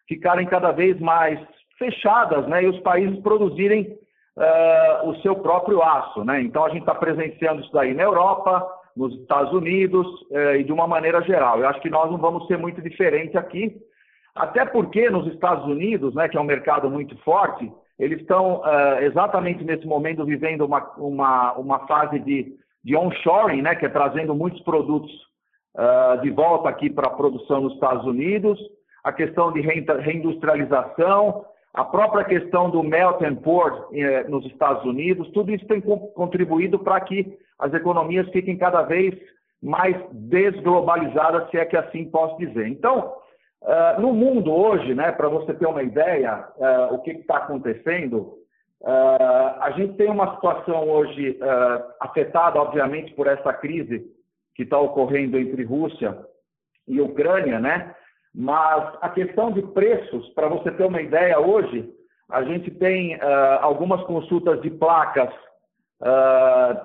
ficarem 0.09 0.47
cada 0.47 0.73
vez 0.73 0.99
mais 1.01 1.39
fechadas 1.79 2.47
né, 2.47 2.65
e 2.65 2.69
os 2.69 2.79
países 2.81 3.19
produzirem 3.21 3.99
o 5.05 5.15
seu 5.23 5.37
próprio 5.37 5.81
aço. 5.81 6.25
Né? 6.25 6.43
Então, 6.43 6.65
a 6.65 6.69
gente 6.69 6.81
está 6.81 6.95
presenciando 6.95 7.63
isso 7.63 7.73
daí 7.73 7.95
na 7.95 8.03
Europa, 8.03 8.67
nos 8.97 9.15
Estados 9.21 9.53
Unidos 9.53 10.07
e 10.59 10.65
de 10.65 10.73
uma 10.73 10.89
maneira 10.89 11.23
geral. 11.23 11.61
Eu 11.61 11.69
acho 11.69 11.81
que 11.81 11.89
nós 11.89 12.11
não 12.11 12.19
vamos 12.19 12.45
ser 12.49 12.59
muito 12.59 12.83
diferentes 12.83 13.37
aqui, 13.37 13.77
até 14.35 14.65
porque 14.65 15.09
nos 15.09 15.33
Estados 15.33 15.65
Unidos, 15.67 16.15
né, 16.15 16.29
que 16.29 16.37
é 16.37 16.41
um 16.41 16.45
mercado 16.45 16.91
muito 16.91 17.17
forte, 17.19 17.71
eles 17.99 18.21
estão 18.21 18.61
uh, 18.61 18.99
exatamente 19.03 19.63
nesse 19.63 19.87
momento 19.87 20.25
vivendo 20.25 20.63
uma, 20.63 20.83
uma, 20.97 21.53
uma 21.53 21.87
fase 21.87 22.19
de, 22.19 22.53
de 22.83 22.97
onshoring, 22.97 23.63
né, 23.63 23.77
que 23.77 23.87
é 23.87 23.89
trazendo 23.89 24.35
muitos 24.35 24.61
produtos 24.63 25.13
uh, 25.77 26.21
de 26.21 26.31
volta 26.31 26.69
aqui 26.69 26.91
para 26.91 27.07
a 27.07 27.15
produção 27.15 27.61
nos 27.61 27.75
Estados 27.75 28.05
Unidos, 28.05 28.59
a 29.05 29.13
questão 29.13 29.53
de 29.53 29.61
reindustrialização, 29.61 31.45
a 31.73 31.85
própria 31.85 32.25
questão 32.25 32.71
do 32.71 32.83
melt 32.83 33.23
and 33.23 33.37
pour 33.37 33.89
eh, 33.93 34.25
nos 34.25 34.45
Estados 34.47 34.85
Unidos, 34.85 35.31
tudo 35.33 35.53
isso 35.53 35.67
tem 35.67 35.81
contribuído 35.81 36.79
para 36.79 37.01
que 37.01 37.39
as 37.59 37.73
economias 37.75 38.29
fiquem 38.31 38.57
cada 38.57 38.83
vez 38.83 39.15
mais 39.63 39.97
desglobalizadas, 40.13 41.51
se 41.51 41.59
é 41.59 41.65
que 41.65 41.77
assim 41.77 42.05
posso 42.11 42.37
dizer. 42.39 42.67
Então, 42.69 43.15
Uh, 43.65 43.99
no 43.99 44.13
mundo 44.13 44.53
hoje, 44.53 44.95
né, 44.95 45.11
para 45.11 45.27
você 45.27 45.55
ter 45.55 45.67
uma 45.67 45.83
ideia, 45.83 46.47
uh, 46.59 46.95
o 46.95 46.99
que 46.99 47.13
está 47.13 47.39
acontecendo, 47.39 48.35
uh, 48.83 49.59
a 49.59 49.73
gente 49.75 49.95
tem 49.95 50.11
uma 50.11 50.35
situação 50.35 50.87
hoje 50.87 51.39
afetada, 51.99 52.61
obviamente, 52.61 53.15
por 53.15 53.27
essa 53.27 53.55
crise 53.55 54.05
que 54.55 54.65
está 54.65 54.79
ocorrendo 54.79 55.39
entre 55.39 55.65
Rússia 55.65 56.15
e 56.87 57.01
Ucrânia, 57.01 57.59
né? 57.59 57.95
Mas 58.35 58.95
a 59.01 59.09
questão 59.09 59.53
de 59.53 59.63
preços, 59.63 60.29
para 60.31 60.49
você 60.49 60.71
ter 60.73 60.85
uma 60.85 61.01
ideia, 61.01 61.39
hoje 61.39 61.89
a 62.31 62.43
gente 62.43 62.71
tem 62.71 63.17
algumas 63.61 64.03
consultas 64.05 64.61
de 64.61 64.71
placas 64.71 65.31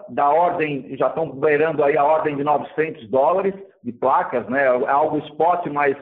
da 0.09 0.29
ordem, 0.29 0.95
já 0.95 1.07
estão 1.07 1.31
beirando 1.31 1.83
aí 1.83 1.97
a 1.97 2.03
ordem 2.03 2.35
de 2.35 2.43
900 2.43 3.07
dólares 3.09 3.55
de 3.83 3.91
placas, 3.91 4.47
né? 4.47 4.65
É 4.65 4.89
algo 4.89 5.17
spot, 5.19 5.65
mas 5.67 5.97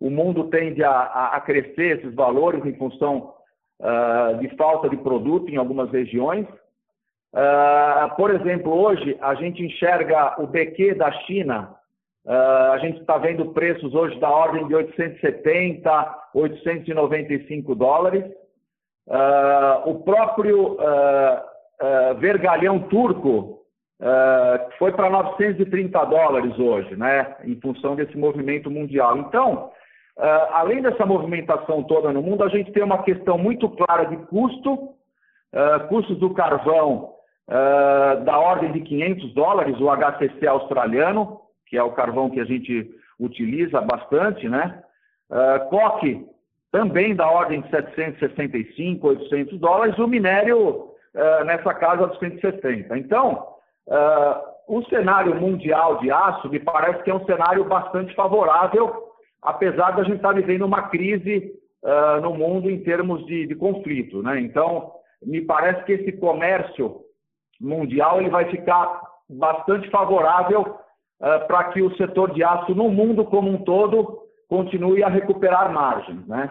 o 0.00 0.10
mundo 0.10 0.48
tende 0.48 0.82
a, 0.82 1.30
a, 1.34 1.40
crescer 1.40 1.98
esses 1.98 2.14
valores 2.14 2.64
em 2.64 2.76
função 2.76 3.34
uh, 3.80 4.38
de 4.38 4.48
falta 4.56 4.88
de 4.88 4.96
produto 4.96 5.50
em 5.50 5.56
algumas 5.56 5.90
regiões. 5.90 6.46
Uh, 7.34 8.14
por 8.16 8.30
exemplo, 8.30 8.72
hoje 8.72 9.18
a 9.20 9.34
gente 9.34 9.62
enxerga 9.62 10.40
o 10.40 10.46
BQ 10.46 10.94
da 10.94 11.10
China, 11.22 11.74
uh, 12.28 12.72
a 12.72 12.78
gente 12.78 13.00
está 13.00 13.18
vendo 13.18 13.52
preços 13.52 13.94
hoje 13.94 14.18
da 14.20 14.30
ordem 14.30 14.68
de 14.68 14.74
870, 14.74 16.16
895 16.34 17.74
dólares. 17.74 18.24
o 19.86 19.94
próprio 20.04 20.76
vergalhão 22.20 22.78
turco 22.80 23.64
foi 24.78 24.92
para 24.92 25.08
930 25.08 26.04
dólares 26.04 26.58
hoje, 26.58 26.94
né, 26.94 27.36
em 27.44 27.58
função 27.60 27.96
desse 27.96 28.16
movimento 28.16 28.70
mundial. 28.70 29.16
Então, 29.16 29.72
Uh, 30.18 30.50
além 30.50 30.82
dessa 30.82 31.06
movimentação 31.06 31.84
toda 31.84 32.12
no 32.12 32.20
mundo, 32.20 32.42
a 32.42 32.48
gente 32.48 32.72
tem 32.72 32.82
uma 32.82 33.04
questão 33.04 33.38
muito 33.38 33.70
clara 33.70 34.04
de 34.06 34.16
custo, 34.26 34.74
uh, 34.74 35.86
custos 35.88 36.18
do 36.18 36.34
carvão 36.34 37.14
uh, 37.48 38.24
da 38.24 38.36
ordem 38.36 38.72
de 38.72 38.80
500 38.80 39.32
dólares, 39.32 39.80
o 39.80 39.88
HCC 39.88 40.44
australiano, 40.44 41.40
que 41.68 41.76
é 41.76 41.82
o 41.82 41.92
carvão 41.92 42.30
que 42.30 42.40
a 42.40 42.44
gente 42.44 42.90
utiliza 43.18 43.80
bastante, 43.80 44.48
né? 44.48 44.82
coque 45.68 46.26
também 46.70 47.14
da 47.14 47.28
ordem 47.28 47.60
de 47.60 47.70
765, 47.70 49.06
800 49.06 49.58
dólares, 49.58 49.98
o 49.98 50.06
minério 50.06 50.92
nessa 51.44 51.74
casa 51.74 52.06
dos 52.06 52.18
160. 52.18 52.96
Então, 52.96 53.46
o 54.66 54.82
cenário 54.84 55.34
mundial 55.34 55.98
de 55.98 56.10
aço 56.10 56.48
me 56.48 56.60
parece 56.60 57.02
que 57.02 57.10
é 57.10 57.14
um 57.14 57.24
cenário 57.26 57.64
bastante 57.64 58.14
favorável 58.14 59.08
apesar 59.42 59.92
da 59.92 60.02
gente 60.04 60.16
estar 60.16 60.32
vivendo 60.32 60.64
uma 60.64 60.88
crise 60.88 61.52
uh, 61.82 62.20
no 62.20 62.34
mundo 62.34 62.70
em 62.70 62.80
termos 62.80 63.24
de, 63.26 63.46
de 63.46 63.54
conflito. 63.54 64.22
Né? 64.22 64.40
Então, 64.40 64.92
me 65.22 65.40
parece 65.40 65.84
que 65.84 65.92
esse 65.92 66.12
comércio 66.12 67.00
mundial 67.60 68.20
ele 68.20 68.30
vai 68.30 68.48
ficar 68.50 69.00
bastante 69.28 69.88
favorável 69.90 70.60
uh, 70.62 70.76
para 71.18 71.64
que 71.72 71.82
o 71.82 71.94
setor 71.96 72.32
de 72.32 72.44
aço 72.44 72.74
no 72.74 72.88
mundo 72.90 73.24
como 73.24 73.50
um 73.50 73.64
todo 73.64 74.22
continue 74.48 75.02
a 75.02 75.08
recuperar 75.08 75.72
margens. 75.72 76.26
Né? 76.26 76.50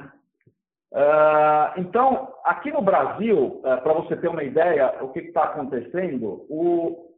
Uh, 0.92 1.80
então, 1.82 2.34
aqui 2.46 2.72
no 2.72 2.82
Brasil, 2.82 3.60
uh, 3.60 3.82
para 3.82 3.94
você 3.94 4.16
ter 4.16 4.30
uma 4.30 4.44
ideia 4.44 4.96
o 5.02 5.10
que 5.10 5.20
está 5.20 5.44
acontecendo, 5.44 6.46
o, 6.50 7.14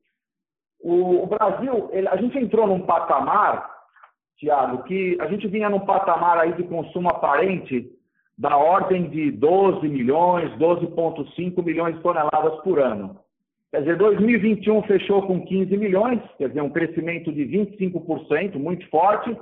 o, 0.82 1.24
o 1.24 1.28
Brasil, 1.28 1.90
ele, 1.92 2.08
a 2.08 2.16
gente 2.16 2.38
entrou 2.38 2.66
num 2.66 2.82
patamar 2.82 3.80
Tiago, 4.40 4.84
que 4.84 5.18
a 5.20 5.28
gente 5.28 5.48
vinha 5.48 5.70
num 5.70 5.82
patamar 5.82 6.38
aí 6.38 6.54
de 6.54 6.64
consumo 6.64 7.10
aparente 7.10 7.92
da 8.38 8.56
ordem 8.56 9.10
de 9.10 9.32
12 9.32 9.86
milhões, 9.88 10.50
12,5 10.58 11.64
milhões 11.64 11.96
de 11.96 12.02
toneladas 12.02 12.56
por 12.62 12.80
ano. 12.80 13.20
Quer 13.72 13.82
dizer, 13.82 13.98
2021 13.98 14.82
fechou 14.84 15.22
com 15.28 15.46
15 15.46 15.78
milhões, 15.78 16.20
quer 16.38 16.48
dizer, 16.48 16.62
um 16.62 16.72
crescimento 16.72 17.32
de 17.32 17.46
25%, 17.46 18.56
muito 18.56 18.88
forte. 18.90 19.38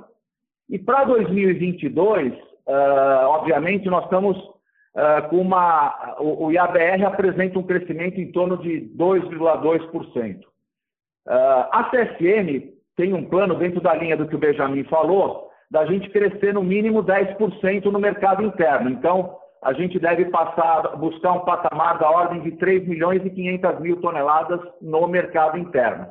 E 0.68 0.78
para 0.78 1.04
2022, 1.04 2.34
uh, 2.34 3.26
obviamente, 3.28 3.88
nós 3.88 4.04
estamos 4.04 4.36
uh, 4.36 5.28
com 5.30 5.40
uma. 5.40 6.16
O, 6.20 6.52
IABR 6.52 7.06
apresenta 7.06 7.58
um 7.58 7.62
crescimento 7.62 8.20
em 8.20 8.30
torno 8.30 8.58
de 8.58 8.92
2,2%. 8.98 10.40
Uh, 10.40 10.44
a 11.26 11.90
CSN 11.90 12.70
tem 12.96 13.14
um 13.14 13.24
plano 13.24 13.54
dentro 13.54 13.80
da 13.80 13.94
linha 13.94 14.16
do 14.16 14.28
que 14.28 14.34
o 14.34 14.38
Benjamin 14.38 14.84
falou, 14.84 15.48
da 15.70 15.86
gente 15.86 16.10
crescer 16.10 16.52
no 16.52 16.62
mínimo 16.62 17.02
10% 17.02 17.84
no 17.86 17.98
mercado 17.98 18.42
interno. 18.42 18.90
Então, 18.90 19.37
a 19.62 19.72
gente 19.72 19.98
deve 19.98 20.26
passar, 20.26 20.96
buscar 20.96 21.32
um 21.32 21.40
patamar 21.40 21.98
da 21.98 22.10
ordem 22.10 22.42
de 22.42 22.52
3 22.52 22.86
milhões 22.86 23.24
e 23.24 23.30
500 23.30 23.80
mil 23.80 24.00
toneladas 24.00 24.60
no 24.80 25.06
mercado 25.06 25.58
interno. 25.58 26.06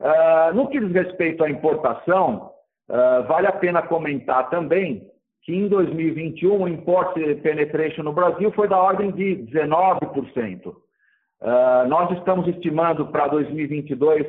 Uh, 0.00 0.54
no 0.54 0.68
que 0.68 0.80
diz 0.80 0.92
respeito 0.92 1.44
à 1.44 1.50
importação, 1.50 2.50
uh, 2.90 3.26
vale 3.28 3.46
a 3.46 3.52
pena 3.52 3.82
comentar 3.82 4.50
também 4.50 5.08
que 5.42 5.54
em 5.54 5.68
2021 5.68 6.62
o 6.62 6.68
import 6.68 7.14
penetration 7.42 8.02
no 8.02 8.12
Brasil 8.12 8.50
foi 8.52 8.68
da 8.68 8.78
ordem 8.78 9.12
de 9.12 9.46
19%. 9.52 10.66
Uh, 10.66 11.88
nós 11.88 12.10
estamos 12.18 12.48
estimando 12.48 13.06
para 13.06 13.28
2022 13.28 14.26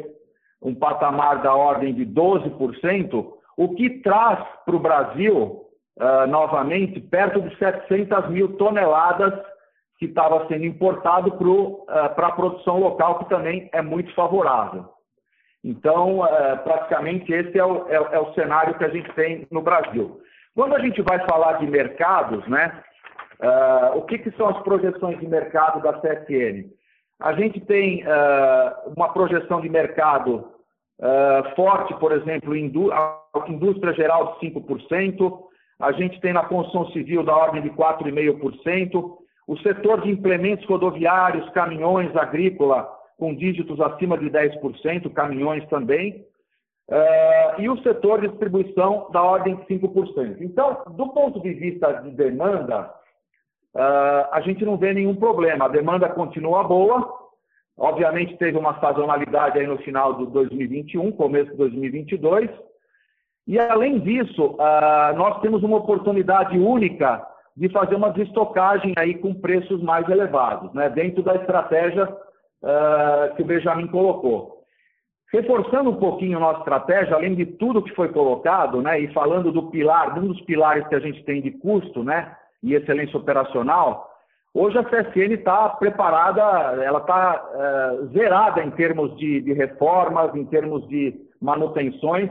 um 0.61 0.73
patamar 0.75 1.41
da 1.41 1.53
ordem 1.53 1.93
de 1.93 2.05
12%, 2.05 3.33
o 3.57 3.75
que 3.75 4.01
traz 4.01 4.39
para 4.65 4.75
o 4.75 4.79
Brasil 4.79 5.62
uh, 5.99 6.27
novamente 6.27 6.99
perto 6.99 7.41
de 7.41 7.55
700 7.57 8.29
mil 8.29 8.57
toneladas 8.57 9.33
que 9.99 10.05
estava 10.05 10.47
sendo 10.47 10.65
importado 10.65 11.31
para 11.31 11.47
uh, 11.47 12.25
a 12.25 12.31
produção 12.31 12.79
local, 12.79 13.19
que 13.19 13.29
também 13.29 13.69
é 13.71 13.81
muito 13.81 14.13
favorável. 14.13 14.85
Então, 15.63 16.19
uh, 16.19 16.57
praticamente 16.63 17.31
esse 17.31 17.57
é 17.57 17.63
o, 17.63 17.87
é, 17.87 17.95
é 17.95 18.19
o, 18.19 18.33
cenário 18.33 18.77
que 18.77 18.83
a 18.83 18.89
gente 18.89 19.11
tem 19.13 19.47
no 19.51 19.61
Brasil. 19.61 20.19
Quando 20.55 20.75
a 20.75 20.79
gente 20.79 21.01
vai 21.01 21.19
falar 21.25 21.53
de 21.53 21.67
mercados, 21.67 22.45
né, 22.47 22.83
o 23.95 24.03
que, 24.03 24.19
que, 24.19 24.31
são 24.37 24.47
as 24.49 24.61
projeções 24.61 25.19
de 25.19 25.27
mercado 25.27 25.81
da 25.81 25.93
CSN? 25.93 26.69
A 27.19 27.33
gente 27.33 27.59
tem 27.59 28.05
uma 28.95 29.11
projeção 29.11 29.59
de 29.59 29.67
mercado 29.67 30.47
forte, 31.55 31.93
por 31.95 32.11
exemplo, 32.11 32.55
indú 32.55 32.91
indústria 33.47 33.93
geral 33.93 34.37
de 34.39 34.47
5%, 34.51 35.43
a 35.83 35.91
gente 35.91 36.19
tem 36.21 36.31
na 36.31 36.45
construção 36.45 36.89
civil 36.93 37.23
da 37.23 37.35
ordem 37.35 37.61
de 37.61 37.69
4,5%, 37.71 39.17
o 39.45 39.57
setor 39.57 40.01
de 40.01 40.09
implementos 40.09 40.65
rodoviários, 40.65 41.49
caminhões, 41.49 42.15
agrícola, 42.15 42.89
com 43.17 43.35
dígitos 43.35 43.81
acima 43.81 44.17
de 44.17 44.29
10%, 44.29 45.11
caminhões 45.11 45.67
também, 45.67 46.25
uh, 46.89 47.61
e 47.61 47.69
o 47.69 47.77
setor 47.83 48.21
de 48.21 48.29
distribuição 48.29 49.09
da 49.11 49.21
ordem 49.21 49.57
de 49.57 49.65
5%. 49.65 50.37
Então, 50.39 50.83
do 50.91 51.09
ponto 51.09 51.41
de 51.41 51.53
vista 51.53 51.91
de 52.01 52.11
demanda, 52.11 52.89
uh, 53.75 54.29
a 54.31 54.39
gente 54.39 54.63
não 54.63 54.77
vê 54.77 54.93
nenhum 54.93 55.15
problema, 55.15 55.65
a 55.65 55.69
demanda 55.69 56.07
continua 56.07 56.63
boa, 56.63 57.13
obviamente 57.77 58.37
teve 58.37 58.57
uma 58.57 58.79
sazonalidade 58.79 59.59
aí 59.59 59.67
no 59.67 59.77
final 59.79 60.13
de 60.13 60.27
2021, 60.27 61.11
começo 61.11 61.51
de 61.51 61.57
2022, 61.57 62.49
e, 63.47 63.59
além 63.59 63.99
disso, 63.99 64.45
uh, 64.45 65.15
nós 65.15 65.41
temos 65.41 65.63
uma 65.63 65.77
oportunidade 65.77 66.57
única 66.57 67.25
de 67.55 67.69
fazer 67.69 67.95
uma 67.95 68.09
destocagem 68.09 68.93
aí 68.97 69.15
com 69.15 69.33
preços 69.33 69.81
mais 69.81 70.07
elevados, 70.09 70.73
né, 70.73 70.89
dentro 70.89 71.21
da 71.21 71.35
estratégia 71.35 72.05
uh, 72.05 73.35
que 73.35 73.41
o 73.41 73.45
Benjamin 73.45 73.87
colocou. 73.87 74.63
Reforçando 75.31 75.89
um 75.89 75.95
pouquinho 75.95 76.37
a 76.37 76.41
nossa 76.41 76.59
estratégia, 76.59 77.15
além 77.15 77.35
de 77.35 77.45
tudo 77.45 77.81
que 77.81 77.93
foi 77.95 78.09
colocado, 78.09 78.81
né, 78.81 78.99
e 78.99 79.11
falando 79.13 79.51
do 79.51 79.69
pilar, 79.69 80.17
um 80.17 80.27
dos 80.27 80.41
pilares 80.41 80.87
que 80.87 80.95
a 80.95 80.99
gente 80.99 81.23
tem 81.25 81.41
de 81.41 81.51
custo 81.51 82.03
né, 82.03 82.35
e 82.61 82.73
excelência 82.75 83.17
operacional, 83.17 84.09
hoje 84.53 84.77
a 84.77 84.83
CSN 84.83 85.33
está 85.33 85.69
preparada, 85.69 86.41
ela 86.83 86.99
está 86.99 87.43
eh, 87.51 88.05
zerada 88.13 88.63
em 88.63 88.69
termos 88.71 89.17
de, 89.17 89.41
de 89.41 89.53
reformas, 89.53 90.35
em 90.35 90.45
termos 90.45 90.87
de 90.87 91.19
manutenções, 91.41 92.29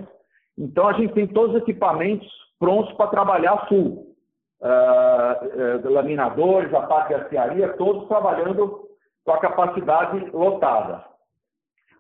então, 0.59 0.89
a 0.89 0.93
gente 0.95 1.15
tem 1.15 1.27
todos 1.27 1.57
os 1.57 1.63
equipamentos 1.63 2.29
prontos 2.59 2.93
para 2.95 3.11
trabalhar 3.11 3.67
full. 3.69 4.13
Uh, 4.61 5.87
uh, 5.87 5.91
laminadores, 5.91 6.73
a 6.73 6.83
parte 6.83 7.09
de 7.09 7.15
arcearia, 7.15 7.69
todos 7.71 8.07
trabalhando 8.07 8.89
com 9.25 9.33
a 9.33 9.41
capacidade 9.41 10.31
lotada. 10.31 11.05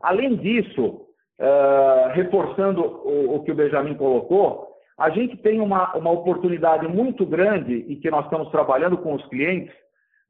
Além 0.00 0.36
disso, 0.36 1.06
uh, 1.40 2.08
reforçando 2.12 2.80
o, 2.80 3.36
o, 3.36 3.42
que 3.42 3.50
o 3.50 3.54
Benjamin 3.54 3.94
colocou, 3.94 4.68
a 4.96 5.10
gente 5.10 5.36
tem 5.38 5.60
uma, 5.60 5.92
uma 5.96 6.12
oportunidade 6.12 6.86
muito 6.86 7.26
grande 7.26 7.74
e 7.74 7.96
que 7.96 8.10
nós 8.10 8.24
estamos 8.26 8.48
trabalhando 8.50 8.96
com 8.98 9.14
os 9.14 9.26
clientes 9.26 9.74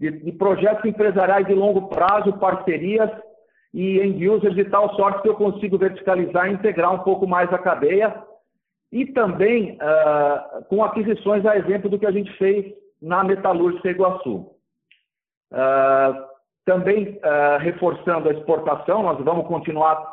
de, 0.00 0.10
de 0.10 0.32
projetos 0.32 0.86
empresariais 0.86 1.46
de 1.46 1.52
longo 1.52 1.88
prazo, 1.88 2.32
parcerias 2.38 3.10
e 3.72 4.00
end 4.00 4.28
users 4.28 4.54
de 4.54 4.64
tal 4.66 4.94
sorte 4.96 5.22
que 5.22 5.28
eu 5.28 5.34
consigo 5.34 5.78
verticalizar 5.78 6.48
e 6.48 6.54
integrar 6.54 6.92
um 6.92 6.98
pouco 6.98 7.26
mais 7.26 7.52
a 7.52 7.58
cadeia 7.58 8.14
e 8.92 9.06
também 9.06 9.78
uh, 9.80 10.64
com 10.66 10.84
aquisições 10.84 11.46
a 11.46 11.56
exemplo 11.56 11.88
do 11.88 11.98
que 11.98 12.06
a 12.06 12.10
gente 12.10 12.30
fez 12.36 12.74
na 13.00 13.24
Metalúrgica 13.24 13.90
Iguaçu. 13.90 14.46
Uh, 15.50 16.32
também 16.66 17.18
uh, 17.18 17.58
reforçando 17.58 18.28
a 18.28 18.32
exportação, 18.32 19.02
nós 19.02 19.24
vamos 19.24 19.48
continuar 19.48 20.06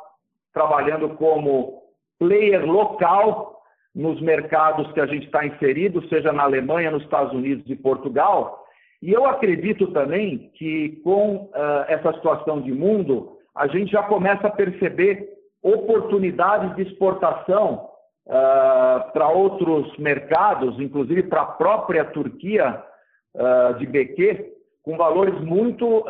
trabalhando 0.53 1.09
como 1.15 1.83
player 2.17 2.65
local 2.65 3.61
nos 3.93 4.21
mercados 4.21 4.91
que 4.93 5.01
a 5.01 5.05
gente 5.05 5.25
está 5.25 5.45
inserido, 5.45 6.07
seja 6.07 6.31
na 6.31 6.43
Alemanha, 6.43 6.91
nos 6.91 7.03
Estados 7.03 7.33
Unidos 7.33 7.69
e 7.69 7.75
Portugal. 7.75 8.65
E 9.01 9.11
eu 9.11 9.25
acredito 9.25 9.87
também 9.87 10.51
que 10.55 11.01
com 11.03 11.49
essa 11.87 12.13
situação 12.13 12.61
de 12.61 12.71
mundo, 12.71 13.38
a 13.55 13.67
gente 13.67 13.91
já 13.91 14.03
começa 14.03 14.47
a 14.47 14.51
perceber 14.51 15.27
oportunidades 15.61 16.75
de 16.75 16.83
exportação 16.83 17.89
uh, 18.25 19.11
para 19.11 19.29
outros 19.29 19.95
mercados, 19.97 20.79
inclusive 20.79 21.23
para 21.23 21.41
a 21.41 21.47
própria 21.47 22.05
Turquia 22.05 22.81
uh, 23.35 23.73
de 23.77 23.85
BQ, 23.85 24.53
com 24.83 24.97
valores 24.97 25.39
muito 25.41 25.99
uh, 25.99 26.05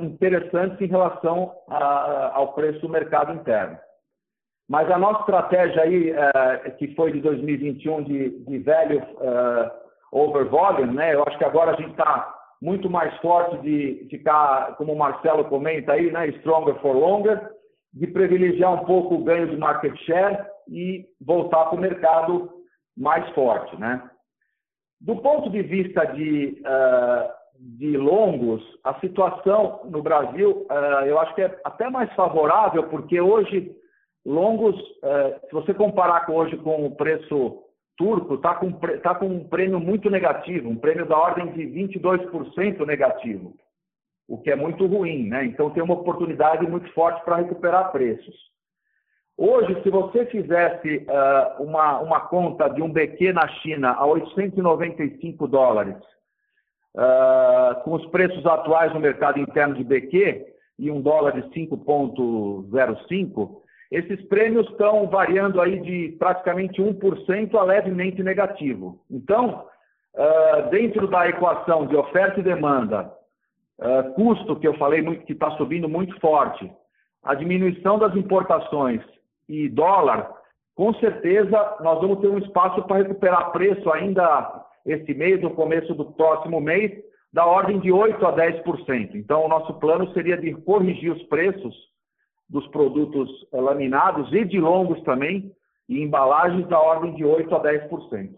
interessantes 0.00 0.80
em 0.80 0.86
relação 0.86 1.52
a, 1.68 2.32
ao 2.34 2.54
preço 2.54 2.80
do 2.80 2.88
mercado 2.88 3.34
interno. 3.34 3.78
Mas 4.68 4.90
a 4.90 4.98
nossa 4.98 5.20
estratégia 5.20 5.82
aí, 5.82 6.12
que 6.78 6.94
foi 6.94 7.10
de 7.10 7.22
2021 7.22 8.02
de, 8.02 8.30
de 8.40 8.58
value 8.58 9.00
over 10.12 10.44
volume, 10.44 10.92
né? 10.92 11.14
eu 11.14 11.24
acho 11.26 11.38
que 11.38 11.44
agora 11.44 11.70
a 11.70 11.74
gente 11.74 11.92
está 11.92 12.37
muito 12.60 12.90
mais 12.90 13.16
forte 13.18 13.58
de 13.62 14.06
ficar, 14.10 14.76
como 14.76 14.92
o 14.92 14.98
Marcelo 14.98 15.44
comenta 15.44 15.92
aí, 15.92 16.10
né, 16.10 16.28
stronger 16.38 16.74
for 16.80 16.96
longer, 16.96 17.40
de 17.92 18.06
privilegiar 18.06 18.74
um 18.74 18.84
pouco 18.84 19.14
o 19.14 19.24
ganho 19.24 19.48
de 19.48 19.56
market 19.56 19.96
share 20.04 20.44
e 20.68 21.06
voltar 21.20 21.66
para 21.66 21.78
o 21.78 21.80
mercado 21.80 22.50
mais 22.96 23.28
forte, 23.30 23.78
né? 23.78 24.02
Do 25.00 25.16
ponto 25.16 25.48
de 25.50 25.62
vista 25.62 26.04
de, 26.06 26.60
uh, 26.62 27.30
de 27.56 27.96
longos, 27.96 28.62
a 28.82 28.98
situação 29.00 29.82
no 29.84 30.02
Brasil, 30.02 30.66
uh, 30.70 31.06
eu 31.06 31.18
acho 31.20 31.34
que 31.34 31.42
é 31.42 31.60
até 31.64 31.88
mais 31.88 32.12
favorável, 32.14 32.88
porque 32.88 33.20
hoje, 33.20 33.74
longos, 34.26 34.76
uh, 34.76 35.46
se 35.46 35.52
você 35.52 35.72
comparar 35.72 36.26
com 36.26 36.34
hoje 36.34 36.56
com 36.56 36.84
o 36.84 36.96
preço 36.96 37.62
turco 37.98 38.36
está 38.36 38.54
com, 38.54 38.70
tá 39.02 39.14
com 39.14 39.26
um 39.26 39.48
prêmio 39.48 39.80
muito 39.80 40.08
negativo, 40.08 40.70
um 40.70 40.76
prêmio 40.76 41.04
da 41.04 41.18
ordem 41.18 41.52
de 41.52 41.64
22% 41.64 42.86
negativo, 42.86 43.54
o 44.28 44.38
que 44.38 44.50
é 44.50 44.56
muito 44.56 44.86
ruim, 44.86 45.28
né? 45.28 45.44
Então 45.44 45.70
tem 45.70 45.82
uma 45.82 45.94
oportunidade 45.94 46.66
muito 46.66 46.90
forte 46.92 47.22
para 47.24 47.36
recuperar 47.36 47.90
preços. 47.90 48.34
Hoje, 49.36 49.82
se 49.82 49.90
você 49.90 50.26
fizesse 50.26 51.06
uh, 51.08 51.62
uma, 51.62 52.00
uma 52.00 52.20
conta 52.20 52.68
de 52.68 52.82
um 52.82 52.90
BQ 52.90 53.32
na 53.32 53.46
China 53.48 53.92
a 53.92 54.06
895 54.06 55.46
dólares, 55.46 55.96
uh, 56.96 57.80
com 57.82 57.94
os 57.94 58.06
preços 58.06 58.44
atuais 58.46 58.92
no 58.94 59.00
mercado 59.00 59.38
interno 59.38 59.74
de 59.74 59.84
BQ, 59.84 60.46
e 60.78 60.90
um 60.90 61.00
dólar 61.00 61.32
de 61.32 61.42
5,05, 61.50 63.62
esses 63.90 64.22
prêmios 64.26 64.68
estão 64.68 65.08
variando 65.08 65.60
aí 65.60 65.80
de 65.80 66.16
praticamente 66.18 66.80
1% 66.80 67.54
a 67.54 67.62
levemente 67.62 68.22
negativo. 68.22 69.00
Então, 69.10 69.66
uh, 70.14 70.70
dentro 70.70 71.08
da 71.08 71.28
equação 71.28 71.86
de 71.86 71.96
oferta 71.96 72.38
e 72.40 72.42
demanda, 72.42 73.10
uh, 73.78 74.12
custo, 74.14 74.56
que 74.56 74.68
eu 74.68 74.74
falei 74.74 75.00
muito, 75.00 75.24
que 75.24 75.32
está 75.32 75.50
subindo 75.52 75.88
muito 75.88 76.18
forte, 76.20 76.70
a 77.22 77.34
diminuição 77.34 77.98
das 77.98 78.14
importações 78.14 79.02
e 79.48 79.68
dólar, 79.70 80.30
com 80.74 80.92
certeza 80.94 81.76
nós 81.80 82.00
vamos 82.00 82.20
ter 82.20 82.28
um 82.28 82.38
espaço 82.38 82.82
para 82.82 82.98
recuperar 82.98 83.52
preço 83.52 83.90
ainda 83.90 84.64
esse 84.84 85.14
mês, 85.14 85.40
no 85.40 85.50
começo 85.50 85.94
do 85.94 86.12
próximo 86.12 86.60
mês, 86.60 86.92
da 87.32 87.44
ordem 87.46 87.78
de 87.78 87.88
8% 87.88 88.22
a 88.22 88.32
10%. 88.34 89.14
Então, 89.14 89.44
o 89.44 89.48
nosso 89.48 89.74
plano 89.74 90.12
seria 90.12 90.36
de 90.36 90.54
corrigir 90.54 91.12
os 91.12 91.22
preços 91.24 91.74
dos 92.48 92.66
produtos 92.68 93.28
eh, 93.52 93.60
laminados 93.60 94.32
e 94.32 94.44
de 94.44 94.58
longos 94.58 95.00
também, 95.02 95.52
e 95.88 96.02
embalagens 96.02 96.66
da 96.68 96.78
ordem 96.78 97.14
de 97.14 97.24
8% 97.24 97.52
a 97.52 97.62
10%. 97.62 98.30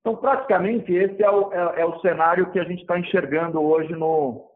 Então, 0.00 0.16
praticamente, 0.16 0.92
esse 0.92 1.22
é 1.22 1.30
o, 1.30 1.52
é, 1.52 1.82
é 1.82 1.84
o 1.84 1.98
cenário 2.00 2.50
que 2.50 2.58
a 2.58 2.64
gente 2.64 2.80
está 2.80 2.98
enxergando 2.98 3.60
hoje 3.60 3.92
no, 3.92 4.46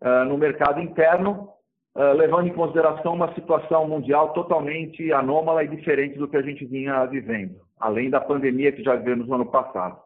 uh, 0.00 0.24
no 0.26 0.36
mercado 0.36 0.80
interno, 0.80 1.48
uh, 1.94 2.12
levando 2.16 2.48
em 2.48 2.52
consideração 2.52 3.14
uma 3.14 3.32
situação 3.34 3.86
mundial 3.86 4.32
totalmente 4.32 5.12
anômala 5.12 5.62
e 5.62 5.68
diferente 5.68 6.18
do 6.18 6.26
que 6.26 6.36
a 6.36 6.42
gente 6.42 6.64
vinha 6.64 7.04
vivendo, 7.06 7.60
além 7.78 8.10
da 8.10 8.20
pandemia 8.20 8.72
que 8.72 8.82
já 8.82 8.96
vivemos 8.96 9.28
no 9.28 9.36
ano 9.36 9.46
passado. 9.46 10.00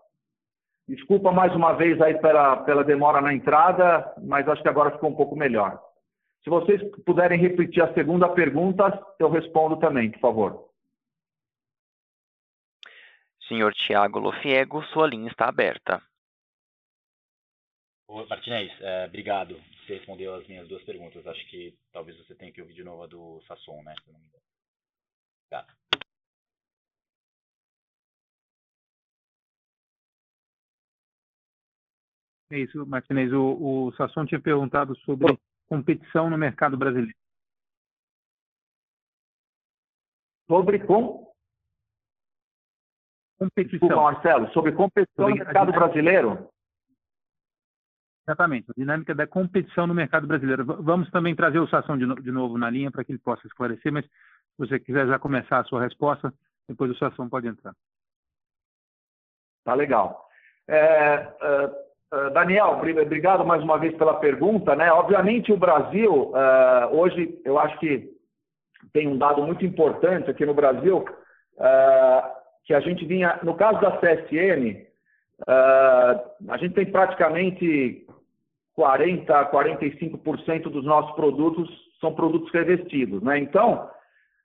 Desculpa 0.86 1.32
mais 1.32 1.54
uma 1.54 1.72
vez 1.72 2.00
aí 2.00 2.14
pela, 2.18 2.56
pela 2.58 2.84
demora 2.84 3.20
na 3.20 3.32
entrada, 3.32 4.12
mas 4.22 4.46
acho 4.46 4.62
que 4.62 4.68
agora 4.68 4.90
ficou 4.90 5.08
um 5.08 5.14
pouco 5.14 5.36
melhor. 5.36 5.80
Se 6.42 6.50
vocês 6.50 6.80
puderem 7.04 7.38
repetir 7.38 7.82
a 7.82 7.94
segunda 7.94 8.28
pergunta, 8.28 8.84
eu 9.18 9.30
respondo 9.30 9.78
também, 9.78 10.10
por 10.10 10.20
favor. 10.20 10.72
Senhor 13.46 13.72
Tiago 13.74 14.18
Lofiego, 14.18 14.82
sua 14.86 15.06
linha 15.06 15.30
está 15.30 15.48
aberta. 15.48 16.02
Ô, 18.08 18.26
Martinez, 18.26 18.72
é, 18.80 19.06
obrigado. 19.06 19.54
Você 19.86 19.94
respondeu 19.94 20.34
as 20.34 20.46
minhas 20.48 20.66
duas 20.68 20.82
perguntas. 20.82 21.26
Acho 21.26 21.46
que 21.48 21.76
talvez 21.92 22.16
você 22.18 22.34
tenha 22.34 22.52
que 22.52 22.60
ouvir 22.60 22.74
de 22.74 22.82
novo 22.82 23.04
a 23.04 23.06
do 23.06 23.40
Sasson, 23.46 23.82
né? 23.82 23.94
Se 24.04 24.12
não 24.12 24.18
me 24.18 24.26
engano. 24.26 24.42
Tá. 25.48 25.66
É 32.50 32.58
isso, 32.58 32.84
Martinez. 32.84 33.32
O, 33.32 33.86
o 33.86 33.92
Sasson 33.92 34.26
tinha 34.26 34.40
perguntado 34.40 34.96
sobre 35.00 35.38
competição 35.72 36.28
no 36.28 36.36
mercado 36.36 36.76
brasileiro. 36.76 37.16
Sobre 40.46 40.78
com? 40.80 41.32
Competição. 43.38 43.88
Desculpa, 43.88 44.12
Marcelo, 44.12 44.52
sobre 44.52 44.72
competição 44.72 45.30
no 45.30 45.34
mercado 45.34 45.72
brasileiro? 45.72 46.50
Exatamente, 48.28 48.70
a 48.70 48.74
dinâmica 48.76 49.14
da 49.14 49.26
competição 49.26 49.86
no 49.86 49.94
mercado 49.94 50.26
brasileiro. 50.26 50.64
Vamos 50.64 51.10
também 51.10 51.34
trazer 51.34 51.58
o 51.58 51.66
Sassão 51.66 51.96
de, 51.96 52.04
no, 52.04 52.16
de 52.16 52.30
novo 52.30 52.58
na 52.58 52.68
linha 52.68 52.90
para 52.90 53.02
que 53.02 53.10
ele 53.10 53.18
possa 53.18 53.46
esclarecer, 53.46 53.90
mas 53.90 54.04
se 54.04 54.58
você 54.58 54.78
quiser 54.78 55.06
já 55.06 55.18
começar 55.18 55.60
a 55.60 55.64
sua 55.64 55.80
resposta, 55.80 56.32
depois 56.68 56.90
o 56.90 56.98
Sassão 56.98 57.30
pode 57.30 57.48
entrar. 57.48 57.74
Tá 59.64 59.74
legal. 59.74 60.28
É, 60.68 61.16
uh, 61.16 61.91
Daniel, 62.34 62.78
obrigado 62.78 63.44
mais 63.44 63.62
uma 63.62 63.78
vez 63.78 63.96
pela 63.96 64.14
pergunta. 64.14 64.76
Né? 64.76 64.92
Obviamente, 64.92 65.50
o 65.50 65.56
Brasil, 65.56 66.30
uh, 66.30 66.94
hoje, 66.94 67.40
eu 67.42 67.58
acho 67.58 67.78
que 67.78 68.10
tem 68.92 69.08
um 69.08 69.16
dado 69.16 69.42
muito 69.42 69.64
importante 69.64 70.30
aqui 70.30 70.44
no 70.44 70.52
Brasil, 70.52 70.98
uh, 70.98 72.22
que 72.64 72.74
a 72.74 72.80
gente 72.80 73.06
vinha, 73.06 73.40
no 73.42 73.54
caso 73.54 73.80
da 73.80 73.92
CSN, 73.92 74.86
a 75.46 76.56
gente 76.58 76.74
tem 76.74 76.86
praticamente 76.86 78.06
40, 78.76 79.50
45% 79.50 80.62
dos 80.64 80.84
nossos 80.84 81.16
produtos 81.16 81.68
são 82.00 82.14
produtos 82.14 82.52
revestidos. 82.52 83.22
Né? 83.22 83.38
Então, 83.38 83.90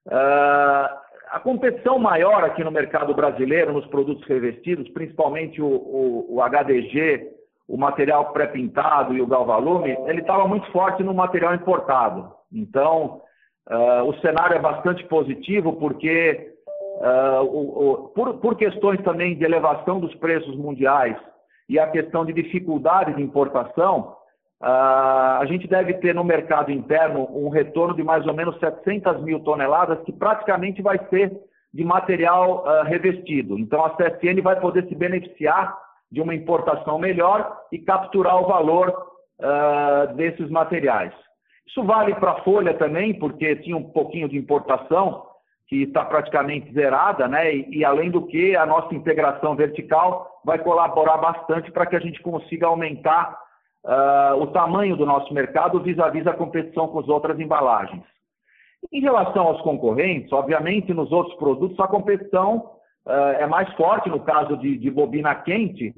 a 0.10 1.40
competição 1.42 2.00
maior 2.00 2.44
aqui 2.44 2.64
no 2.64 2.72
mercado 2.72 3.14
brasileiro, 3.14 3.74
nos 3.74 3.86
produtos 3.88 4.26
revestidos, 4.26 4.90
principalmente 4.90 5.62
o, 5.62 5.68
o, 5.68 6.36
o 6.36 6.42
HDG, 6.42 7.37
o 7.68 7.78
material 7.78 8.32
pré-pintado 8.32 9.14
e 9.14 9.22
o 9.22 9.28
galvalume, 9.28 9.96
ele 10.06 10.22
estava 10.22 10.48
muito 10.48 10.72
forte 10.72 11.04
no 11.04 11.14
material 11.14 11.54
importado. 11.54 12.32
Então, 12.52 13.22
uh, 13.70 14.04
o 14.06 14.14
cenário 14.22 14.56
é 14.56 14.60
bastante 14.60 15.04
positivo 15.06 15.74
porque, 15.74 16.54
uh, 17.00 17.44
o, 17.44 18.08
por, 18.16 18.36
por 18.36 18.56
questões 18.56 19.02
também 19.04 19.36
de 19.36 19.44
elevação 19.44 20.00
dos 20.00 20.16
preços 20.16 20.56
mundiais 20.56 21.18
e 21.68 21.78
a 21.78 21.88
questão 21.88 22.26
de 22.26 22.34
dificuldade 22.34 23.14
de 23.14 23.22
importação, 23.22 24.16
Uh, 24.60 25.38
a 25.40 25.46
gente 25.46 25.68
deve 25.68 25.94
ter 25.94 26.16
no 26.16 26.24
mercado 26.24 26.72
interno 26.72 27.30
um 27.32 27.48
retorno 27.48 27.96
de 27.96 28.02
mais 28.02 28.26
ou 28.26 28.34
menos 28.34 28.58
700 28.60 29.22
mil 29.22 29.40
toneladas, 29.42 30.04
que 30.04 30.12
praticamente 30.12 30.82
vai 30.82 30.98
ser 31.12 31.32
de 31.72 31.84
material 31.84 32.64
revestido. 32.86 33.60
Então, 33.60 33.86
a 33.86 33.92
CSN 33.92 34.42
vai 34.42 34.60
poder 34.60 34.88
se 34.88 34.96
beneficiar 34.96 35.78
de 36.12 36.22
uma 36.22 36.34
importação 36.34 36.98
melhor 36.98 37.58
e 37.72 37.80
capturar 37.80 38.42
o 38.42 38.48
valor 38.48 38.90
uh, 39.40 40.14
desses 40.16 40.50
materiais. 40.50 41.14
Isso 41.68 41.84
vale 41.84 42.16
para 42.16 42.32
a 42.32 42.44
folha 42.44 42.74
também, 42.74 43.14
porque 43.14 43.58
tinha 43.58 43.76
um 43.76 43.84
pouquinho 43.84 44.30
de 44.30 44.38
importação, 44.38 45.26
que 45.68 45.84
está 45.84 46.06
praticamente 46.06 46.72
zerada, 46.72 47.28
né? 47.28 47.54
E, 47.54 47.80
e, 47.80 47.86
além 47.86 48.10
do 48.10 48.26
que, 48.26 48.56
a 48.56 48.66
nossa 48.66 48.96
integração 48.96 49.54
vertical 49.56 50.40
vai 50.46 50.58
colaborar 50.58 51.18
bastante 51.18 51.70
para 51.72 51.86
que 51.86 51.98
a 51.98 52.00
gente 52.00 52.22
consiga 52.22 52.68
aumentar 52.68 53.38
uh, 53.84 54.42
o 54.42 54.48
tamanho 54.48 54.96
do 54.96 55.06
nosso 55.06 55.34
mercado 55.34 55.82
vis-à-vis 55.82 56.24
-vis 56.24 56.32
a 56.32 56.38
competição 56.38 56.88
com 56.88 57.00
as 57.00 57.10
outras 57.10 57.38
embalagens. 57.38 58.04
Em 58.94 59.02
relação 59.02 59.48
aos 59.48 59.62
concorrentes, 59.62 60.32
obviamente, 60.32 60.94
nos 60.94 61.12
outros 61.12 61.36
produtos 61.38 61.78
a 61.80 61.88
competição 61.88 62.77
é 63.40 63.48
mais 63.48 63.72
forte 63.74 64.10
no 64.10 64.20
caso 64.20 64.58
de, 64.58 64.78
de, 64.78 64.92
bobina 64.92 65.34
quente, 65.36 65.94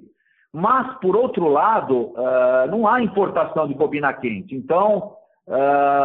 mas, 0.53 0.97
por 0.99 1.15
outro 1.15 1.47
lado, 1.47 2.13
uh, 2.15 2.69
não 2.69 2.87
há 2.87 3.01
importação 3.01 3.67
de 3.67 3.73
bobina 3.73 4.11
quente. 4.13 4.55
Então, 4.55 5.13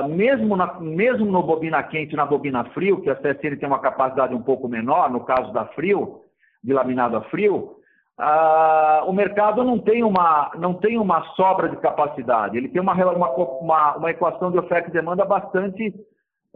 mesmo, 0.08 0.56
na, 0.56 0.80
mesmo 0.80 1.26
no 1.26 1.42
bobina 1.42 1.82
quente 1.82 2.14
e 2.14 2.16
na 2.16 2.24
bobina 2.24 2.64
frio, 2.72 3.02
que 3.02 3.10
a 3.10 3.16
CSN 3.16 3.56
tem 3.58 3.68
uma 3.68 3.78
capacidade 3.78 4.34
um 4.34 4.42
pouco 4.42 4.66
menor, 4.68 5.10
no 5.10 5.20
caso 5.20 5.52
da 5.52 5.66
frio, 5.66 6.22
de 6.62 6.72
laminado 6.72 7.16
a 7.18 7.22
frio, 7.24 7.76
ah, 8.16 9.02
o 9.06 9.12
mercado 9.12 9.64
não 9.64 9.78
tem, 9.78 10.04
uma, 10.04 10.52
não 10.56 10.74
tem 10.74 10.98
uma 10.98 11.22
sobra 11.34 11.68
de 11.68 11.76
capacidade, 11.78 12.56
ele 12.56 12.68
tem 12.68 12.80
uma, 12.80 12.94
uma, 12.94 13.96
uma 13.96 14.10
equação 14.10 14.52
de 14.52 14.58
oferta 14.58 14.88
e 14.88 14.92
demanda 14.92 15.24
bastante 15.24 15.92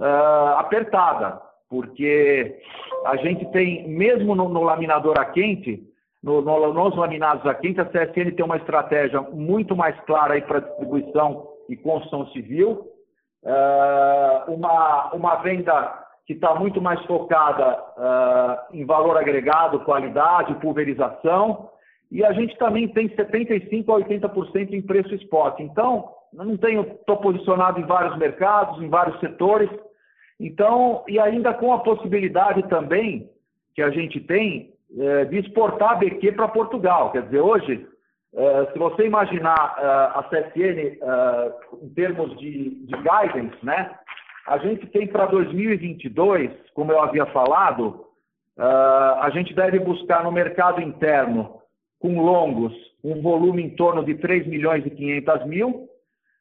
ah, 0.00 0.56
apertada, 0.60 1.40
porque 1.68 2.60
a 3.06 3.16
gente 3.16 3.44
tem, 3.52 3.88
mesmo 3.88 4.34
no, 4.34 4.48
no 4.48 4.62
laminador 4.62 5.18
a 5.18 5.24
quente, 5.26 5.82
no, 6.22 6.40
no, 6.40 6.72
nos 6.72 6.96
laminados 6.96 7.46
a 7.46 7.54
quente, 7.54 7.80
a 7.80 7.84
CSN 7.84 8.32
tem 8.32 8.44
uma 8.44 8.56
estratégia 8.56 9.20
muito 9.20 9.76
mais 9.76 9.98
clara 10.00 10.40
para 10.42 10.60
distribuição 10.60 11.48
e 11.68 11.76
construção 11.76 12.26
civil, 12.28 12.86
ah, 13.44 14.44
uma, 14.48 15.14
uma 15.14 15.36
venda 15.36 16.06
que 16.26 16.34
está 16.34 16.54
muito 16.54 16.80
mais 16.80 17.02
focada 17.06 17.82
uh, 17.96 18.76
em 18.76 18.84
valor 18.84 19.16
agregado, 19.16 19.80
qualidade, 19.80 20.54
pulverização, 20.56 21.70
e 22.10 22.22
a 22.22 22.32
gente 22.34 22.54
também 22.58 22.86
tem 22.88 23.08
75% 23.08 23.88
a 23.88 24.06
80% 24.06 24.72
em 24.72 24.82
preço 24.82 25.14
spot. 25.14 25.58
Então, 25.60 26.12
não 26.30 26.54
tenho, 26.58 26.82
estou 26.82 27.16
posicionado 27.16 27.80
em 27.80 27.86
vários 27.86 28.14
mercados, 28.18 28.82
em 28.82 28.90
vários 28.90 29.18
setores, 29.20 29.70
então, 30.38 31.04
e 31.08 31.18
ainda 31.18 31.52
com 31.54 31.72
a 31.72 31.80
possibilidade 31.80 32.62
também 32.68 33.28
que 33.74 33.82
a 33.82 33.90
gente 33.90 34.20
tem 34.20 34.72
eh, 34.96 35.24
de 35.26 35.38
exportar 35.38 35.98
BQ 35.98 36.32
para 36.32 36.48
Portugal. 36.48 37.10
Quer 37.12 37.22
dizer, 37.22 37.40
hoje, 37.40 37.86
eh, 38.34 38.68
se 38.72 38.78
você 38.78 39.06
imaginar 39.06 39.74
eh, 39.78 39.84
a 40.14 40.22
CSN 40.24 40.98
em 41.82 41.88
termos 41.90 42.38
de, 42.38 42.86
de 42.86 42.94
guidance, 42.96 43.64
né? 43.64 43.98
A 44.48 44.56
gente 44.56 44.86
tem 44.86 45.06
para 45.06 45.26
2022, 45.26 46.50
como 46.72 46.90
eu 46.90 47.02
havia 47.02 47.26
falado, 47.26 48.06
uh, 48.56 49.20
a 49.20 49.30
gente 49.34 49.52
deve 49.52 49.78
buscar 49.78 50.24
no 50.24 50.32
mercado 50.32 50.80
interno, 50.80 51.60
com 52.00 52.18
longos, 52.22 52.72
um 53.04 53.20
volume 53.20 53.62
em 53.62 53.76
torno 53.76 54.02
de 54.02 54.14
3 54.14 54.46
milhões 54.46 54.86
e 54.86 54.90
500 54.90 55.46
mil. 55.46 55.88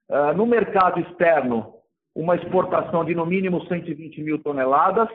Uh, 0.09 0.33
no 0.37 0.45
mercado 0.45 1.01
externo, 1.01 1.73
uma 2.17 2.35
exportação 2.35 3.05
de 3.05 3.13
no 3.13 3.25
mínimo 3.25 3.63
120 3.67 4.23
mil 4.23 4.39
toneladas. 4.39 5.07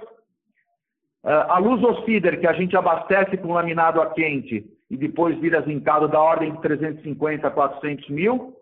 Uh, 1.24 1.48
a 1.48 1.58
luz 1.58 1.82
Ocider, 1.82 2.40
que 2.40 2.46
a 2.46 2.52
gente 2.52 2.76
abastece 2.76 3.36
com 3.36 3.52
laminado 3.52 4.00
a 4.00 4.10
quente 4.10 4.64
e 4.88 4.96
depois 4.96 5.36
vira 5.38 5.62
zincado 5.62 6.06
da 6.06 6.20
ordem 6.20 6.52
de 6.52 6.62
350 6.62 7.48
a 7.48 7.50
400 7.50 8.08
mil. 8.08 8.56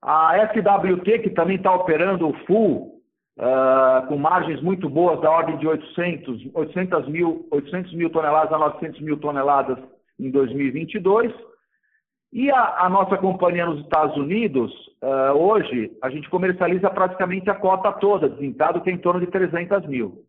A 0.00 0.34
SWT, 0.52 1.22
que 1.22 1.30
também 1.30 1.56
está 1.56 1.74
operando 1.74 2.28
o 2.28 2.34
full, 2.44 3.02
uh, 3.38 4.06
com 4.06 4.16
margens 4.16 4.62
muito 4.62 4.88
boas, 4.88 5.20
da 5.20 5.30
ordem 5.30 5.56
de 5.56 5.66
800, 5.66 6.50
800, 6.54 7.08
mil, 7.08 7.48
800 7.50 7.92
mil 7.94 8.10
toneladas 8.10 8.52
a 8.52 8.58
900 8.58 9.00
mil 9.00 9.16
toneladas 9.16 9.78
em 10.20 10.30
2022. 10.30 11.32
E 12.32 12.48
a, 12.48 12.84
a 12.84 12.88
nossa 12.88 13.16
companhia 13.16 13.66
nos 13.66 13.80
Estados 13.80 14.16
Unidos, 14.16 14.72
uh, 15.06 15.36
hoje, 15.36 15.92
a 16.02 16.10
gente 16.10 16.28
comercializa 16.28 16.90
praticamente 16.90 17.48
a 17.48 17.54
cota 17.54 17.92
toda, 17.92 18.28
desentado 18.28 18.80
que 18.80 18.90
é 18.90 18.92
em 18.92 18.98
torno 18.98 19.20
de 19.20 19.28
300 19.28 19.86
mil. 19.86 20.24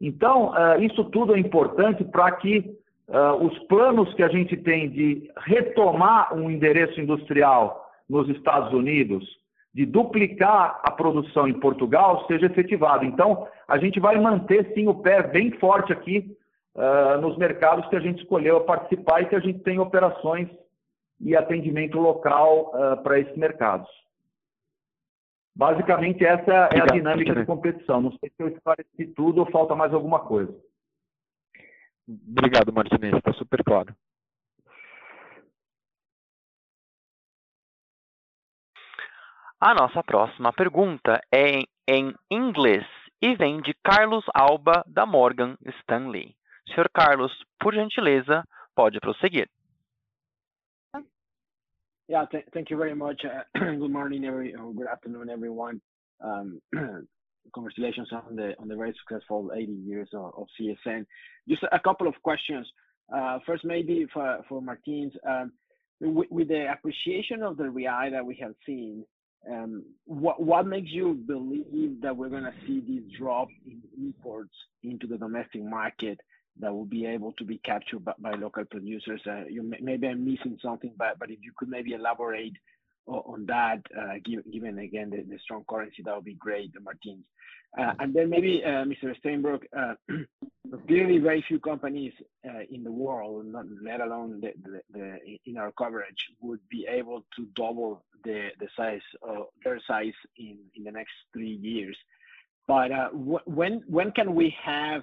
Então, 0.00 0.50
uh, 0.50 0.82
isso 0.82 1.04
tudo 1.04 1.34
é 1.34 1.38
importante 1.38 2.04
para 2.04 2.30
que 2.32 2.76
uh, 3.08 3.44
os 3.44 3.58
planos 3.60 4.12
que 4.14 4.22
a 4.22 4.28
gente 4.28 4.56
tem 4.58 4.90
de 4.90 5.30
retomar 5.38 6.34
um 6.34 6.50
endereço 6.50 7.00
industrial 7.00 7.90
nos 8.08 8.28
Estados 8.28 8.72
Unidos, 8.72 9.24
de 9.72 9.86
duplicar 9.86 10.80
a 10.82 10.90
produção 10.90 11.48
em 11.48 11.58
Portugal 11.58 12.26
seja 12.26 12.46
efetivado. 12.46 13.04
Então, 13.04 13.46
a 13.66 13.78
gente 13.78 14.00
vai 14.00 14.20
manter 14.20 14.72
sim 14.74 14.88
o 14.88 14.94
pé 14.94 15.22
bem 15.22 15.52
forte 15.52 15.92
aqui 15.92 16.36
nos 17.20 17.36
mercados 17.36 17.86
que 17.88 17.94
a 17.94 18.00
gente 18.00 18.20
escolheu 18.20 18.60
participar 18.62 19.20
e 19.20 19.26
que 19.26 19.36
a 19.36 19.40
gente 19.40 19.60
tem 19.60 19.78
operações 19.78 20.48
e 21.20 21.36
atendimento 21.36 22.00
local 22.00 22.72
para 23.04 23.20
esses 23.20 23.36
mercados. 23.36 23.88
Basicamente, 25.54 26.24
essa 26.24 26.68
é 26.72 26.80
a 26.80 26.86
dinâmica 26.86 27.34
de 27.34 27.44
competição. 27.44 28.00
Não 28.00 28.12
sei 28.12 28.30
se 28.30 28.42
eu 28.42 28.48
esclareci 28.48 29.06
tudo 29.14 29.40
ou 29.40 29.50
falta 29.50 29.74
mais 29.74 29.92
alguma 29.92 30.20
coisa. 30.20 30.54
Obrigado, 32.08 32.72
Martinez. 32.72 33.14
Está 33.16 33.32
super 33.34 33.62
claro. 33.62 33.94
A 39.60 39.74
nossa 39.74 40.02
próxima 40.02 40.52
pergunta 40.52 41.20
é 41.30 41.50
em, 41.50 41.66
em 41.86 42.14
inglês 42.30 42.86
e 43.20 43.34
vem 43.36 43.60
de 43.60 43.74
Carlos 43.84 44.24
Alba, 44.32 44.82
da 44.86 45.04
Morgan 45.04 45.56
Stanley. 45.80 46.34
Senhor 46.68 46.88
Carlos, 46.88 47.30
por 47.58 47.74
gentileza, 47.74 48.42
pode 48.74 48.98
prosseguir. 49.00 49.50
Yeah, 52.10 52.24
th 52.32 52.44
thank 52.52 52.70
you 52.70 52.76
very 52.76 52.96
much. 52.96 53.22
Uh, 53.24 53.44
good 53.78 53.92
morning, 53.92 54.24
every, 54.24 54.52
or 54.56 54.74
good 54.74 54.88
afternoon, 54.88 55.30
everyone. 55.30 55.80
Um, 56.20 56.60
congratulations 57.54 58.08
on 58.10 58.34
the 58.34 58.54
on 58.58 58.66
the 58.66 58.74
very 58.74 58.92
successful 59.00 59.52
80 59.54 59.70
years 59.70 60.08
of, 60.12 60.32
of 60.36 60.46
CSN. 60.60 61.06
Just 61.48 61.62
a 61.70 61.78
couple 61.78 62.08
of 62.08 62.14
questions. 62.24 62.66
Uh, 63.14 63.38
first, 63.46 63.64
maybe 63.64 64.08
for 64.12 64.40
for 64.48 64.60
Martins, 64.60 65.12
um, 65.24 65.52
with, 66.00 66.26
with, 66.32 66.48
the 66.48 66.72
appreciation 66.72 67.44
of 67.44 67.56
the 67.56 67.70
real 67.70 68.10
that 68.10 68.26
we 68.26 68.36
have 68.42 68.54
seen, 68.66 69.04
um, 69.48 69.84
what 70.04 70.42
what 70.42 70.66
makes 70.66 70.90
you 70.90 71.14
believe 71.14 72.00
that 72.02 72.16
we're 72.16 72.28
going 72.36 72.42
to 72.42 72.54
see 72.66 72.80
this 72.80 73.04
drop 73.20 73.46
in 73.64 73.80
imports 73.96 74.56
into 74.82 75.06
the 75.06 75.16
domestic 75.16 75.62
market 75.62 76.18
that 76.60 76.72
will 76.72 76.84
be 76.84 77.06
able 77.06 77.32
to 77.32 77.44
be 77.44 77.58
captured 77.58 78.04
by, 78.04 78.14
by 78.18 78.32
local 78.32 78.64
producers? 78.64 79.20
Uh, 79.26 79.44
you 79.48 79.62
may, 79.62 79.78
maybe 79.80 80.08
I'm 80.08 80.24
missing 80.24 80.58
something, 80.62 80.92
but 80.96 81.18
but 81.18 81.30
if 81.30 81.38
you 81.42 81.52
could 81.56 81.68
maybe 81.68 81.92
elaborate 81.92 82.56
on 83.06 83.46
that, 83.46 83.80
uh, 83.98 84.14
given, 84.24 84.78
again 84.78 85.10
the, 85.10 85.22
the, 85.22 85.38
strong 85.42 85.64
currency, 85.68 86.02
that 86.04 86.14
would 86.14 86.24
be 86.24 86.34
great, 86.34 86.72
Martins. 86.80 87.24
Uh, 87.76 87.92
and 87.98 88.14
then 88.14 88.28
maybe 88.30 88.62
Mr. 88.64 89.14
Steinbrook, 89.20 89.62
uh, 89.76 89.94
clearly 90.86 91.18
very 91.18 91.42
few 91.46 91.58
companies 91.58 92.12
in 92.70 92.84
the 92.84 92.90
world, 92.90 93.46
not, 93.46 93.64
let 93.82 94.00
alone 94.00 94.40
the, 94.40 94.52
the, 94.62 94.80
the, 94.92 95.38
in 95.46 95.56
our 95.56 95.72
coverage, 95.72 96.28
would 96.40 96.60
be 96.68 96.86
able 96.88 97.24
to 97.36 97.46
double 97.54 98.04
the, 98.24 98.50
size 98.76 99.00
of 99.22 99.46
their 99.64 99.80
size 99.86 100.12
in, 100.36 100.58
the 100.84 100.90
next 100.90 101.12
three 101.32 101.58
years. 101.62 101.96
But 102.66 102.90
when 103.14 103.82
when 103.88 104.12
can 104.12 104.34
we 104.34 104.54
have 104.62 105.02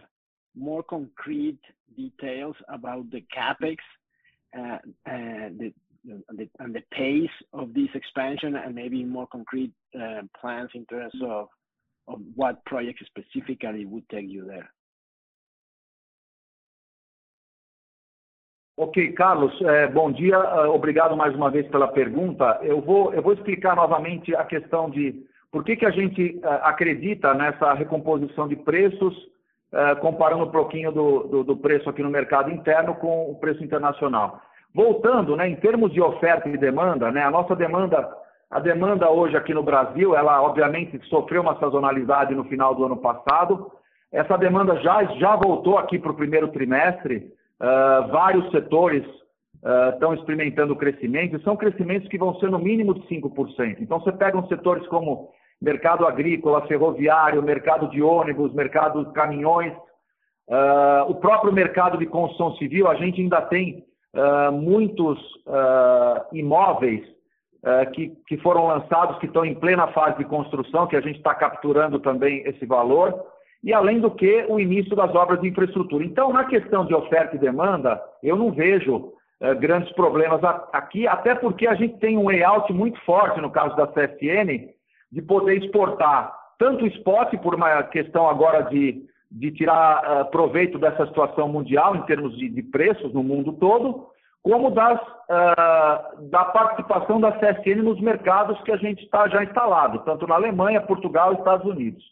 more 0.57 0.83
concrete 0.83 1.59
details 1.95 2.55
about 2.69 3.09
the 3.11 3.23
capex, 3.35 3.77
the 4.53 5.71
and 6.29 6.37
the, 6.37 6.49
and 6.59 6.73
the 6.73 6.81
pace 6.91 7.29
of 7.53 7.73
this 7.73 7.89
expansion 7.93 8.55
and 8.55 8.73
maybe 8.73 9.03
more 9.03 9.27
concrete 9.27 9.73
uh, 9.95 10.21
plans 10.39 10.69
in 10.73 10.85
terms 10.85 11.13
of, 11.23 11.47
of 12.07 12.19
what 12.35 12.63
projects 12.65 13.03
specifically 13.05 13.85
would 13.85 14.07
take 14.09 14.27
you 14.27 14.45
there? 14.45 14.69
Ok, 18.79 19.11
Carlos, 19.13 19.59
é, 19.63 19.87
bom 19.87 20.11
dia, 20.11 20.37
uh, 20.37 20.69
obrigado 20.69 21.17
mais 21.17 21.33
uma 21.33 21.49
vez 21.49 21.67
pela 21.67 21.87
pergunta. 21.87 22.59
Eu 22.61 22.79
vou, 22.79 23.11
eu 23.11 23.23
vou 23.23 23.33
explicar 23.33 23.75
novamente 23.75 24.35
a 24.35 24.45
questão 24.45 24.87
de 24.87 25.25
por 25.51 25.63
que, 25.63 25.75
que 25.75 25.85
a 25.85 25.89
gente 25.89 26.39
uh, 26.43 26.47
acredita 26.61 27.33
nessa 27.33 27.73
recomposição 27.73 28.47
de 28.47 28.55
preços, 28.55 29.17
uh, 29.17 29.29
comparando 30.01 30.45
um 30.45 30.51
pouquinho 30.51 30.91
do, 30.91 31.23
do, 31.23 31.43
do, 31.43 31.57
preço 31.57 31.89
aqui 31.89 32.01
no 32.01 32.09
mercado 32.09 32.49
interno 32.49 32.95
com 32.95 33.29
o 33.29 33.35
preço 33.35 33.63
internacional. 33.63 34.41
Voltando, 34.73 35.35
né, 35.35 35.49
em 35.49 35.55
termos 35.55 35.91
de 35.91 36.01
oferta 36.01 36.47
e 36.47 36.57
demanda, 36.57 37.11
né, 37.11 37.23
a 37.23 37.31
nossa 37.31 37.55
demanda, 37.55 38.07
a 38.49 38.59
demanda 38.59 39.09
hoje 39.09 39.35
aqui 39.35 39.53
no 39.53 39.63
Brasil, 39.63 40.15
ela 40.15 40.41
obviamente 40.41 40.99
sofreu 41.07 41.41
uma 41.41 41.59
sazonalidade 41.59 42.33
no 42.33 42.45
final 42.45 42.75
do 42.75 42.85
ano 42.85 42.97
passado. 42.97 43.71
Essa 44.11 44.37
demanda 44.37 44.75
já, 44.77 45.03
já 45.15 45.35
voltou 45.35 45.77
aqui 45.77 45.99
para 45.99 46.11
o 46.11 46.15
primeiro 46.15 46.47
trimestre. 46.49 47.33
Uh, 47.59 48.07
vários 48.09 48.49
setores 48.51 49.05
uh, 49.63 49.93
estão 49.93 50.13
experimentando 50.13 50.75
crescimento, 50.75 51.35
e 51.35 51.43
são 51.43 51.57
crescimentos 51.57 52.07
que 52.07 52.17
vão 52.17 52.35
ser 52.35 52.49
no 52.49 52.59
mínimo 52.59 52.93
de 52.93 53.01
5%. 53.07 53.77
Então, 53.79 53.99
você 53.99 54.11
pega 54.11 54.37
uns 54.37 54.47
setores 54.47 54.87
como 54.87 55.29
mercado 55.61 56.05
agrícola, 56.05 56.67
ferroviário, 56.67 57.41
mercado 57.41 57.89
de 57.89 58.01
ônibus, 58.01 58.53
mercado 58.53 59.05
de 59.05 59.11
caminhões, 59.11 59.73
uh, 60.47 61.09
o 61.09 61.15
próprio 61.15 61.51
mercado 61.51 61.97
de 61.97 62.05
construção 62.05 62.55
civil, 62.55 62.87
a 62.87 62.95
gente 62.95 63.21
ainda 63.21 63.41
tem 63.41 63.83
uh, 64.15 64.51
muitos 64.51 65.19
uh, 65.45 66.23
imóveis 66.33 67.15
que, 67.93 68.15
que 68.27 68.37
foram 68.37 68.67
lançados, 68.67 69.17
que 69.17 69.25
estão 69.25 69.43
em 69.43 69.53
plena 69.53 69.87
fase 69.87 70.19
de 70.19 70.23
construção, 70.23 70.87
que 70.87 70.95
a 70.95 71.01
gente 71.01 71.17
está 71.17 71.35
capturando 71.35 71.99
também 71.99 72.41
esse 72.45 72.65
valor, 72.65 73.13
e 73.61 73.73
além 73.73 73.99
do 73.99 74.09
que 74.09 74.45
o 74.47 74.57
início 74.57 74.95
das 74.95 75.13
obras 75.13 75.41
de 75.41 75.49
infraestrutura. 75.49 76.05
Então, 76.05 76.31
na 76.31 76.45
questão 76.45 76.85
de 76.85 76.93
oferta 76.93 77.35
e 77.35 77.39
demanda, 77.39 78.01
eu 78.23 78.37
não 78.37 78.51
vejo 78.51 79.11
grandes 79.59 79.91
problemas 79.93 80.41
aqui, 80.71 81.07
até 81.07 81.35
porque 81.35 81.67
a 81.67 81.75
gente 81.75 81.97
tem 81.97 82.17
um 82.17 82.29
layout 82.29 82.71
muito 82.71 83.01
forte 83.01 83.41
no 83.41 83.51
caso 83.51 83.75
da 83.75 83.87
CSN, 83.87 84.69
de 85.11 85.21
poder 85.21 85.63
exportar 85.63 86.35
tanto 86.57 86.85
o 86.85 86.87
spot, 86.87 87.37
por 87.37 87.53
uma 87.53 87.83
questão 87.83 88.27
agora 88.27 88.63
de 88.63 89.07
de 89.29 89.51
tirar 89.51 90.21
uh, 90.21 90.25
proveito 90.31 90.79
dessa 90.79 91.05
situação 91.05 91.47
mundial 91.49 91.95
em 91.95 92.01
termos 92.03 92.35
de, 92.37 92.49
de 92.49 92.63
preços 92.63 93.13
no 93.13 93.23
mundo 93.23 93.53
todo, 93.53 94.07
como 94.41 94.71
das, 94.71 94.99
uh, 95.01 96.29
da 96.29 96.45
participação 96.45 97.19
da 97.19 97.33
CSN 97.33 97.83
nos 97.83 97.99
mercados 97.99 98.59
que 98.61 98.71
a 98.71 98.77
gente 98.77 99.03
está 99.03 99.27
já 99.27 99.43
instalado, 99.43 99.99
tanto 99.99 100.25
na 100.25 100.35
Alemanha, 100.35 100.81
Portugal 100.81 101.33
e 101.33 101.37
Estados 101.37 101.69
Unidos. 101.69 102.03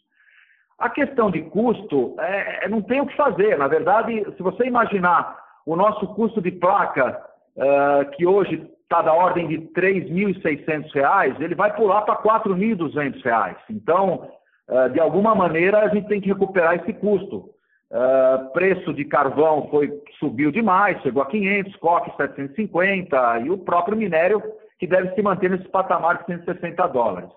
A 0.78 0.90
questão 0.90 1.30
de 1.30 1.42
custo, 1.44 2.14
é, 2.20 2.66
é 2.66 2.68
não 2.68 2.82
tem 2.82 3.00
o 3.00 3.06
que 3.06 3.16
fazer. 3.16 3.56
Na 3.56 3.66
verdade, 3.66 4.26
se 4.36 4.42
você 4.42 4.66
imaginar 4.66 5.38
o 5.64 5.74
nosso 5.74 6.06
custo 6.08 6.42
de 6.42 6.50
placa, 6.50 7.18
uh, 7.56 8.10
que 8.10 8.26
hoje 8.26 8.70
está 8.86 9.02
da 9.02 9.12
ordem 9.12 9.48
de 9.48 9.56
R$ 9.56 9.70
3.600, 9.74 11.40
ele 11.40 11.54
vai 11.54 11.74
pular 11.74 12.02
para 12.02 12.14
R$ 12.14 12.40
4.200. 12.40 13.56
Então, 13.68 14.30
ah, 14.68 14.88
de 14.88 15.00
alguma 15.00 15.34
maneira 15.34 15.80
a 15.80 15.88
gente 15.88 16.08
tem 16.08 16.20
que 16.20 16.28
recuperar 16.28 16.76
esse 16.76 16.92
custo. 16.94 17.50
Uh, 17.88 18.52
preço 18.52 18.92
de 18.92 19.04
carvão 19.04 19.68
foi 19.70 19.92
subiu 20.18 20.50
demais, 20.50 21.00
chegou 21.02 21.22
a 21.22 21.26
500, 21.26 21.76
coque 21.76 22.10
750 22.16 23.42
e 23.44 23.50
o 23.50 23.58
próprio 23.58 23.96
minério 23.96 24.42
que 24.76 24.88
deve 24.88 25.14
se 25.14 25.22
manter 25.22 25.50
nesse 25.50 25.68
patamar 25.68 26.18
de 26.18 26.26
160 26.26 26.84
dólares. 26.88 27.30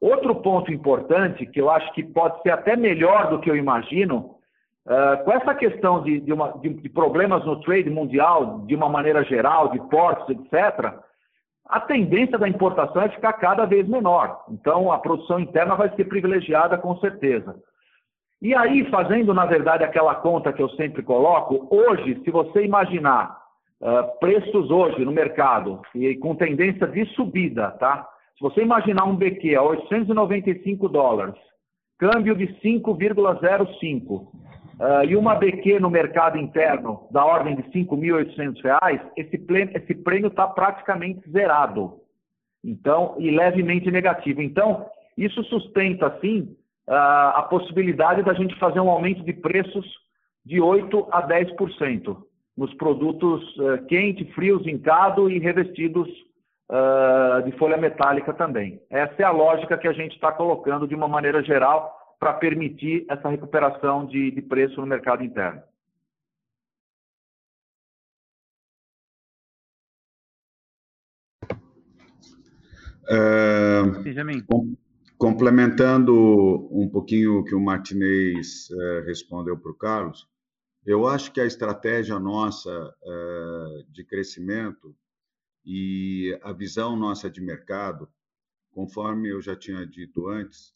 Outro 0.00 0.34
ponto 0.36 0.72
importante 0.72 1.44
que 1.44 1.60
eu 1.60 1.68
acho 1.68 1.92
que 1.92 2.02
pode 2.02 2.40
ser 2.40 2.52
até 2.52 2.74
melhor 2.74 3.28
do 3.28 3.38
que 3.38 3.50
eu 3.50 3.56
imagino, 3.56 4.35
uh, 4.86 5.24
com 5.24 5.32
essa 5.32 5.54
questão 5.54 6.02
de, 6.02 6.20
de, 6.20 6.32
uma, 6.32 6.52
de, 6.58 6.70
de 6.70 6.88
problemas 6.88 7.44
no 7.44 7.60
trade 7.60 7.90
mundial, 7.90 8.60
de 8.66 8.74
uma 8.74 8.88
maneira 8.88 9.22
geral, 9.24 9.68
de 9.70 9.80
portos, 9.88 10.28
etc., 10.30 10.94
a 11.68 11.80
tendência 11.80 12.38
da 12.38 12.48
importação 12.48 13.02
é 13.02 13.08
ficar 13.08 13.32
cada 13.34 13.64
vez 13.64 13.88
menor. 13.88 14.44
Então, 14.50 14.92
a 14.92 14.98
produção 14.98 15.40
interna 15.40 15.74
vai 15.74 15.92
ser 15.96 16.04
privilegiada 16.04 16.78
com 16.78 16.96
certeza. 16.98 17.56
E 18.40 18.54
aí, 18.54 18.88
fazendo, 18.90 19.34
na 19.34 19.46
verdade, 19.46 19.82
aquela 19.82 20.14
conta 20.14 20.52
que 20.52 20.62
eu 20.62 20.68
sempre 20.70 21.02
coloco, 21.02 21.66
hoje, 21.70 22.20
se 22.22 22.30
você 22.30 22.64
imaginar 22.64 23.36
uh, 23.80 24.18
preços 24.20 24.70
hoje 24.70 25.04
no 25.04 25.10
mercado 25.10 25.80
e 25.94 26.14
com 26.16 26.36
tendência 26.36 26.86
de 26.86 27.04
subida, 27.14 27.72
tá? 27.72 28.06
Se 28.36 28.42
você 28.42 28.62
imaginar 28.62 29.04
um 29.04 29.16
BQ 29.16 29.56
a 29.56 29.62
895 29.62 30.88
dólares, 30.88 31.34
câmbio 31.98 32.36
de 32.36 32.46
5,05, 32.60 34.28
Uh, 34.78 35.04
e 35.08 35.16
uma 35.16 35.34
BQ 35.34 35.80
no 35.80 35.88
mercado 35.88 36.36
interno 36.36 37.08
da 37.10 37.24
ordem 37.24 37.56
de 37.56 37.62
R$ 37.62 37.84
5.800, 37.86 39.10
esse, 39.16 39.42
esse 39.74 39.94
prêmio 39.94 40.28
está 40.28 40.46
praticamente 40.46 41.30
zerado. 41.30 42.00
Então, 42.62 43.14
e 43.18 43.30
levemente 43.30 43.90
negativo. 43.90 44.42
Então, 44.42 44.86
isso 45.16 45.42
sustenta, 45.44 46.18
sim, 46.20 46.54
uh, 46.88 46.92
a 46.92 47.46
possibilidade 47.48 48.22
da 48.22 48.34
gente 48.34 48.58
fazer 48.58 48.80
um 48.80 48.90
aumento 48.90 49.22
de 49.22 49.32
preços 49.32 49.86
de 50.44 50.56
8% 50.56 51.08
a 51.10 51.26
10% 51.26 52.16
nos 52.54 52.74
produtos 52.74 53.42
uh, 53.56 53.82
quente, 53.86 54.26
frios, 54.34 54.64
zincado 54.64 55.30
e 55.30 55.38
revestidos 55.38 56.08
de 57.44 57.52
folha 57.58 57.76
metálica 57.76 58.34
também. 58.34 58.80
Essa 58.90 59.22
é 59.22 59.24
a 59.24 59.30
lógica 59.30 59.78
que 59.78 59.86
a 59.86 59.92
gente 59.92 60.16
está 60.16 60.32
colocando 60.32 60.88
de 60.88 60.96
uma 60.96 61.06
maneira 61.06 61.40
geral 61.40 61.96
para 62.18 62.34
permitir 62.34 63.04
essa 63.08 63.28
recuperação 63.28 64.06
de, 64.06 64.30
de 64.30 64.42
preço 64.42 64.80
no 64.80 64.86
mercado 64.86 65.22
interno. 65.22 65.62
Com, 74.46 74.76
complementando 75.16 76.12
um 76.72 76.88
pouquinho 76.88 77.38
o 77.38 77.44
que 77.44 77.54
o 77.54 77.60
Martinez 77.60 78.68
uh, 78.70 79.04
respondeu 79.04 79.56
para 79.56 79.70
o 79.70 79.76
Carlos, 79.76 80.28
eu 80.84 81.06
acho 81.06 81.32
que 81.32 81.40
a 81.40 81.46
estratégia 81.46 82.18
nossa 82.18 82.70
uh, 82.70 83.92
de 83.92 84.04
crescimento 84.04 84.94
e 85.64 86.38
a 86.42 86.52
visão 86.52 86.96
nossa 86.96 87.30
de 87.30 87.40
mercado, 87.40 88.08
conforme 88.70 89.30
eu 89.30 89.40
já 89.40 89.56
tinha 89.56 89.84
dito 89.86 90.28
antes, 90.28 90.75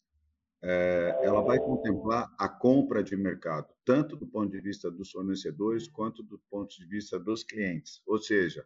ela 0.63 1.41
vai 1.41 1.57
contemplar 1.59 2.31
a 2.37 2.47
compra 2.47 3.03
de 3.03 3.15
mercado, 3.15 3.67
tanto 3.83 4.15
do 4.15 4.27
ponto 4.27 4.51
de 4.51 4.61
vista 4.61 4.91
dos 4.91 5.09
fornecedores 5.09 5.87
quanto 5.87 6.21
do 6.21 6.39
ponto 6.49 6.75
de 6.77 6.85
vista 6.85 7.19
dos 7.19 7.43
clientes. 7.43 8.01
Ou 8.05 8.19
seja, 8.19 8.65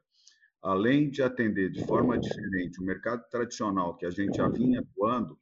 além 0.62 1.10
de 1.10 1.24
atender 1.24 1.72
de 1.72 1.86
forma 1.86 2.18
diferente 2.18 2.82
o 2.82 2.86
mercado 2.86 3.24
tradicional 3.30 3.96
que 3.96 4.06
a 4.06 4.10
gente 4.10 4.38
já 4.38 4.50
vinha 4.50 4.82
atuando 4.82 5.40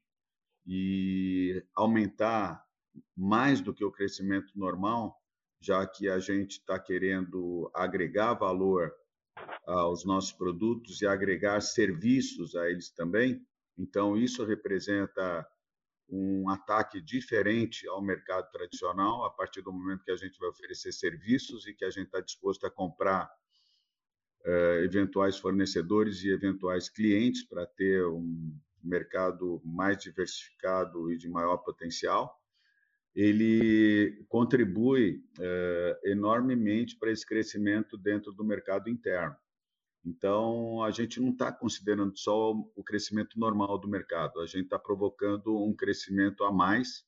e 0.66 1.64
aumentar 1.74 2.64
mais 3.16 3.60
do 3.60 3.74
que 3.74 3.84
o 3.84 3.92
crescimento 3.92 4.52
normal, 4.56 5.20
já 5.60 5.86
que 5.88 6.08
a 6.08 6.20
gente 6.20 6.60
está 6.60 6.78
querendo 6.78 7.72
agregar 7.74 8.34
valor 8.34 8.94
aos 9.66 10.06
nossos 10.06 10.32
produtos 10.32 11.02
e 11.02 11.08
agregar 11.08 11.62
serviços 11.62 12.56
a 12.56 12.70
eles 12.70 12.90
também. 12.92 13.42
Então, 13.78 14.16
isso 14.16 14.46
representa 14.46 15.48
um 16.10 16.50
ataque 16.50 17.02
diferente 17.02 17.88
ao 17.88 18.02
mercado 18.02 18.50
tradicional, 18.52 19.26
a 19.26 19.32
partir 19.32 19.62
do 19.62 19.72
momento 19.72 20.04
que 20.04 20.12
a 20.12 20.16
gente 20.16 20.38
vai 20.40 20.50
oferecer 20.50 20.92
serviços 20.92 21.66
e 21.68 21.74
que 21.74 21.86
a 21.86 21.90
gente 21.90 22.06
está 22.06 22.20
disposto 22.20 22.66
a 22.66 22.72
comprar 22.72 23.30
uh, 24.46 24.84
eventuais 24.84 25.38
fornecedores 25.38 26.24
e 26.24 26.30
eventuais 26.30 26.90
clientes 26.90 27.48
para 27.48 27.66
ter 27.66 28.06
um 28.06 28.56
mercado 28.84 29.62
mais 29.64 29.98
diversificado 29.98 31.12
e 31.12 31.18
de 31.18 31.30
maior 31.30 31.58
potencial, 31.58 32.38
ele 33.16 34.26
contribui 34.28 35.24
uh, 35.40 36.08
enormemente 36.08 36.98
para 36.98 37.12
esse 37.12 37.26
crescimento 37.26 37.98
dentro 37.98 38.32
do 38.34 38.44
mercado 38.44 38.90
interno. 38.90 39.36
Então, 40.06 40.84
a 40.84 40.92
gente 40.92 41.20
não 41.22 41.30
está 41.30 41.52
considerando 41.52 42.18
só 42.18 42.52
o 42.52 42.84
crescimento 42.84 43.40
normal 43.40 43.78
do 43.78 43.88
mercado, 43.88 44.42
a 44.42 44.46
gente 44.46 44.66
está 44.66 44.78
provocando 44.78 45.64
um 45.64 45.74
crescimento 45.74 46.44
a 46.44 46.52
mais 46.52 47.06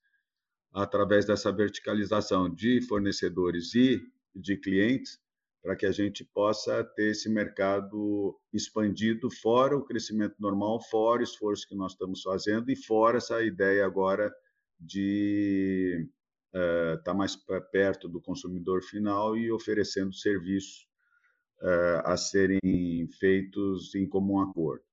através 0.74 1.26
dessa 1.26 1.52
verticalização 1.52 2.54
de 2.54 2.82
fornecedores 2.82 3.74
e 3.76 4.02
de 4.34 4.58
clientes, 4.58 5.20
para 5.62 5.76
que 5.76 5.86
a 5.86 5.92
gente 5.92 6.24
possa 6.24 6.84
ter 6.84 7.12
esse 7.12 7.30
mercado 7.30 8.40
expandido 8.54 9.32
fora 9.32 9.76
o 9.76 9.84
crescimento 9.84 10.36
normal, 10.40 10.80
fora 10.82 11.22
o 11.22 11.24
esforço 11.24 11.68
que 11.68 11.76
nós 11.76 11.94
estamos 11.94 12.22
fazendo 12.22 12.70
e 12.70 12.76
fora 12.76 13.18
essa 13.18 13.42
ideia 13.42 13.86
agora 13.86 14.34
de 14.80 16.08
estar 16.54 17.00
uh, 17.00 17.04
tá 17.04 17.14
mais 17.14 17.36
perto 17.72 18.08
do 18.08 18.22
consumidor 18.22 18.84
final 18.84 19.36
e 19.36 19.52
oferecendo 19.52 20.14
serviços 20.14 20.88
uh, 21.62 22.02
a 22.06 22.18
serem 22.18 23.08
feitos 23.20 23.94
em 23.96 24.08
comum 24.08 24.40
acordo. 24.40 24.84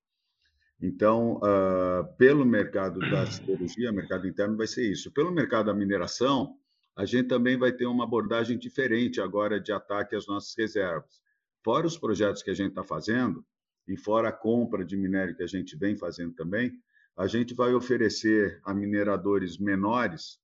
Então, 0.81 1.37
uh, 1.37 2.17
pelo 2.19 2.45
mercado 2.45 2.99
da 2.99 3.25
siderurgia, 3.27 3.93
mercado 3.93 4.27
interno 4.27 4.57
vai 4.57 4.67
ser 4.67 4.91
isso. 4.91 5.13
Pelo 5.13 5.31
mercado 5.31 5.67
da 5.67 5.75
mineração, 5.75 6.57
a 6.97 7.05
gente 7.05 7.29
também 7.29 7.57
vai 7.57 7.73
ter 7.73 7.87
uma 7.87 8.05
abordagem 8.05 8.59
diferente 8.59 9.21
agora 9.21 9.61
de 9.61 9.73
ataque 9.73 10.17
às 10.17 10.27
nossas 10.27 10.55
reservas. 10.57 11.23
Fora 11.65 11.87
os 11.87 11.97
projetos 11.97 12.43
que 12.43 12.51
a 12.51 12.55
gente 12.55 12.71
está 12.71 12.83
fazendo, 12.83 13.45
e 13.87 13.97
fora 13.97 14.29
a 14.29 14.33
compra 14.33 14.85
de 14.85 14.97
minério 14.97 15.37
que 15.37 15.43
a 15.43 15.47
gente 15.47 15.77
vem 15.77 15.97
fazendo 15.97 16.35
também, 16.35 16.73
a 17.17 17.27
gente 17.27 17.55
vai 17.55 17.75
oferecer 17.75 18.61
a 18.65 18.73
mineradores 18.73 19.59
menores 19.59 20.41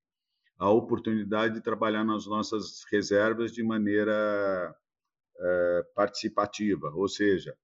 a 0.59 0.69
oportunidade 0.71 1.55
de 1.55 1.61
trabalhar 1.61 2.05
nas 2.05 2.27
nossas 2.27 2.85
reservas 2.91 3.53
de 3.53 3.63
maneira 3.63 4.75
é, 5.41 5.87
participativa, 5.95 6.91
ou 6.95 7.09
seja, 7.09 7.57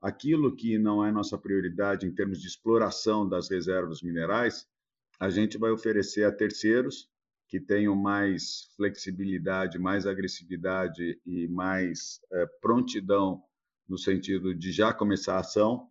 aquilo 0.00 0.54
que 0.54 0.78
não 0.78 1.04
é 1.04 1.12
nossa 1.12 1.36
prioridade 1.36 2.06
em 2.06 2.14
termos 2.14 2.40
de 2.40 2.46
exploração 2.46 3.28
das 3.28 3.50
reservas 3.50 4.02
minerais, 4.02 4.66
a 5.18 5.28
gente 5.28 5.58
vai 5.58 5.70
oferecer 5.70 6.24
a 6.24 6.32
terceiros 6.32 7.08
que 7.46 7.60
tenham 7.60 7.94
mais 7.94 8.70
flexibilidade, 8.76 9.78
mais 9.78 10.06
agressividade 10.06 11.20
e 11.26 11.48
mais 11.48 12.20
é, 12.32 12.46
prontidão 12.62 13.42
no 13.88 13.98
sentido 13.98 14.54
de 14.54 14.70
já 14.70 14.94
começar 14.94 15.34
a 15.34 15.40
ação, 15.40 15.88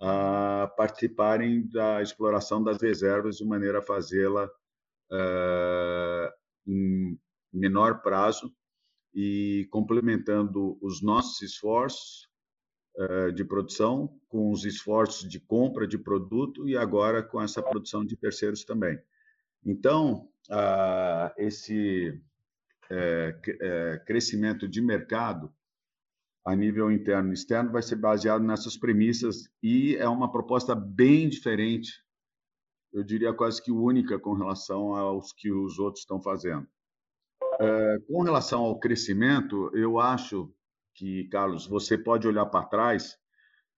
a 0.00 0.72
participarem 0.76 1.66
da 1.68 2.00
exploração 2.00 2.62
das 2.62 2.80
reservas 2.80 3.36
de 3.36 3.44
maneira 3.44 3.80
a 3.80 3.82
fazê-la 3.82 4.46
uh, 5.10 6.32
em 6.66 7.18
menor 7.52 8.00
prazo 8.00 8.54
e 9.20 9.66
complementando 9.66 10.78
os 10.80 11.02
nossos 11.02 11.42
esforços 11.42 12.26
uh, 12.96 13.30
de 13.30 13.44
produção 13.44 14.18
com 14.28 14.50
os 14.50 14.64
esforços 14.64 15.28
de 15.28 15.38
compra 15.38 15.86
de 15.86 15.98
produto 15.98 16.66
e 16.66 16.74
agora 16.74 17.22
com 17.22 17.42
essa 17.42 17.62
produção 17.62 18.02
de 18.02 18.16
terceiros 18.16 18.64
também. 18.64 18.98
Então, 19.62 20.26
esse 21.36 22.18
é, 22.90 23.38
é, 23.60 23.98
crescimento 24.06 24.66
de 24.66 24.80
mercado 24.80 25.52
a 26.44 26.56
nível 26.56 26.90
interno 26.90 27.30
e 27.30 27.34
externo 27.34 27.70
vai 27.70 27.82
ser 27.82 27.96
baseado 27.96 28.42
nessas 28.42 28.76
premissas 28.76 29.50
e 29.62 29.96
é 29.96 30.08
uma 30.08 30.32
proposta 30.32 30.74
bem 30.74 31.28
diferente, 31.28 32.02
eu 32.90 33.04
diria 33.04 33.34
quase 33.34 33.62
que 33.62 33.70
única 33.70 34.18
com 34.18 34.32
relação 34.32 34.94
aos 34.94 35.30
que 35.32 35.52
os 35.52 35.78
outros 35.78 36.00
estão 36.00 36.22
fazendo. 36.22 36.66
É, 37.60 37.98
com 38.08 38.22
relação 38.22 38.62
ao 38.62 38.80
crescimento, 38.80 39.70
eu 39.76 40.00
acho 40.00 40.50
que, 40.94 41.24
Carlos, 41.28 41.66
você 41.66 41.98
pode 41.98 42.26
olhar 42.26 42.46
para 42.46 42.64
trás. 42.64 43.18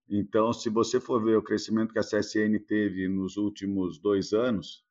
Então, 0.09 0.53
se 0.53 0.71
você 0.71 1.01
for 1.01 1.23
ver 1.23 1.37
o 1.37 1.43
crescimento 1.43 1.93
que 1.93 1.99
a 1.99 2.03
CSN 2.03 2.61
teve 2.61 3.09
nos 3.09 3.37
últimos 3.37 3.99
dois 3.99 4.33
anos, 4.33 4.85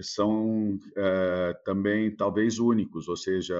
são 0.00 0.78
é, 0.96 1.52
também 1.64 2.14
talvez 2.14 2.60
únicos, 2.60 3.08
ou 3.08 3.16
seja, 3.16 3.56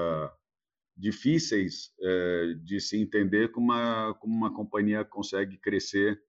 difíceis 0.97 1.93
é, 2.01 2.55
de 2.63 2.81
se 2.81 2.97
entender 2.97 3.51
como 3.51 3.73
uma, 3.73 4.15
como 4.15 4.33
uma 4.33 4.55
companhia 4.55 5.05
consegue 5.05 5.59
crescer 5.59 6.23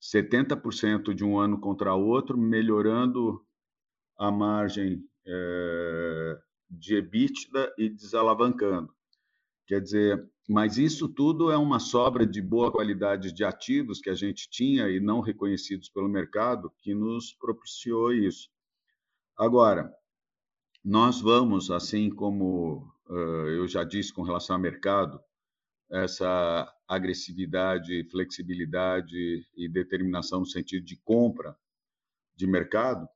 70% 0.00 1.12
de 1.12 1.24
um 1.24 1.38
ano 1.38 1.60
contra 1.60 1.92
outro, 1.94 2.38
melhorando 2.38 3.44
a 4.16 4.30
margem 4.30 5.04
é, 5.26 6.38
de 6.74 6.96
EBITDA 6.96 7.74
e 7.76 7.90
desalavancando. 7.90 8.94
Quer 9.66 9.80
dizer, 9.80 10.28
mas 10.48 10.78
isso 10.78 11.08
tudo 11.08 11.50
é 11.50 11.56
uma 11.56 11.78
sobra 11.78 12.26
de 12.26 12.40
boa 12.40 12.72
qualidade 12.72 13.32
de 13.32 13.44
ativos 13.44 14.00
que 14.00 14.08
a 14.08 14.14
gente 14.14 14.48
tinha 14.50 14.88
e 14.88 14.98
não 14.98 15.20
reconhecidos 15.20 15.88
pelo 15.88 16.08
mercado 16.08 16.72
que 16.78 16.94
nos 16.94 17.32
propiciou 17.34 18.12
isso. 18.12 18.50
Agora, 19.36 19.94
nós 20.84 21.20
vamos, 21.20 21.70
assim 21.70 22.10
como 22.10 22.90
eu 23.08 23.68
já 23.68 23.84
disse 23.84 24.12
com 24.12 24.22
relação 24.22 24.56
ao 24.56 24.62
mercado, 24.62 25.20
essa 25.90 26.74
agressividade, 26.88 28.08
flexibilidade 28.10 29.46
e 29.54 29.68
determinação 29.68 30.40
no 30.40 30.46
sentido 30.46 30.84
de 30.84 30.96
compra 30.96 31.54
de 32.34 32.46
mercado, 32.46 33.06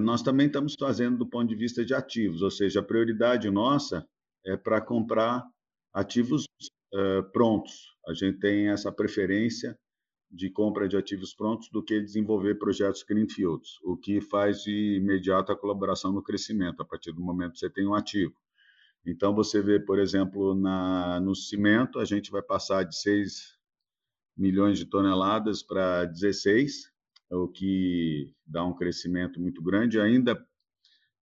nós 0.00 0.22
também 0.22 0.46
estamos 0.46 0.74
fazendo 0.78 1.18
do 1.18 1.26
ponto 1.26 1.48
de 1.48 1.56
vista 1.56 1.84
de 1.84 1.94
ativos, 1.94 2.42
ou 2.42 2.50
seja, 2.50 2.80
a 2.80 2.82
prioridade 2.82 3.50
nossa 3.50 4.06
é 4.46 4.56
para 4.56 4.80
comprar 4.80 5.44
ativos 5.92 6.46
prontos. 7.32 7.96
A 8.06 8.14
gente 8.14 8.38
tem 8.38 8.68
essa 8.68 8.92
preferência 8.92 9.76
de 10.30 10.50
compra 10.50 10.88
de 10.88 10.96
ativos 10.96 11.34
prontos 11.34 11.68
do 11.70 11.82
que 11.82 12.00
desenvolver 12.00 12.56
projetos 12.56 13.02
greenfields, 13.02 13.78
o 13.82 13.96
que 13.96 14.20
faz 14.20 14.62
de 14.62 14.96
imediato 14.96 15.50
a 15.50 15.56
colaboração 15.56 16.12
no 16.12 16.22
crescimento, 16.22 16.82
a 16.82 16.84
partir 16.84 17.12
do 17.12 17.20
momento 17.20 17.52
que 17.52 17.58
você 17.58 17.70
tem 17.70 17.86
um 17.86 17.94
ativo. 17.94 18.34
Então, 19.06 19.34
você 19.34 19.62
vê, 19.62 19.80
por 19.80 19.98
exemplo, 19.98 20.54
na, 20.54 21.18
no 21.20 21.34
cimento, 21.34 21.98
a 21.98 22.04
gente 22.04 22.30
vai 22.30 22.42
passar 22.42 22.82
de 22.82 22.94
6 22.96 23.56
milhões 24.36 24.78
de 24.78 24.84
toneladas 24.84 25.62
para 25.62 26.04
16, 26.04 26.92
o 27.30 27.48
que 27.48 28.34
dá 28.46 28.64
um 28.64 28.74
crescimento 28.74 29.40
muito 29.40 29.62
grande, 29.62 30.00
ainda 30.00 30.42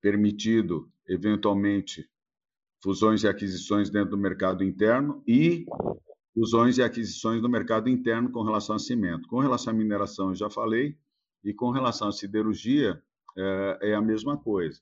permitido, 0.00 0.90
eventualmente, 1.08 2.08
fusões 2.82 3.24
e 3.24 3.28
aquisições 3.28 3.90
dentro 3.90 4.10
do 4.10 4.18
mercado 4.18 4.62
interno 4.62 5.22
e 5.26 5.66
fusões 6.34 6.78
e 6.78 6.82
aquisições 6.82 7.40
no 7.40 7.48
mercado 7.48 7.88
interno 7.88 8.30
com 8.30 8.42
relação 8.42 8.76
a 8.76 8.78
cimento. 8.78 9.28
Com 9.28 9.40
relação 9.40 9.72
à 9.72 9.76
mineração, 9.76 10.28
eu 10.28 10.34
já 10.34 10.50
falei, 10.50 10.96
e 11.42 11.54
com 11.54 11.70
relação 11.70 12.08
à 12.08 12.12
siderurgia, 12.12 13.02
é, 13.36 13.90
é 13.90 13.94
a 13.94 14.02
mesma 14.02 14.36
coisa. 14.36 14.80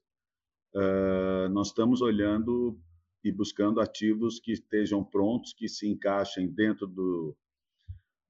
Uh, 0.75 1.49
nós 1.51 1.69
estamos 1.69 2.03
olhando 2.03 2.77
e 3.23 3.31
buscando 3.31 3.81
ativos 3.81 4.41
que 4.41 4.53
estejam 4.53 5.05
prontos, 5.05 5.53
que 5.53 5.69
se 5.69 5.89
encaixem 5.89 6.49
dentro 6.49 6.87
do, 6.87 7.37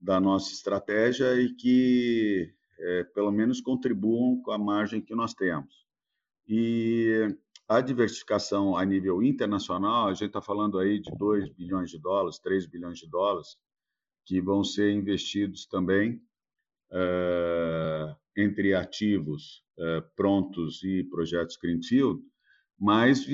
da 0.00 0.20
nossa 0.20 0.52
estratégia 0.52 1.34
e 1.40 1.54
que, 1.54 2.54
é, 2.78 3.04
pelo 3.04 3.30
menos, 3.30 3.60
contribuam 3.60 4.40
com 4.42 4.50
a 4.50 4.58
margem 4.58 5.00
que 5.00 5.14
nós 5.14 5.34
temos. 5.34 5.84
E 6.46 7.34
a 7.68 7.80
diversificação 7.80 8.76
a 8.76 8.84
nível 8.84 9.22
internacional, 9.22 10.08
a 10.08 10.12
gente 10.12 10.26
está 10.28 10.42
falando 10.42 10.78
aí 10.78 10.98
de 10.98 11.10
2 11.16 11.50
bilhões 11.50 11.90
de 11.90 11.98
dólares, 11.98 12.38
3 12.38 12.66
bilhões 12.66 12.98
de 12.98 13.08
dólares, 13.08 13.56
que 14.26 14.40
vão 14.40 14.62
ser 14.62 14.92
investidos 14.92 15.66
também 15.66 16.20
uh, 16.90 18.14
entre 18.36 18.74
ativos 18.74 19.62
uh, 19.78 20.02
prontos 20.14 20.82
e 20.82 21.04
projetos 21.04 21.56
Greenfield, 21.56 22.20
mas 22.78 23.24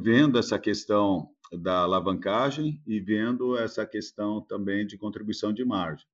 vendo 0.00 0.38
essa 0.38 0.58
questão 0.58 1.28
da 1.52 1.80
alavancagem 1.80 2.80
e 2.86 3.00
vendo 3.00 3.58
essa 3.58 3.84
questão 3.84 4.40
também 4.40 4.86
de 4.86 4.96
contribuição 4.96 5.52
de 5.52 5.64
margem. 5.64 6.06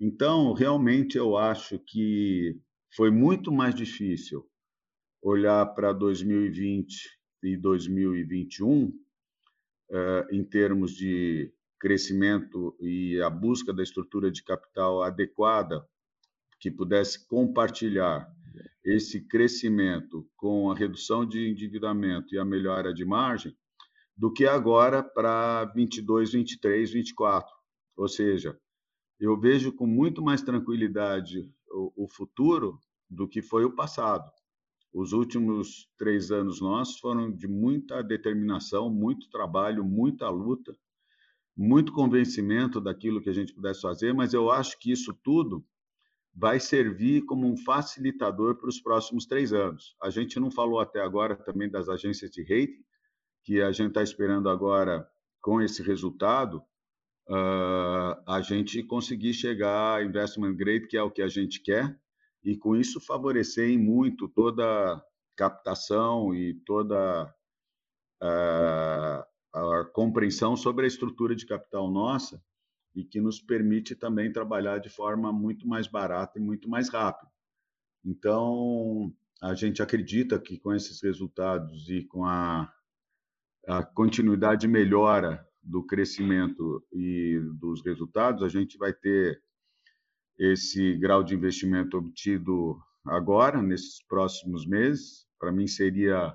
Então, 0.00 0.52
realmente, 0.52 1.16
eu 1.16 1.36
acho 1.36 1.78
que 1.78 2.58
foi 2.94 3.10
muito 3.10 3.52
mais 3.52 3.74
difícil 3.74 4.44
olhar 5.22 5.64
para 5.74 5.92
2020 5.92 7.18
e 7.44 7.56
2021 7.56 8.92
eh, 9.90 10.26
em 10.32 10.44
termos 10.44 10.92
de 10.92 11.52
crescimento 11.78 12.76
e 12.80 13.20
a 13.20 13.30
busca 13.30 13.72
da 13.72 13.82
estrutura 13.82 14.30
de 14.30 14.42
capital 14.42 15.02
adequada 15.02 15.84
que 16.60 16.70
pudesse 16.70 17.26
compartilhar 17.26 18.30
esse 18.84 19.20
crescimento 19.26 20.28
com 20.36 20.70
a 20.70 20.76
redução 20.76 21.26
de 21.26 21.48
endividamento 21.48 22.34
e 22.34 22.38
a 22.38 22.44
melhora 22.44 22.92
de 22.92 23.04
margem 23.04 23.56
do 24.16 24.32
que 24.32 24.46
agora 24.46 25.02
para 25.02 25.64
22, 25.74 26.32
23, 26.32 26.92
24. 26.92 27.52
Ou 27.96 28.08
seja, 28.08 28.58
eu 29.24 29.38
vejo 29.38 29.72
com 29.72 29.86
muito 29.86 30.20
mais 30.20 30.42
tranquilidade 30.42 31.48
o, 31.70 32.08
futuro 32.08 32.80
do 33.08 33.28
que 33.28 33.40
foi 33.40 33.64
o 33.64 33.70
passado. 33.70 34.28
Os 34.92 35.12
últimos 35.12 35.88
três 35.96 36.32
anos 36.32 36.60
nossos 36.60 36.98
foram 36.98 37.30
de 37.30 37.46
muita 37.46 38.02
determinação, 38.02 38.90
muito 38.90 39.30
trabalho, 39.30 39.84
muita 39.84 40.28
luta, 40.28 40.76
muito 41.56 41.92
convencimento 41.92 42.80
daquilo 42.80 43.22
que 43.22 43.30
a 43.30 43.32
gente 43.32 43.54
pudesse 43.54 43.82
fazer, 43.82 44.12
mas 44.12 44.34
eu 44.34 44.50
acho 44.50 44.76
que 44.80 44.90
isso 44.90 45.14
tudo 45.22 45.64
vai 46.34 46.58
servir 46.58 47.24
como 47.24 47.46
um 47.46 47.56
facilitador 47.56 48.56
para 48.56 48.68
os 48.68 48.80
próximos 48.80 49.24
três 49.24 49.52
anos. 49.52 49.94
A 50.02 50.10
gente 50.10 50.40
não 50.40 50.50
falou 50.50 50.80
até 50.80 51.00
agora 51.00 51.36
também 51.36 51.70
das 51.70 51.88
agências 51.88 52.30
de 52.32 52.42
rating, 52.42 52.82
que 53.44 53.62
a 53.62 53.70
gente 53.70 53.88
está 53.88 54.02
esperando 54.02 54.48
agora, 54.48 55.08
com 55.40 55.60
esse 55.60 55.80
resultado, 55.80 56.60
uh, 57.28 58.22
a 58.26 58.40
gente 58.40 58.82
conseguir 58.82 59.34
chegar 59.34 59.96
a 59.96 60.04
investment 60.04 60.54
grade, 60.54 60.86
que 60.86 60.96
é 60.96 61.02
o 61.02 61.10
que 61.10 61.22
a 61.22 61.28
gente 61.28 61.60
quer, 61.60 61.98
e 62.42 62.56
com 62.56 62.76
isso 62.76 63.00
favorecer 63.00 63.68
em 63.68 63.78
muito 63.78 64.28
toda 64.28 65.02
captação 65.36 66.34
e 66.34 66.54
toda 66.66 67.24
uh, 68.22 69.24
a 69.54 69.84
compreensão 69.92 70.56
sobre 70.56 70.84
a 70.84 70.88
estrutura 70.88 71.34
de 71.34 71.46
capital 71.46 71.90
nossa 71.90 72.42
e 72.94 73.04
que 73.04 73.20
nos 73.20 73.40
permite 73.40 73.94
também 73.94 74.32
trabalhar 74.32 74.78
de 74.78 74.90
forma 74.90 75.32
muito 75.32 75.66
mais 75.66 75.86
barata 75.86 76.38
e 76.38 76.42
muito 76.42 76.68
mais 76.68 76.88
rápida. 76.88 77.30
Então, 78.04 79.12
a 79.40 79.54
gente 79.54 79.82
acredita 79.82 80.38
que 80.38 80.58
com 80.58 80.74
esses 80.74 81.00
resultados 81.02 81.88
e 81.88 82.04
com 82.04 82.24
a 82.24 82.72
a 83.66 83.82
continuidade 83.82 84.66
melhora 84.66 85.46
do 85.62 85.84
crescimento 85.84 86.84
e 86.92 87.40
dos 87.54 87.84
resultados, 87.84 88.42
a 88.42 88.48
gente 88.48 88.76
vai 88.76 88.92
ter 88.92 89.40
esse 90.38 90.96
grau 90.96 91.22
de 91.22 91.34
investimento 91.34 91.96
obtido 91.96 92.80
agora, 93.04 93.62
nesses 93.62 94.02
próximos 94.02 94.66
meses. 94.66 95.26
Para 95.38 95.52
mim, 95.52 95.66
seria 95.66 96.34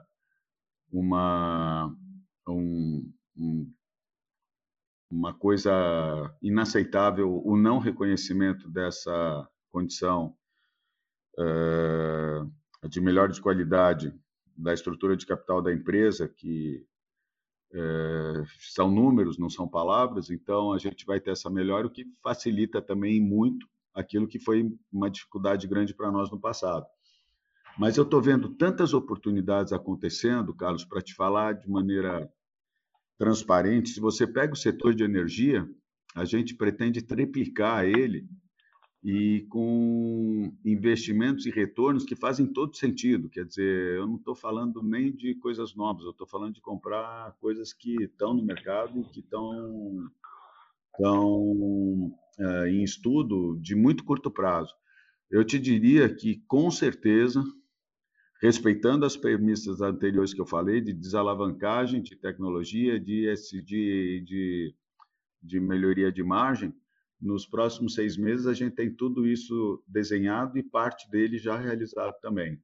uma, 0.92 1.94
um, 2.48 3.12
um, 3.36 3.74
uma 5.10 5.34
coisa 5.34 5.72
inaceitável 6.42 7.42
o 7.46 7.58
não 7.58 7.80
reconhecimento 7.80 8.70
dessa 8.70 9.48
condição 9.72 10.36
uh, 11.38 12.88
de 12.88 13.02
melhor 13.02 13.30
de 13.30 13.42
qualidade 13.42 14.14
da 14.56 14.74
estrutura 14.74 15.16
de 15.16 15.26
capital 15.26 15.62
da 15.62 15.74
empresa, 15.74 16.28
que 16.28 16.86
é, 17.74 18.44
são 18.74 18.90
números, 18.90 19.38
não 19.38 19.50
são 19.50 19.68
palavras, 19.68 20.30
então 20.30 20.72
a 20.72 20.78
gente 20.78 21.06
vai 21.06 21.20
ter 21.20 21.32
essa 21.32 21.50
melhora, 21.50 21.88
o 21.88 21.92
que 21.92 22.06
facilita 22.24 22.82
também 22.82 23.22
muito 23.22 23.68
aquilo 23.94 24.28
que 24.28 24.40
foi 24.40 24.72
uma 24.92 25.10
dificuldade 25.10 25.68
grande 25.68 25.94
para 25.94 26.12
nós 26.12 26.30
no 26.30 26.40
passado. 26.40 26.86
Mas 27.78 27.98
eu 27.98 28.04
estou 28.04 28.22
vendo 28.22 28.50
tantas 28.50 28.94
oportunidades 28.94 29.72
acontecendo, 29.72 30.54
Carlos, 30.54 30.86
para 30.86 31.02
te 31.02 31.14
falar 31.14 31.54
de 31.54 31.70
maneira 31.70 32.32
transparente. 33.18 33.90
Se 33.90 34.00
você 34.00 34.26
pega 34.26 34.54
o 34.54 34.58
setor 34.58 34.96
de 34.96 35.04
energia, 35.04 35.68
a 36.16 36.26
gente 36.26 36.56
pretende 36.56 37.02
triplicar 37.02 37.86
ele 37.86 38.28
e 39.04 39.46
com 39.50 40.54
investimentos 40.66 41.46
e 41.46 41.52
retornos 41.52 42.04
que 42.04 42.16
fazem 42.16 42.46
todo 42.46 42.76
sentido. 42.76 43.30
Quer 43.30 43.46
dizer, 43.46 43.96
eu 43.98 44.08
não 44.08 44.16
estou 44.16 44.36
falando 44.36 44.82
nem 44.82 45.12
de 45.12 45.36
coisas 45.36 45.76
novas, 45.76 46.04
eu 46.04 46.12
estou 46.12 46.28
falando 46.28 46.56
de 46.56 46.62
comprar 46.62 47.36
coisas 47.40 47.74
que 47.74 47.96
estão 48.04 48.34
no 48.34 48.44
mercado, 48.44 49.04
que 49.12 49.20
estão, 49.20 50.10
estão 50.94 52.12
é, 52.40 52.70
em 52.70 52.84
estudo 52.84 53.58
de 53.62 53.76
muito 53.76 54.04
curto 54.04 54.32
prazo. 54.32 54.74
Eu 55.30 55.44
te 55.44 55.60
diria 55.60 56.14
que, 56.14 56.42
com 56.48 56.72
certeza, 56.72 57.44
respeitando 58.42 59.06
as 59.06 59.18
premissas 59.18 59.82
anteriores 59.82 60.34
que 60.34 60.42
eu 60.42 60.46
falei, 60.46 60.80
de 60.80 60.94
desalavancagem, 60.94 62.02
de 62.02 62.16
tecnologia, 62.16 63.00
de 63.00 63.28
SD, 63.30 64.22
de, 64.22 64.76
de 65.42 65.60
melhoria 65.60 66.12
de 66.12 66.24
margem, 66.24 66.74
nos 67.20 67.46
próximos 67.46 67.96
seis 67.96 68.16
meses, 68.18 68.46
a 68.46 68.54
gente 68.54 68.76
tem 68.76 68.94
tudo 68.94 69.28
isso 69.28 69.84
desenhado 69.88 70.58
e 70.58 70.64
parte 70.64 71.10
dele 71.10 71.38
já 71.38 71.58
realizado 71.58 72.16
também. 72.22 72.56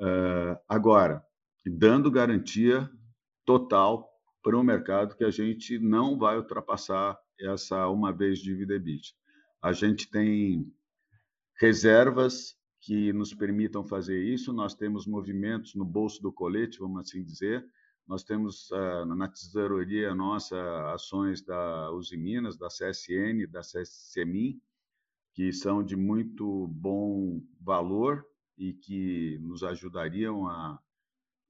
Uh, 0.00 0.56
agora, 0.68 1.24
dando 1.64 2.10
garantia 2.10 2.90
total 3.44 4.08
para 4.42 4.56
o 4.56 4.62
mercado 4.62 5.14
que 5.14 5.24
a 5.24 5.30
gente 5.30 5.78
não 5.78 6.18
vai 6.18 6.36
ultrapassar 6.36 7.18
essa 7.38 7.88
uma 7.88 8.12
vez 8.12 8.38
dívida 8.38 8.74
EBIT. 8.74 9.14
A 9.60 9.72
gente 9.72 10.10
tem 10.10 10.66
reservas 11.60 12.56
que 12.80 13.12
nos 13.12 13.32
permitam 13.32 13.84
fazer 13.84 14.20
isso, 14.20 14.52
nós 14.52 14.74
temos 14.74 15.06
movimentos 15.06 15.74
no 15.76 15.84
bolso 15.84 16.20
do 16.20 16.32
colete, 16.32 16.80
vamos 16.80 17.02
assim 17.02 17.22
dizer, 17.22 17.64
nós 18.06 18.24
temos 18.24 18.70
uh, 18.70 19.04
na 19.04 19.28
tesouraria 19.28 20.14
nossa 20.14 20.92
ações 20.92 21.42
da 21.42 21.90
Uzi 21.92 22.16
Minas, 22.16 22.56
da 22.56 22.68
CSN, 22.68 23.46
da 23.48 23.60
CSMI, 23.60 24.60
que 25.34 25.52
são 25.52 25.82
de 25.82 25.96
muito 25.96 26.66
bom 26.68 27.40
valor 27.60 28.24
e 28.58 28.72
que 28.72 29.38
nos 29.40 29.62
ajudariam 29.62 30.46
a, 30.46 30.78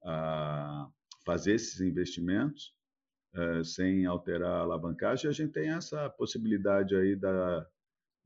a 0.04 0.88
fazer 1.24 1.54
esses 1.54 1.80
investimentos 1.80 2.74
uh, 3.34 3.64
sem 3.64 4.06
alterar 4.06 4.52
a 4.52 4.60
alavancagem. 4.60 5.28
A 5.28 5.32
gente 5.32 5.52
tem 5.52 5.70
essa 5.70 6.08
possibilidade 6.10 6.94
aí 6.94 7.16
da, 7.16 7.66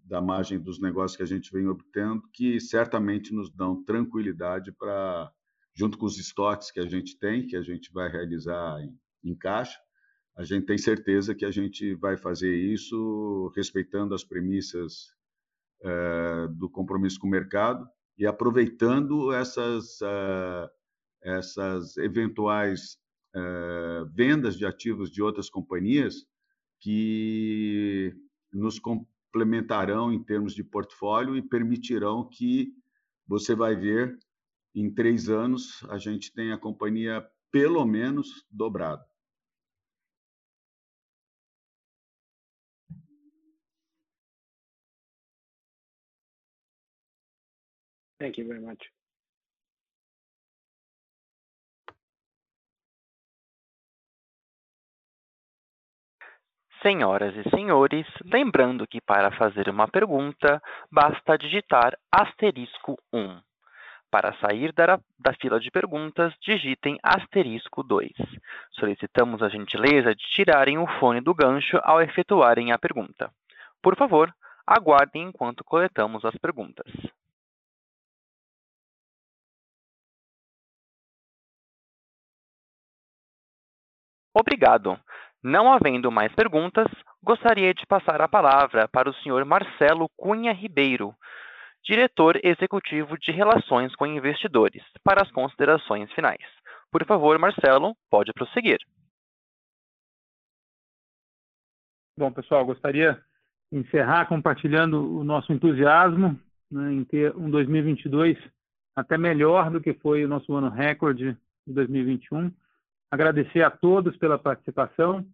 da 0.05 0.21
margem 0.21 0.59
dos 0.59 0.81
negócios 0.81 1.17
que 1.17 1.23
a 1.23 1.27
gente 1.27 1.51
vem 1.53 1.67
obtendo, 1.67 2.23
que 2.33 2.61
certamente 2.61 3.33
nos 3.33 3.51
dão 3.51 3.83
tranquilidade 3.85 4.73
para 4.73 5.33
junto 5.77 5.99
com 5.99 6.07
os 6.07 6.19
estoques 6.19 6.71
que 6.71 6.81
a 6.81 6.87
gente 6.87 7.19
tem, 7.19 7.47
que 7.47 7.57
a 7.57 7.63
gente 7.63 7.93
vai 7.93 8.11
realizar 8.11 8.81
em, 8.81 8.99
em 9.31 9.37
caixa, 9.37 9.79
a 10.37 10.43
gente 10.43 10.67
tem 10.67 10.79
certeza 10.79 11.35
que 11.35 11.45
a 11.45 11.51
gente 11.51 11.95
vai 11.95 12.17
fazer 12.17 12.55
isso 12.55 13.53
respeitando 13.55 14.15
as 14.15 14.25
premissas 14.25 15.15
é, 15.83 16.49
do 16.49 16.69
compromisso 16.69 17.19
com 17.19 17.27
o 17.27 17.31
mercado 17.31 17.87
e 18.19 18.27
aproveitando 18.27 19.33
essas, 19.33 20.01
uh, 20.01 20.69
essas 21.23 21.97
eventuais 21.99 22.99
uh, 23.35 24.07
vendas 24.15 24.57
de 24.57 24.65
ativos 24.65 25.11
de 25.11 25.23
outras 25.23 25.51
companhias 25.51 26.25
que 26.81 28.15
nos 28.53 28.79
complementarão 28.79 30.13
em 30.13 30.23
termos 30.23 30.55
de 30.55 30.65
portfólio 30.65 31.37
e 31.37 31.43
permitirão 31.43 32.27
que 32.27 32.73
você 33.27 33.55
vai 33.55 33.77
ver 33.77 34.19
em 34.77 34.93
três 34.93 35.31
anos, 35.31 35.83
a 35.91 35.97
gente 35.97 36.33
tem 36.33 36.53
a 36.53 36.59
companhia 36.59 37.27
pelo 37.51 37.85
menos 37.87 38.47
dobrada. 38.51 39.03
Thank 48.19 48.39
you 48.39 48.47
very 48.47 48.61
much. 48.61 48.79
Senhoras 56.83 57.35
e 57.35 57.51
senhores, 57.51 58.07
lembrando 58.25 58.87
que 58.87 59.01
para 59.01 59.37
fazer 59.37 59.69
uma 59.69 59.89
pergunta, 59.89 60.63
basta 60.91 61.37
digitar 61.37 61.99
asterisco 62.13 62.97
1. 63.13 63.46
Para 64.17 64.33
sair 64.39 64.73
da, 64.73 64.99
da, 65.19 65.35
fila 65.35 65.61
de 65.61 65.71
perguntas, 65.71 66.33
digitem 66.41 66.99
asterisco 67.03 67.83
2. 67.83 68.11
Solicitamos 68.71 69.43
a 69.43 69.51
gentileza 69.51 70.15
de 70.15 70.25
tirarem 70.31 70.79
o 70.79 70.87
fone 70.99 71.21
do 71.21 71.35
gancho 71.35 71.79
ao 71.83 72.01
efetuarem 72.01 72.73
a 72.73 72.79
pergunta. 72.79 73.31
Por 73.83 73.95
favor, 73.95 74.35
aguardem 74.67 75.25
enquanto 75.25 75.63
coletamos 75.63 76.25
as 76.25 76.35
perguntas. 76.39 76.91
Obrigado. 84.33 84.99
Não 85.43 85.71
havendo 85.71 86.11
mais 86.11 86.35
perguntas, 86.35 86.87
gostaria 87.23 87.75
de 87.75 87.85
passar 87.85 88.23
a 88.23 88.29
palavra 88.29 88.89
para 88.89 89.11
o 89.11 89.15
senhor 89.17 89.45
Marcelo 89.45 90.09
Cunha 90.17 90.55
Ribeiro, 90.55 91.15
diretor 91.87 92.39
executivo 92.43 93.17
de 93.17 93.31
Relações 93.31 93.95
com 93.95 94.07
Investidores, 94.07 94.83
para 95.05 95.23
as 95.23 95.31
considerações 95.31 96.13
finais. 96.13 96.43
Por 96.91 97.07
favor, 97.07 97.39
Marcelo, 97.39 97.97
pode 98.11 98.33
prosseguir. 98.33 98.79
Bom, 102.19 102.33
pessoal, 102.33 102.65
gostaria 102.65 103.23
de 103.71 103.79
encerrar 103.79 104.27
compartilhando 104.27 105.19
o 105.19 105.23
nosso 105.23 105.53
entusiasmo 105.53 106.39
né, 106.71 106.93
em 106.93 107.05
ter 107.05 107.35
um 107.37 107.51
2022 107.51 108.37
até 108.97 109.19
melhor 109.19 109.71
do 109.71 109.81
que 109.81 109.93
foi 109.95 110.25
o 110.25 110.29
nosso 110.29 110.55
ano 110.55 110.71
recorde 110.71 111.37
de 111.67 111.73
2021. 111.73 112.51
Agradecer 113.11 113.63
a 113.63 113.71
todos 113.71 114.17
pela 114.17 114.39
participação 114.39 115.25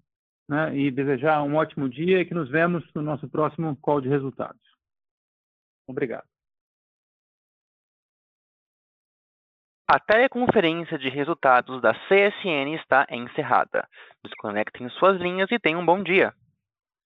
né, 0.48 0.76
e 0.76 0.90
desejar 0.90 1.42
um 1.42 1.54
ótimo 1.54 1.88
dia 1.88 2.20
e 2.20 2.26
que 2.26 2.34
nos 2.34 2.50
vemos 2.50 2.84
no 2.94 3.00
nosso 3.00 3.28
próximo 3.28 3.76
call 3.76 4.00
de 4.00 4.08
resultados. 4.08 4.60
Obrigado. 5.86 6.31
A 9.88 9.98
teleconferência 9.98 10.96
de 10.96 11.08
resultados 11.08 11.82
da 11.82 11.92
CSN 11.92 12.74
está 12.76 13.06
encerrada. 13.10 13.86
Desconectem 14.24 14.88
suas 14.90 15.20
linhas 15.20 15.50
e 15.50 15.58
tenham 15.58 15.80
um 15.80 15.86
bom 15.86 16.02
dia. 16.02 16.32